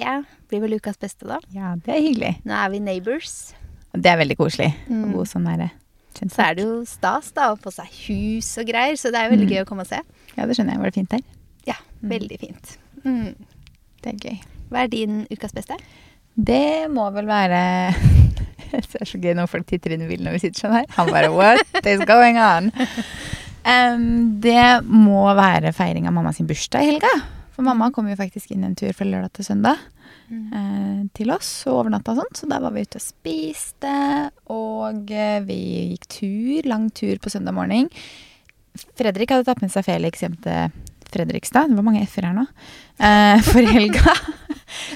blir 0.51 0.61
vel 0.65 0.77
ukas 0.77 0.99
beste, 1.01 1.25
da. 1.29 1.39
Ja, 1.55 1.73
det 1.79 1.95
er 1.95 2.01
hyggelig. 2.03 2.33
Nå 2.45 2.53
er 2.59 2.69
vi 2.73 2.79
neighbors. 2.83 3.53
Det 3.95 4.05
er 4.11 4.17
veldig 4.21 4.37
koselig 4.39 4.69
Mm. 4.87 5.11
bo 5.15 5.23
sånn 5.27 5.47
nære. 5.47 5.71
Så 6.21 6.43
er 6.43 6.55
det 6.55 6.63
jo 6.67 6.81
stas 6.85 7.31
da, 7.31 7.53
å 7.53 7.57
få 7.59 7.71
seg 7.71 7.87
hus 8.05 8.57
og 8.59 8.67
greier, 8.67 8.95
så 8.99 9.11
det 9.11 9.15
er 9.19 9.29
jo 9.29 9.35
veldig 9.37 9.47
Mm. 9.47 9.53
gøy 9.55 9.61
å 9.63 9.67
komme 9.67 9.81
og 9.81 9.87
se. 9.87 9.99
Ja, 10.37 10.45
det 10.45 10.55
skjønner 10.57 10.75
jeg. 10.75 10.79
Var 10.79 10.85
det 10.91 10.93
fint 10.93 11.09
der? 11.09 11.21
Ja, 11.65 11.75
Mm. 12.03 12.09
veldig 12.09 12.39
fint. 12.39 12.77
Mm. 13.05 13.35
Det 14.03 14.13
er 14.13 14.17
gøy. 14.29 14.39
Hva 14.71 14.83
er 14.83 14.87
din 14.87 15.25
ukas 15.31 15.51
beste? 15.53 15.77
Det 16.37 16.89
må 16.89 17.11
vel 17.13 17.25
være 17.25 17.93
Det 18.71 19.01
er 19.01 19.05
så 19.05 19.19
gøy 19.19 19.33
når 19.35 19.49
folk 19.51 19.65
titter 19.67 19.91
inn 19.91 20.01
i 20.03 20.07
bilen 20.07 20.23
når 20.25 20.31
vi 20.37 20.39
sitter 20.47 20.61
sånn 20.67 20.73
her. 20.77 20.85
Han 20.95 21.07
bare 21.11 21.31
What 21.33 21.85
is 21.85 21.99
going 22.05 22.37
on? 22.37 22.71
Um, 23.65 24.39
det 24.41 24.81
må 24.87 25.25
være 25.37 25.73
feiring 25.75 26.07
av 26.07 26.13
mamma 26.13 26.31
sin 26.33 26.47
bursdag 26.47 26.81
i 26.81 26.91
helga. 26.93 27.09
For 27.51 27.61
mamma 27.67 27.91
kom 27.93 28.07
jo 28.07 28.15
faktisk 28.15 28.51
inn 28.55 28.63
en 28.63 28.75
tur 28.75 28.93
fra 28.93 29.05
lørdag 29.05 29.33
til 29.33 29.45
søndag 29.45 29.77
eh, 30.31 31.01
til 31.17 31.31
oss 31.33 31.49
og 31.69 31.81
overnatta 31.83 32.13
og 32.13 32.21
sånn. 32.21 32.35
Så 32.37 32.49
da 32.51 32.61
var 32.63 32.75
vi 32.75 32.85
ute 32.85 33.01
og 33.01 33.05
spiste, 33.05 33.95
og 34.53 35.11
eh, 35.11 35.39
vi 35.47 35.59
gikk 35.93 36.07
tur, 36.17 36.69
lang 36.71 36.89
tur 36.95 37.21
på 37.21 37.33
søndag 37.33 37.55
morgen. 37.57 37.89
Fredrik 38.99 39.33
hadde 39.33 39.47
tatt 39.49 39.63
med 39.63 39.73
seg 39.73 39.85
Felix 39.87 40.23
hjem 40.23 40.37
til 40.43 40.71
Fredrikstad. 41.11 41.71
Det 41.71 41.79
var 41.79 41.87
mange 41.87 42.05
f-er 42.05 42.29
her 42.29 42.37
nå. 42.37 42.45
Eh, 42.99 43.41
for 43.49 43.73
helga. 43.75 44.15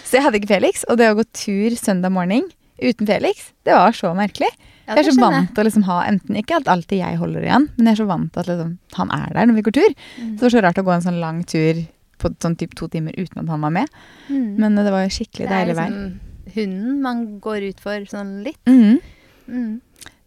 så 0.04 0.20
jeg 0.20 0.28
hadde 0.28 0.40
ikke 0.40 0.54
Felix. 0.54 0.86
Og 0.90 1.02
det 1.02 1.12
å 1.12 1.18
gå 1.20 1.28
tur 1.36 1.76
søndag 1.80 2.16
morgen 2.16 2.48
uten 2.80 3.08
Felix, 3.08 3.52
det 3.68 3.76
var 3.76 3.96
så 3.96 4.14
merkelig. 4.16 4.52
Ja, 4.86 4.94
jeg 4.94 5.02
er 5.02 5.08
så 5.08 5.16
skjønner 5.16 5.34
vant 5.34 5.54
til 5.56 5.64
å 5.64 5.66
liksom 5.66 5.86
ha 5.88 5.96
enten 6.06 6.36
Ikke 6.38 6.60
alt, 6.60 6.68
alltid 6.70 7.00
jeg 7.00 7.18
holder 7.18 7.46
igjen, 7.48 7.64
men 7.74 7.88
jeg 7.90 7.96
er 7.96 8.00
så 8.04 8.06
vant 8.06 8.28
til 8.36 8.44
at 8.44 8.50
liksom, 8.52 8.74
han 9.00 9.14
er 9.16 9.32
der 9.34 9.48
når 9.50 9.58
vi 9.58 9.64
går 9.66 9.76
tur. 9.80 9.96
Mm. 9.96 10.28
Så 10.36 10.36
det 10.36 10.46
var 10.46 10.54
så 10.54 10.64
rart 10.68 10.82
å 10.82 10.86
gå 10.86 10.94
en 10.94 11.06
sånn 11.08 11.22
lang 11.24 11.40
tur 11.50 11.80
på 12.26 12.34
sånn 12.42 12.58
typ 12.60 12.74
to 12.78 12.90
timer 12.92 13.16
uten 13.16 13.46
at 13.46 13.52
han 13.54 13.64
var 13.64 13.74
med. 13.78 14.00
Mm. 14.28 14.56
Men 14.60 14.82
det 14.82 14.92
var 14.92 15.06
jo 15.06 15.14
skikkelig 15.14 15.46
det 15.46 15.52
er 15.52 15.62
deilig 15.62 15.78
vær. 15.80 15.94
liksom 15.94 16.34
hunden 16.54 17.02
man 17.02 17.24
går 17.40 17.70
ut 17.72 17.80
for 17.84 18.06
sånn 18.10 18.40
litt. 18.46 18.62
Mm. 18.70 19.00
Mm. 19.48 19.80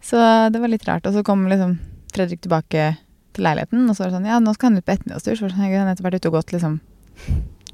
Så 0.05 0.19
det 0.53 0.63
var 0.63 0.73
litt 0.73 0.87
rart. 0.89 1.07
Og 1.07 1.15
så 1.17 1.25
kom 1.27 1.47
liksom 1.51 1.79
Fredrik 2.15 2.41
tilbake 2.43 2.89
til 3.37 3.45
leiligheten, 3.45 3.85
og 3.85 3.95
så 3.95 4.03
var 4.03 4.11
det 4.11 4.17
sånn 4.17 4.31
Ja, 4.31 4.41
nå 4.43 4.55
skal 4.57 4.71
han 4.71 4.81
ut 4.81 4.87
på 4.87 4.95
ettermiddagstur. 4.95 5.37
Så 5.37 5.45
var 5.45 5.53
det 5.53 5.59
sånn, 5.59 5.69
jeg 5.69 5.79
har 5.79 5.89
nettopp 5.89 6.09
vært 6.09 6.19
ute 6.19 6.31
og 6.31 6.39
gått 6.39 6.55
liksom 6.55 6.79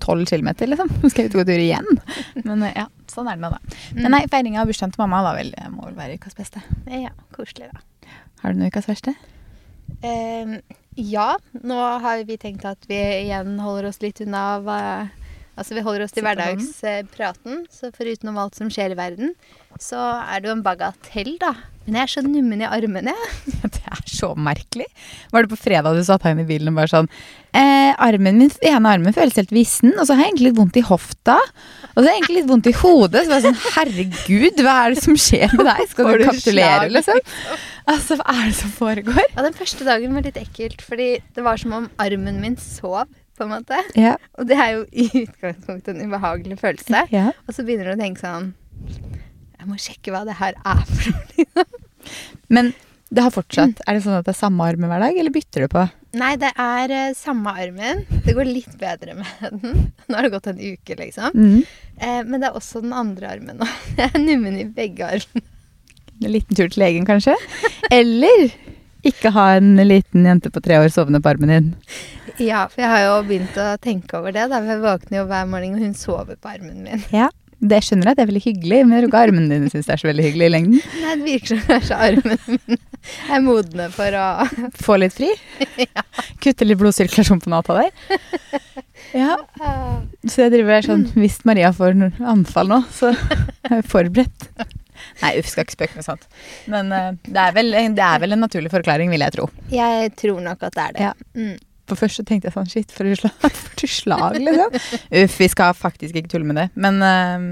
tolv 0.04 0.28
kilometer, 0.28 0.68
liksom. 0.68 0.90
Nå 1.00 1.08
skal 1.08 1.24
jeg 1.24 1.30
ut 1.30 1.37
og 1.38 1.44
gå 1.44 1.46
tur 1.52 1.62
igjen. 1.62 2.00
Men 2.42 2.64
eh, 2.66 2.74
ja, 2.76 2.88
sånn 3.08 3.30
er 3.30 3.38
det 3.38 3.46
nå, 3.46 3.52
da. 3.54 3.76
Men 3.96 4.12
nei, 4.12 4.24
feiringa 4.28 4.60
av 4.60 4.68
bursdagen 4.68 4.92
til 4.92 5.00
mamma 5.00 5.22
var 5.24 5.38
vel, 5.38 5.54
må 5.72 5.87
vel 5.87 5.96
være 5.96 6.18
ukas 6.18 6.37
beste. 6.37 6.60
Ja, 6.90 7.14
koselig, 7.32 7.70
da. 7.72 8.10
Har 8.42 8.52
du 8.52 8.60
noe 8.60 8.68
ukas 8.74 8.90
verste? 8.90 9.14
Ehm, 10.04 10.58
ja, 10.94 11.35
nå 11.66 11.80
har 12.04 12.24
vi 12.28 12.37
tenkt 12.40 12.64
at 12.68 12.87
vi 12.90 12.98
igjen 13.24 13.59
holder 13.62 13.90
oss 13.90 14.00
litt 14.04 14.20
unna 14.24 14.46
av 14.57 14.72
eh, 14.74 15.20
Altså 15.54 15.76
vi 15.76 15.85
holder 15.87 16.02
oss 16.02 16.11
til 16.11 16.24
hverdagspraten, 16.26 17.61
så 17.70 17.92
foruten 17.94 18.33
om 18.33 18.38
alt 18.42 18.57
som 18.59 18.66
skjer 18.74 18.90
i 18.90 18.96
verden, 18.98 19.37
så 19.82 20.00
er 20.24 20.42
det 20.42 20.50
jo 20.50 20.56
en 20.58 20.66
bagatell, 20.66 21.37
da. 21.40 21.54
Men 21.84 21.98
jeg 21.98 22.06
er 22.06 22.12
så 22.14 22.22
nummen 22.24 22.62
i 22.62 22.68
armene. 22.68 23.12
Det 23.74 23.82
er 23.84 24.04
så 24.08 24.30
merkelig. 24.40 24.87
Var 25.32 25.44
det 25.44 25.50
på 25.52 25.58
fredag 25.60 25.96
du 25.98 26.04
satt 26.06 26.24
her 26.24 26.38
i 26.40 26.46
bilen 26.48 26.70
og 26.72 26.78
bare 26.78 26.88
sånn 26.92 27.08
eh, 27.52 27.92
armen 28.00 28.38
min, 28.40 28.52
ene 28.64 28.92
armen 28.94 29.12
føles 29.16 29.37
helt 29.37 29.52
vissen, 29.52 29.92
og 29.98 30.06
så 30.06 30.16
har 30.16 30.24
jeg 30.24 30.32
egentlig 30.32 30.48
litt 30.48 30.60
vondt 30.62 30.78
i 30.80 30.84
hofta. 30.87 31.37
Og 31.90 31.98
så 31.98 32.06
har 32.06 32.08
jeg 32.08 32.22
egentlig 32.22 32.38
litt 32.38 32.48
vondt 32.48 32.70
i 32.70 32.74
hodet. 32.80 33.24
Så 33.26 33.32
var 33.34 33.42
jeg 33.42 33.46
sånn, 33.50 33.60
herregud, 33.76 34.64
hva 34.64 34.78
er 34.80 34.94
det 34.94 35.04
som 35.04 35.18
skjer 35.26 35.52
med 35.58 35.68
deg? 35.68 35.84
Skal 35.92 36.08
du 36.08 36.24
du 36.24 36.26
kapitulere, 36.30 36.88
liksom? 36.94 37.20
Altså, 37.92 38.16
hva 38.22 38.38
er 38.38 38.48
det 38.48 38.56
som 38.62 38.72
foregår? 38.72 39.22
Ja, 39.34 39.44
den 39.44 39.58
første 39.60 39.84
dagen 39.84 40.16
var 40.16 40.24
litt 40.24 40.40
ekkelt, 40.40 40.80
fordi 40.88 41.10
det 41.37 41.44
var 41.44 41.60
som 41.60 41.76
om 41.82 41.90
armen 42.00 42.40
min 42.40 42.56
sov, 42.60 43.12
på 43.34 43.44
en 43.44 43.50
måte. 43.50 43.76
Ja. 43.98 44.14
Og 44.38 44.46
det 44.48 44.56
er 44.62 44.76
jo 44.76 44.84
i 44.94 45.08
utgangspunktet 45.24 45.92
en 45.92 46.06
ubehagelig 46.08 46.58
følelse. 46.62 47.04
ja. 47.12 47.32
Og 47.44 47.56
så 47.56 47.66
begynner 47.66 47.90
du 47.90 47.96
å 47.98 48.00
tenke 48.00 48.22
sånn 48.22 48.52
Jeg 49.64 49.70
må 49.72 49.79
sjekke 49.81 50.12
hva 50.12 50.27
det 50.29 50.35
her 50.37 50.59
er 50.61 50.81
for 50.85 51.14
noe. 51.14 51.62
Men 52.53 52.66
det 53.09 53.22
har 53.24 53.33
fortsatt. 53.33 53.79
Er 53.87 53.96
det 53.96 54.03
sånn 54.05 54.18
at 54.18 54.27
det 54.27 54.35
er 54.35 54.37
samme 54.37 54.66
armen 54.68 54.90
hver 54.90 55.00
dag, 55.00 55.16
eller 55.16 55.33
bytter 55.33 55.64
du 55.64 55.70
på? 55.72 55.85
Nei, 56.20 56.35
det 56.42 56.50
er 56.61 56.92
uh, 56.92 57.14
samme 57.16 57.55
armen. 57.62 58.03
Det 58.27 58.35
går 58.37 58.50
litt 58.50 58.74
bedre 58.77 59.16
med 59.16 59.40
den. 59.40 59.87
Nå 60.05 60.18
har 60.18 60.29
det 60.29 60.33
gått 60.35 60.50
en 60.53 60.61
uke, 60.61 60.98
liksom. 61.00 61.40
Eh, 61.96 62.20
men 62.29 62.42
det 62.42 62.50
er 62.50 62.59
også 62.61 62.83
den 62.85 62.92
andre 62.92 63.31
armen 63.33 63.62
nå. 63.62 63.70
Jeg 63.96 64.11
er 64.11 64.20
nummen 64.20 64.61
i 64.61 64.66
begge 64.68 65.09
armene. 65.16 65.48
En 66.20 66.31
liten 66.31 66.61
tur 66.61 66.68
til 66.68 66.85
legen, 66.85 67.09
kanskje? 67.09 67.38
Eller 67.88 68.53
ikke 69.05 69.33
ha 69.33 69.46
en 69.57 69.81
liten 69.81 70.29
jente 70.29 70.53
på 70.53 70.61
tre 70.64 70.77
år 70.85 70.92
sovende 70.92 71.24
på 71.24 71.33
armen 71.33 71.55
din. 71.55 71.72
Ja, 72.37 72.66
for 72.68 72.83
jeg 72.83 72.90
har 72.90 73.03
jo 73.05 73.16
begynt 73.29 73.57
å 73.61 73.66
tenke 73.83 74.20
over 74.20 74.35
det. 74.35 74.46
Da. 74.53 74.61
Jeg 74.68 74.83
våkner 74.85 75.20
jo 75.22 75.24
hver 75.31 75.48
morgen, 75.48 75.79
og 75.79 75.88
hun 75.88 75.96
sover 75.98 76.37
på 76.37 76.53
armen 76.53 76.85
min. 76.85 77.03
Ja. 77.14 77.31
Det 77.64 77.79
skjønner 77.87 78.11
jeg, 78.11 78.16
det 78.18 78.24
er 78.24 78.29
veldig 78.29 78.44
hyggelig, 78.44 78.79
men 78.85 78.94
jeg 78.96 79.05
tror 79.05 79.11
ikke 79.11 79.22
armene 79.29 79.48
dine 79.48 79.70
syns 79.72 79.88
det 79.88 79.94
er 79.94 80.03
så 80.03 80.09
veldig 80.11 80.27
hyggelig 80.27 80.46
i 80.46 80.53
lengden. 80.53 80.83
Nei, 81.00 81.14
det 81.14 81.29
virker 81.29 81.50
som 81.55 81.62
kanskje 81.70 82.00
armene 82.09 82.38
mine 82.50 82.79
er 83.35 83.44
modne 83.44 83.88
for 83.94 84.16
å 84.16 84.27
Få 84.85 84.98
litt 85.00 85.16
fri. 85.16 85.31
ja. 85.81 86.05
Kutte 86.44 86.68
litt 86.68 86.81
blodsirkulasjon 86.81 87.42
på 87.44 87.53
nata 87.53 87.79
der. 87.79 87.90
Ja, 89.14 89.37
så 90.27 90.46
jeg 90.46 90.50
driver 90.57 90.83
sånn 90.83 91.05
Hvis 91.14 91.37
Maria 91.46 91.68
får 91.77 91.94
noen 91.98 92.24
anfall 92.27 92.70
nå, 92.72 92.81
så 92.94 93.12
er 93.14 93.79
jeg 93.79 93.87
forberedt. 93.92 94.48
Nei, 95.20 95.35
uff, 95.38 95.50
skal 95.50 95.66
ikke 95.66 95.77
spøke 95.77 95.98
med 96.00 96.07
sånt. 96.07 96.27
Men 96.70 96.90
uh, 96.94 97.12
det, 97.27 97.38
er 97.38 97.55
vel, 97.57 97.70
det 97.94 98.05
er 98.05 98.22
vel 98.22 98.35
en 98.37 98.42
naturlig 98.44 98.72
forklaring, 98.72 99.12
vil 99.12 99.24
jeg 99.24 99.37
tro. 99.37 99.48
Jeg 99.72 100.12
tror 100.20 100.40
nok 100.44 100.66
at 100.66 100.77
det 100.77 100.85
er 100.88 100.96
det. 100.96 101.07
Ja. 101.09 101.14
Mm. 101.38 101.55
For 101.88 102.01
først 102.01 102.16
så 102.20 102.25
tenkte 102.25 102.49
jeg 102.49 102.55
sånn 102.57 102.70
Shit, 102.70 102.92
for 102.94 103.05
du 103.05 103.14
slag? 103.18 103.59
Slag, 103.94 104.38
liksom? 104.40 104.79
Uff, 105.20 105.35
vi 105.40 105.49
skal 105.53 105.75
faktisk 105.77 106.16
ikke 106.16 106.31
tulle 106.33 106.49
med 106.49 106.57
det. 106.57 106.68
Men, 106.81 107.03
eh, 107.05 107.49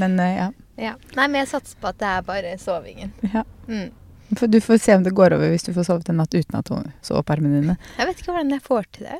men 0.00 0.14
eh, 0.22 0.36
ja. 0.38 0.46
Ja. 0.80 0.94
Nei, 1.14 1.26
men 1.28 1.42
jeg 1.42 1.50
satser 1.52 1.76
på 1.82 1.90
at 1.92 1.98
det 2.00 2.08
er 2.08 2.24
bare 2.26 2.54
sovingen. 2.62 3.12
ja. 3.28 3.44
Mm. 3.68 3.92
Du 4.34 4.56
får 4.64 4.78
se 4.80 4.94
om 4.96 5.02
det 5.04 5.12
går 5.14 5.34
over 5.36 5.50
hvis 5.52 5.62
du 5.66 5.70
får 5.76 5.84
sovet 5.86 6.08
en 6.10 6.16
natt 6.18 6.32
uten 6.34 6.56
at 6.58 6.70
hun 6.72 6.88
sover 7.04 7.22
på 7.28 7.34
armene 7.36 7.60
dine. 7.60 7.74
Jeg 7.98 8.08
vet 8.08 8.22
ikke 8.22 8.32
hvordan 8.32 8.54
jeg 8.56 8.62
får 8.64 8.88
til 8.96 9.06
det. 9.10 9.18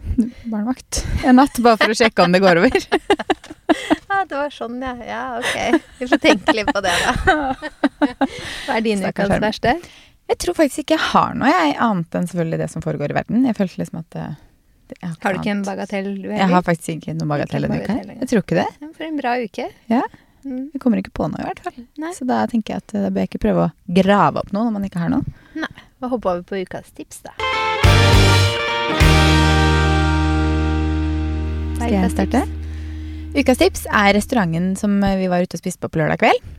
Barnevakt. 0.52 1.00
En 1.26 1.36
natt, 1.40 1.58
bare 1.66 1.80
for 1.82 1.92
å 1.92 1.96
sjekke 1.98 2.24
om 2.24 2.32
det 2.36 2.40
går 2.44 2.62
over. 2.62 2.78
Ja, 4.06 4.20
det 4.24 4.36
var 4.38 4.52
sånn, 4.54 4.76
ja. 4.80 4.92
Ja, 5.04 5.22
ok. 5.42 5.82
Vi 5.98 6.06
får 6.08 6.20
tenke 6.22 6.52
litt 6.54 6.68
på 6.72 6.80
det, 6.84 6.92
da. 7.02 7.56
Hva 7.98 8.76
er 8.78 8.84
din 8.86 9.02
ukas 9.02 9.32
verste? 9.42 9.72
Jeg 10.26 10.40
tror 10.42 10.56
faktisk 10.58 10.82
ikke 10.82 10.96
jeg 10.96 11.06
har 11.12 11.34
noe, 11.38 11.50
jeg, 11.52 11.74
annet 11.86 12.16
enn 12.18 12.26
selvfølgelig 12.26 12.58
det 12.64 12.66
som 12.72 12.82
foregår 12.82 13.12
i 13.12 13.16
verden. 13.20 13.44
Jeg 13.46 13.54
følte 13.54 13.78
liksom 13.78 14.00
at 14.00 14.16
eh, 14.18 14.32
Har 15.22 15.36
du 15.36 15.38
ikke 15.38 15.52
en 15.52 15.62
bagatell 15.66 16.08
du 16.18 16.30
Jeg 16.32 16.48
har 16.50 16.64
faktisk 16.66 16.96
ikke 16.96 17.14
noen 17.14 17.30
bagatell 17.30 17.66
denne 17.66 17.78
uka. 17.84 17.98
Jeg 18.10 18.30
tror 18.32 18.42
ikke 18.42 18.58
det. 18.58 18.66
For 18.96 19.06
en 19.06 19.20
bra 19.20 19.36
uke. 19.38 19.68
Ja. 19.92 20.02
Mm. 20.42 20.64
Jeg 20.74 20.82
kommer 20.82 21.02
ikke 21.02 21.14
på 21.14 21.30
noe, 21.30 21.38
i 21.42 21.46
hvert 21.46 21.62
fall. 21.62 21.78
Nei. 22.02 22.10
Så 22.14 22.26
da 22.26 22.40
tenker 22.50 22.74
jeg 22.74 22.82
at 22.82 22.96
eh, 22.96 23.06
da 23.06 23.12
bør 23.14 23.22
jeg 23.22 23.30
ikke 23.32 23.42
prøve 23.46 23.68
å 23.68 23.94
grave 24.02 24.42
opp 24.42 24.50
noe 24.54 24.66
når 24.66 24.76
man 24.80 24.90
ikke 24.90 25.02
har 25.04 25.14
noe. 25.14 25.38
Nei. 25.58 25.72
Da 26.02 26.10
hopper 26.10 26.34
over 26.34 26.44
på 26.46 26.58
ukas 26.66 26.90
tips, 26.98 27.22
da. 27.26 27.34
Skal 31.78 31.94
jeg 31.94 32.14
starte? 32.18 32.42
Ukas 33.36 33.62
tips 33.62 33.86
er 33.94 34.14
restauranten 34.18 34.72
som 34.80 34.98
eh, 35.06 35.18
vi 35.22 35.30
var 35.30 35.46
ute 35.46 35.54
og 35.54 35.62
spiste 35.62 35.86
på 35.86 35.94
på 35.94 36.02
lørdag 36.02 36.18
kveld. 36.24 36.54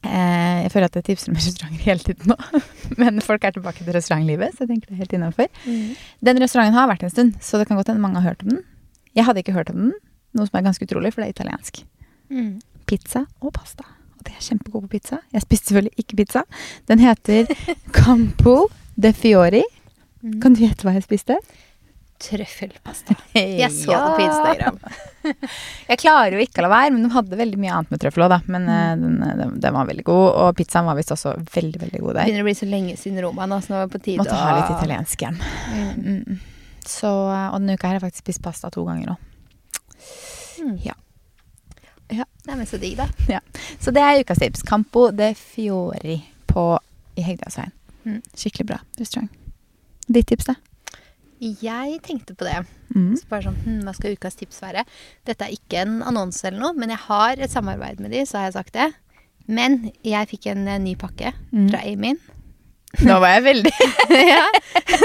Eh, 0.00 0.62
jeg 0.64 0.70
føler 0.72 0.88
at 0.88 0.96
jeg 0.96 1.06
tipser 1.10 1.32
om 1.32 1.36
restauranter 1.40 1.84
hele 1.84 2.04
tiden 2.04 2.32
nå. 2.32 2.36
Men 3.00 3.20
folk 3.24 3.44
er 3.44 3.54
tilbake 3.56 3.84
til 3.84 3.94
restaurantlivet, 3.96 4.54
så 4.54 4.64
jeg 4.64 4.72
tenker 4.72 4.90
det 4.90 4.96
er 4.96 5.02
helt 5.04 5.16
innafor. 5.18 5.50
Mm. 5.66 5.94
Den 6.30 6.42
restauranten 6.42 6.78
har 6.78 6.90
vært 6.90 7.06
en 7.06 7.14
stund, 7.14 7.38
så 7.44 7.60
det 7.60 7.68
kan 7.68 7.80
godt 7.80 7.92
hende 7.92 8.04
mange 8.04 8.20
har 8.20 8.32
hørt 8.32 8.44
om 8.46 8.54
den. 8.54 8.64
Jeg 9.16 9.26
hadde 9.26 9.42
ikke 9.44 9.56
hørt 9.56 9.72
om 9.74 9.86
den, 9.86 9.94
noe 10.36 10.48
som 10.48 10.60
er 10.60 10.68
ganske 10.68 10.86
utrolig, 10.86 11.12
for 11.14 11.22
det 11.22 11.30
er 11.30 11.36
italiensk. 11.36 11.82
Mm. 12.30 12.52
Pizza 12.88 13.24
og 13.40 13.52
pasta. 13.56 13.84
Og 14.16 14.24
det 14.26 14.36
er 14.36 14.44
kjempegod 14.44 14.86
på 14.86 14.94
pizza. 14.96 15.20
Jeg 15.32 15.44
spiste 15.44 15.72
selvfølgelig 15.72 16.04
ikke 16.04 16.20
pizza. 16.22 16.44
Den 16.88 17.02
heter 17.02 17.50
Campo 17.96 18.56
de 19.00 19.12
Fiori. 19.16 19.64
Mm. 20.20 20.40
Kan 20.40 20.54
du 20.54 20.64
gjette 20.64 20.86
hva 20.86 20.94
jeg 20.96 21.06
spiste? 21.06 21.38
Trøffelpasta. 22.20 23.14
Jeg 23.34 23.70
så 23.72 23.94
det 23.96 24.10
på 24.16 24.24
Instagram. 24.26 24.76
Jeg 25.88 25.98
klarer 26.02 26.36
jo 26.36 26.42
ikke 26.44 26.60
å 26.60 26.64
la 26.66 26.70
være, 26.72 26.92
men 26.92 27.06
de 27.06 27.10
hadde 27.14 27.38
veldig 27.40 27.58
mye 27.62 27.72
annet 27.78 27.94
med 27.94 28.02
trøffel 28.02 28.24
òg, 28.26 28.32
da. 28.34 28.38
Men 28.52 28.66
Mm. 28.68 28.74
eh, 28.76 28.92
den, 29.00 29.16
den, 29.40 29.54
den 29.64 29.74
var 29.76 29.88
veldig 29.88 30.04
god, 30.04 30.26
og 30.42 30.56
pizzaen 30.58 30.84
var 30.88 30.98
visst 31.00 31.12
også 31.16 31.32
veldig, 31.54 31.80
veldig 31.80 32.00
god 32.04 32.12
Det 32.12 32.18
der. 32.20 32.28
begynner 32.28 32.44
å 32.44 32.48
bli 32.50 32.56
så 32.60 32.68
lenge 32.68 32.96
siden 33.00 33.22
Roma 33.24 33.46
nå, 33.48 33.58
så 33.64 33.72
nå 33.72 33.78
er 33.80 33.86
det 33.88 33.94
på 33.96 34.02
tide 34.04 34.20
Måtte 34.20 34.36
ha 34.36 34.52
litt 34.58 34.72
italiensk 34.76 35.24
igjen. 35.24 35.40
Mm. 35.72 36.20
Mm. 36.28 36.40
Så, 36.84 37.08
eh, 37.32 37.46
og 37.54 37.58
denne 37.60 37.76
uka 37.78 37.88
her 37.88 37.96
har 37.96 38.00
jeg 38.00 38.06
faktisk 38.10 38.24
spist 38.26 38.42
pasta 38.44 38.70
to 38.74 38.84
ganger 38.88 39.14
nå. 39.14 39.16
Mm. 40.60 40.76
Ja. 40.84 40.94
Ja. 42.10 42.24
Men 42.44 42.66
så 42.66 42.76
digg, 42.82 42.96
da. 43.00 43.40
Så 43.80 43.92
det 43.94 44.02
er 44.02 44.20
ukas 44.24 44.40
tips. 44.42 44.62
Campo 44.66 45.08
de 45.14 45.32
Fiori 45.38 46.18
på, 46.50 46.64
i 47.16 47.22
Hegdehaugsveien. 47.24 47.72
Mm. 48.04 48.20
Skikkelig 48.34 48.66
bra 48.72 48.78
restaurant. 48.98 49.30
Ditt 50.10 50.26
tips, 50.32 50.48
da? 50.50 50.54
Jeg 51.40 52.00
tenkte 52.04 52.34
på 52.36 52.44
det. 52.44 52.58
Mm. 52.94 53.14
Så 53.16 53.28
bare 53.30 53.46
sånn, 53.48 53.56
hm, 53.64 53.78
Hva 53.86 53.94
skal 53.96 54.12
ukas 54.16 54.34
tips 54.36 54.58
være? 54.60 54.82
Dette 55.24 55.46
er 55.46 55.54
ikke 55.54 55.80
en 55.86 56.00
annonse 56.04 56.44
eller 56.48 56.58
noe, 56.60 56.74
men 56.76 56.90
jeg 56.92 56.98
har 57.06 57.40
et 57.40 57.50
samarbeid 57.54 58.00
med 58.00 58.10
de, 58.12 58.24
så 58.28 58.38
har 58.42 58.50
jeg 58.50 58.58
sagt 58.58 58.74
det. 58.76 58.90
Men 59.48 59.90
jeg 60.06 60.28
fikk 60.30 60.50
en 60.52 60.66
eh, 60.68 60.78
ny 60.78 60.94
pakke 61.00 61.32
Mm. 61.52 61.70
fra 61.72 61.80
Amin. 61.88 62.18
Nå 63.06 63.20
var 63.22 63.36
jeg 63.36 63.44
veldig 63.44 63.72
ja, 64.34 64.42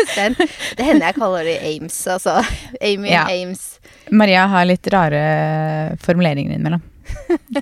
spent. 0.10 0.40
Det 0.78 0.86
hender 0.88 1.06
jeg 1.12 1.16
kaller 1.20 1.44
det 1.46 1.60
Ames, 1.70 1.98
altså. 2.10 2.40
Amy 2.82 3.12
Ja. 3.14 3.28
Ames. 3.30 3.80
Maria 4.12 4.48
har 4.50 4.66
litt 4.66 4.88
rare 4.94 5.22
formuleringer 6.02 6.56
innimellom. 6.58 6.82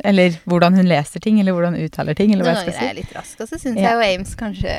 Eller 0.03 0.38
hvordan 0.47 0.75
hun 0.79 0.88
leser 0.88 1.19
ting, 1.19 1.39
eller 1.41 1.51
hvordan 1.55 1.75
hun 1.75 1.83
uttaler 1.89 2.15
ting. 2.15 2.31
Eller 2.31 2.45
Noen 2.47 2.55
ganger 2.55 2.71
er 2.71 2.77
skal 2.77 2.88
jeg 2.88 2.95
si. 2.95 3.01
litt 3.01 3.15
rask, 3.17 3.41
og 3.43 3.49
så 3.51 3.59
syns 3.59 3.77
Ja. 3.79 3.91
jeg 3.91 3.99
jo 3.99 4.15
Ames 4.15 4.36
kanskje 4.39 4.75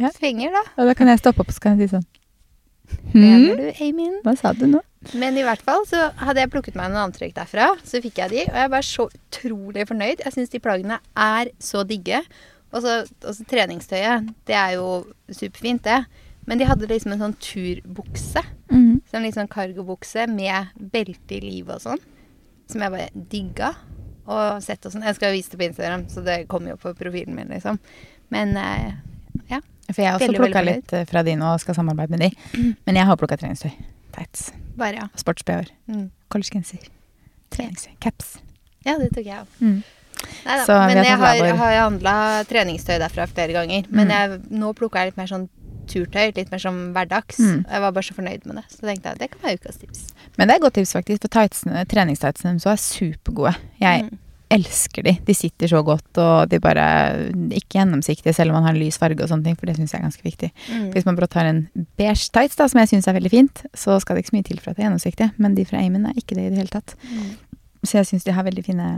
Ja. 0.00 0.10
svinger, 0.16 0.50
da. 0.56 0.62
Og 0.80 0.88
da 0.88 0.94
kan 0.94 1.08
jeg 1.12 1.18
stoppe 1.20 1.40
opp 1.44 1.48
og 1.48 1.54
så 1.54 1.60
kan 1.60 1.78
jeg 1.78 1.88
si 1.90 1.96
sånn 1.96 2.06
Mener 3.12 3.54
hm? 3.54 3.60
du 3.60 3.84
Amin? 3.86 4.18
Hva 4.24 4.36
sa 4.38 4.52
du 4.56 4.66
nå? 4.70 4.82
Men 5.14 5.38
i 5.38 5.44
hvert 5.46 5.62
fall 5.62 5.84
så 5.86 6.08
hadde 6.18 6.42
jeg 6.42 6.50
plukket 6.50 6.76
meg 6.78 6.90
noen 6.90 7.06
antrekk 7.06 7.36
derfra. 7.36 7.70
Så 7.86 8.00
fikk 8.04 8.18
jeg 8.22 8.32
de, 8.32 8.42
og 8.48 8.58
jeg 8.62 8.72
var 8.72 8.86
så 8.86 9.06
utrolig 9.06 9.86
fornøyd. 9.88 10.22
Jeg 10.24 10.34
syns 10.34 10.52
de 10.52 10.62
plaggene 10.62 10.98
er 11.12 11.52
så 11.62 11.84
digge. 11.86 12.22
Og 12.74 12.82
så 12.82 13.46
treningstøyet. 13.48 14.32
Det 14.48 14.56
er 14.58 14.76
jo 14.76 15.04
superfint, 15.30 15.86
det. 15.86 16.02
Men 16.46 16.60
de 16.60 16.68
hadde 16.68 16.90
liksom 16.90 17.14
en 17.14 17.22
sånn 17.22 17.38
turbukse. 17.42 18.42
Mm. 18.70 19.02
Sånn 19.10 19.26
litt 19.26 19.38
sånn 19.38 19.50
cargobukse 19.50 20.26
med 20.30 20.74
belte 20.92 21.38
i 21.38 21.42
livet 21.42 21.78
og 21.78 21.84
sånn. 21.86 22.02
Som 22.70 22.82
jeg 22.82 22.94
bare 22.94 23.26
digga. 23.32 23.72
Og 24.26 24.62
sett 24.64 24.86
og 24.86 24.94
sånn. 24.94 25.06
Jeg 25.06 25.18
skal 25.18 25.30
jo 25.30 25.38
vise 25.38 25.52
det 25.52 25.60
på 25.60 25.68
Instagram, 25.68 26.08
så 26.10 26.22
det 26.26 26.40
kommer 26.50 26.74
jo 26.74 26.80
på 26.82 26.94
profilen 26.98 27.38
min, 27.38 27.52
liksom. 27.54 27.78
Men 28.34 28.56
eh. 28.58 28.96
For 29.92 30.02
jeg 30.02 30.10
har 30.10 30.18
også 30.18 30.34
plukka 30.36 30.62
litt 30.66 30.94
fra 31.10 31.22
de 31.22 31.34
nå 31.38 31.52
og 31.54 31.60
skal 31.62 31.74
samarbeide 31.78 32.10
med 32.10 32.20
de. 32.26 32.74
Men 32.86 32.96
jeg 32.98 33.06
har 33.06 33.16
plukka 33.20 33.36
treningstøy. 33.38 33.70
Tights. 34.16 34.48
Bare 34.76 34.94
ja. 35.02 35.06
Sports-BH-er. 35.16 35.70
Mm. 35.88 36.10
Collegegenser. 36.32 36.88
Treningstøy. 37.54 37.92
Caps. 38.00 38.38
Ja, 38.86 38.96
det 38.98 39.12
tok 39.14 39.24
jeg 39.26 39.38
òg. 39.42 39.46
Mm. 39.60 39.82
Neida, 40.46 40.64
Så 40.64 40.74
men 40.88 40.96
jeg 41.04 41.18
har, 41.20 41.36
hver 41.42 41.56
har 41.60 41.74
handla 41.82 42.14
treningstøy 42.48 42.96
derfra 43.02 43.26
flere 43.28 43.52
ganger. 43.52 43.86
Men 43.90 44.08
Mm. 44.08 44.14
jeg, 44.16 44.40
nå 44.50 44.72
plukka 44.74 45.02
jeg 45.04 45.12
litt 45.12 45.16
mer 45.20 45.26
sånn 45.30 45.48
turtøy, 45.86 46.32
litt 46.34 46.50
mer 46.50 46.58
som 46.58 46.92
hverdags. 46.94 47.38
Mm. 47.38 47.64
Jeg 47.70 47.80
var 47.84 47.92
bare 47.92 48.02
så 48.02 48.14
fornøyd 48.16 48.46
med 48.46 48.56
det. 48.56 48.64
Så 48.72 48.80
tenkte 48.88 49.12
jeg 49.12 49.18
det 49.18 49.30
kan 49.30 49.40
være 49.44 49.58
ukas 49.60 49.76
tips. 49.78 50.06
Men 50.38 50.48
det 50.48 50.54
er 50.54 50.56
et 50.58 50.62
godt 50.62 50.74
tips, 50.74 50.92
faktisk. 50.96 51.22
For 51.22 51.28
tightsene, 51.36 51.84
treningstightsene 51.86 52.56
deres 52.58 52.66
er 52.66 52.76
supergode. 52.82 53.54
Jeg 53.80 54.02
Mm. 54.04 54.18
Elsker 54.52 55.02
de. 55.02 55.16
De 55.26 55.34
sitter 55.34 55.70
så 55.70 55.80
godt, 55.82 56.18
og 56.22 56.50
de 56.50 56.60
bare 56.62 56.84
Ikke 57.50 57.80
gjennomsiktige 57.80 58.34
selv 58.36 58.52
om 58.52 58.60
man 58.60 58.68
har 58.68 58.76
en 58.76 58.80
lys 58.80 58.98
farge 59.00 59.22
og 59.22 59.30
sånne 59.30 59.48
ting, 59.48 59.58
for 59.58 59.68
det 59.68 59.76
syns 59.78 59.94
jeg 59.94 60.00
er 60.00 60.06
ganske 60.06 60.26
viktig. 60.26 60.50
Mm. 60.70 60.86
Hvis 60.94 61.06
man 61.08 61.18
brått 61.18 61.36
har 61.38 61.50
en 61.50 61.64
beige 61.98 62.30
tights, 62.30 62.58
da, 62.58 62.68
som 62.70 62.80
jeg 62.82 62.92
syns 62.94 63.10
er 63.10 63.18
veldig 63.18 63.32
fint, 63.32 63.64
så 63.74 63.98
skal 64.02 64.16
det 64.16 64.24
ikke 64.24 64.34
så 64.34 64.38
mye 64.38 64.48
til 64.50 64.62
for 64.62 64.70
at 64.70 64.78
det 64.78 64.84
er 64.84 64.88
gjennomsiktig. 64.88 65.30
Men 65.42 65.58
de 65.58 65.66
fra 65.68 65.82
Amen 65.82 66.06
er 66.10 66.18
ikke 66.20 66.38
det 66.38 66.48
i 66.48 66.54
det 66.54 66.62
hele 66.62 66.72
tatt. 66.72 66.96
Mm. 67.10 67.60
Så 67.82 68.00
jeg 68.00 68.10
syns 68.10 68.26
de 68.26 68.34
har 68.36 68.46
veldig 68.46 68.66
fine 68.66 68.90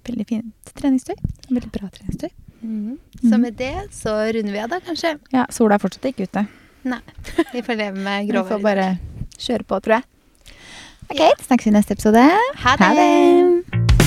Veldig 0.00 0.24
fint 0.24 0.70
treningstøy. 0.80 1.18
Veldig 1.50 1.68
bra 1.74 1.90
treningstøy. 1.92 2.30
Mm. 2.64 2.96
Så 3.20 3.38
med 3.38 3.58
det 3.58 3.74
så 3.92 4.14
runder 4.32 4.54
vi 4.56 4.62
av, 4.62 4.70
da, 4.72 4.80
kanskje. 4.80 5.12
Ja, 5.34 5.44
sola 5.52 5.76
er 5.76 5.84
fortsatt 5.84 6.08
ikke 6.08 6.24
ute. 6.24 6.46
Nei. 6.88 7.02
Vi 7.54 7.60
får 7.62 7.76
leve 7.76 8.00
med 8.00 8.32
Vi 8.32 8.44
får 8.48 8.64
bare 8.64 8.88
kjøre 9.36 9.68
på, 9.68 9.80
tror 9.84 9.98
jeg. 9.98 10.56
Ok, 11.10 11.44
snakkes 11.44 11.68
i 11.68 11.76
neste 11.76 11.98
episode. 11.98 12.24
Ha 12.64 12.76
det! 12.80 12.88
Ha 12.88 12.92
det! 12.96 13.99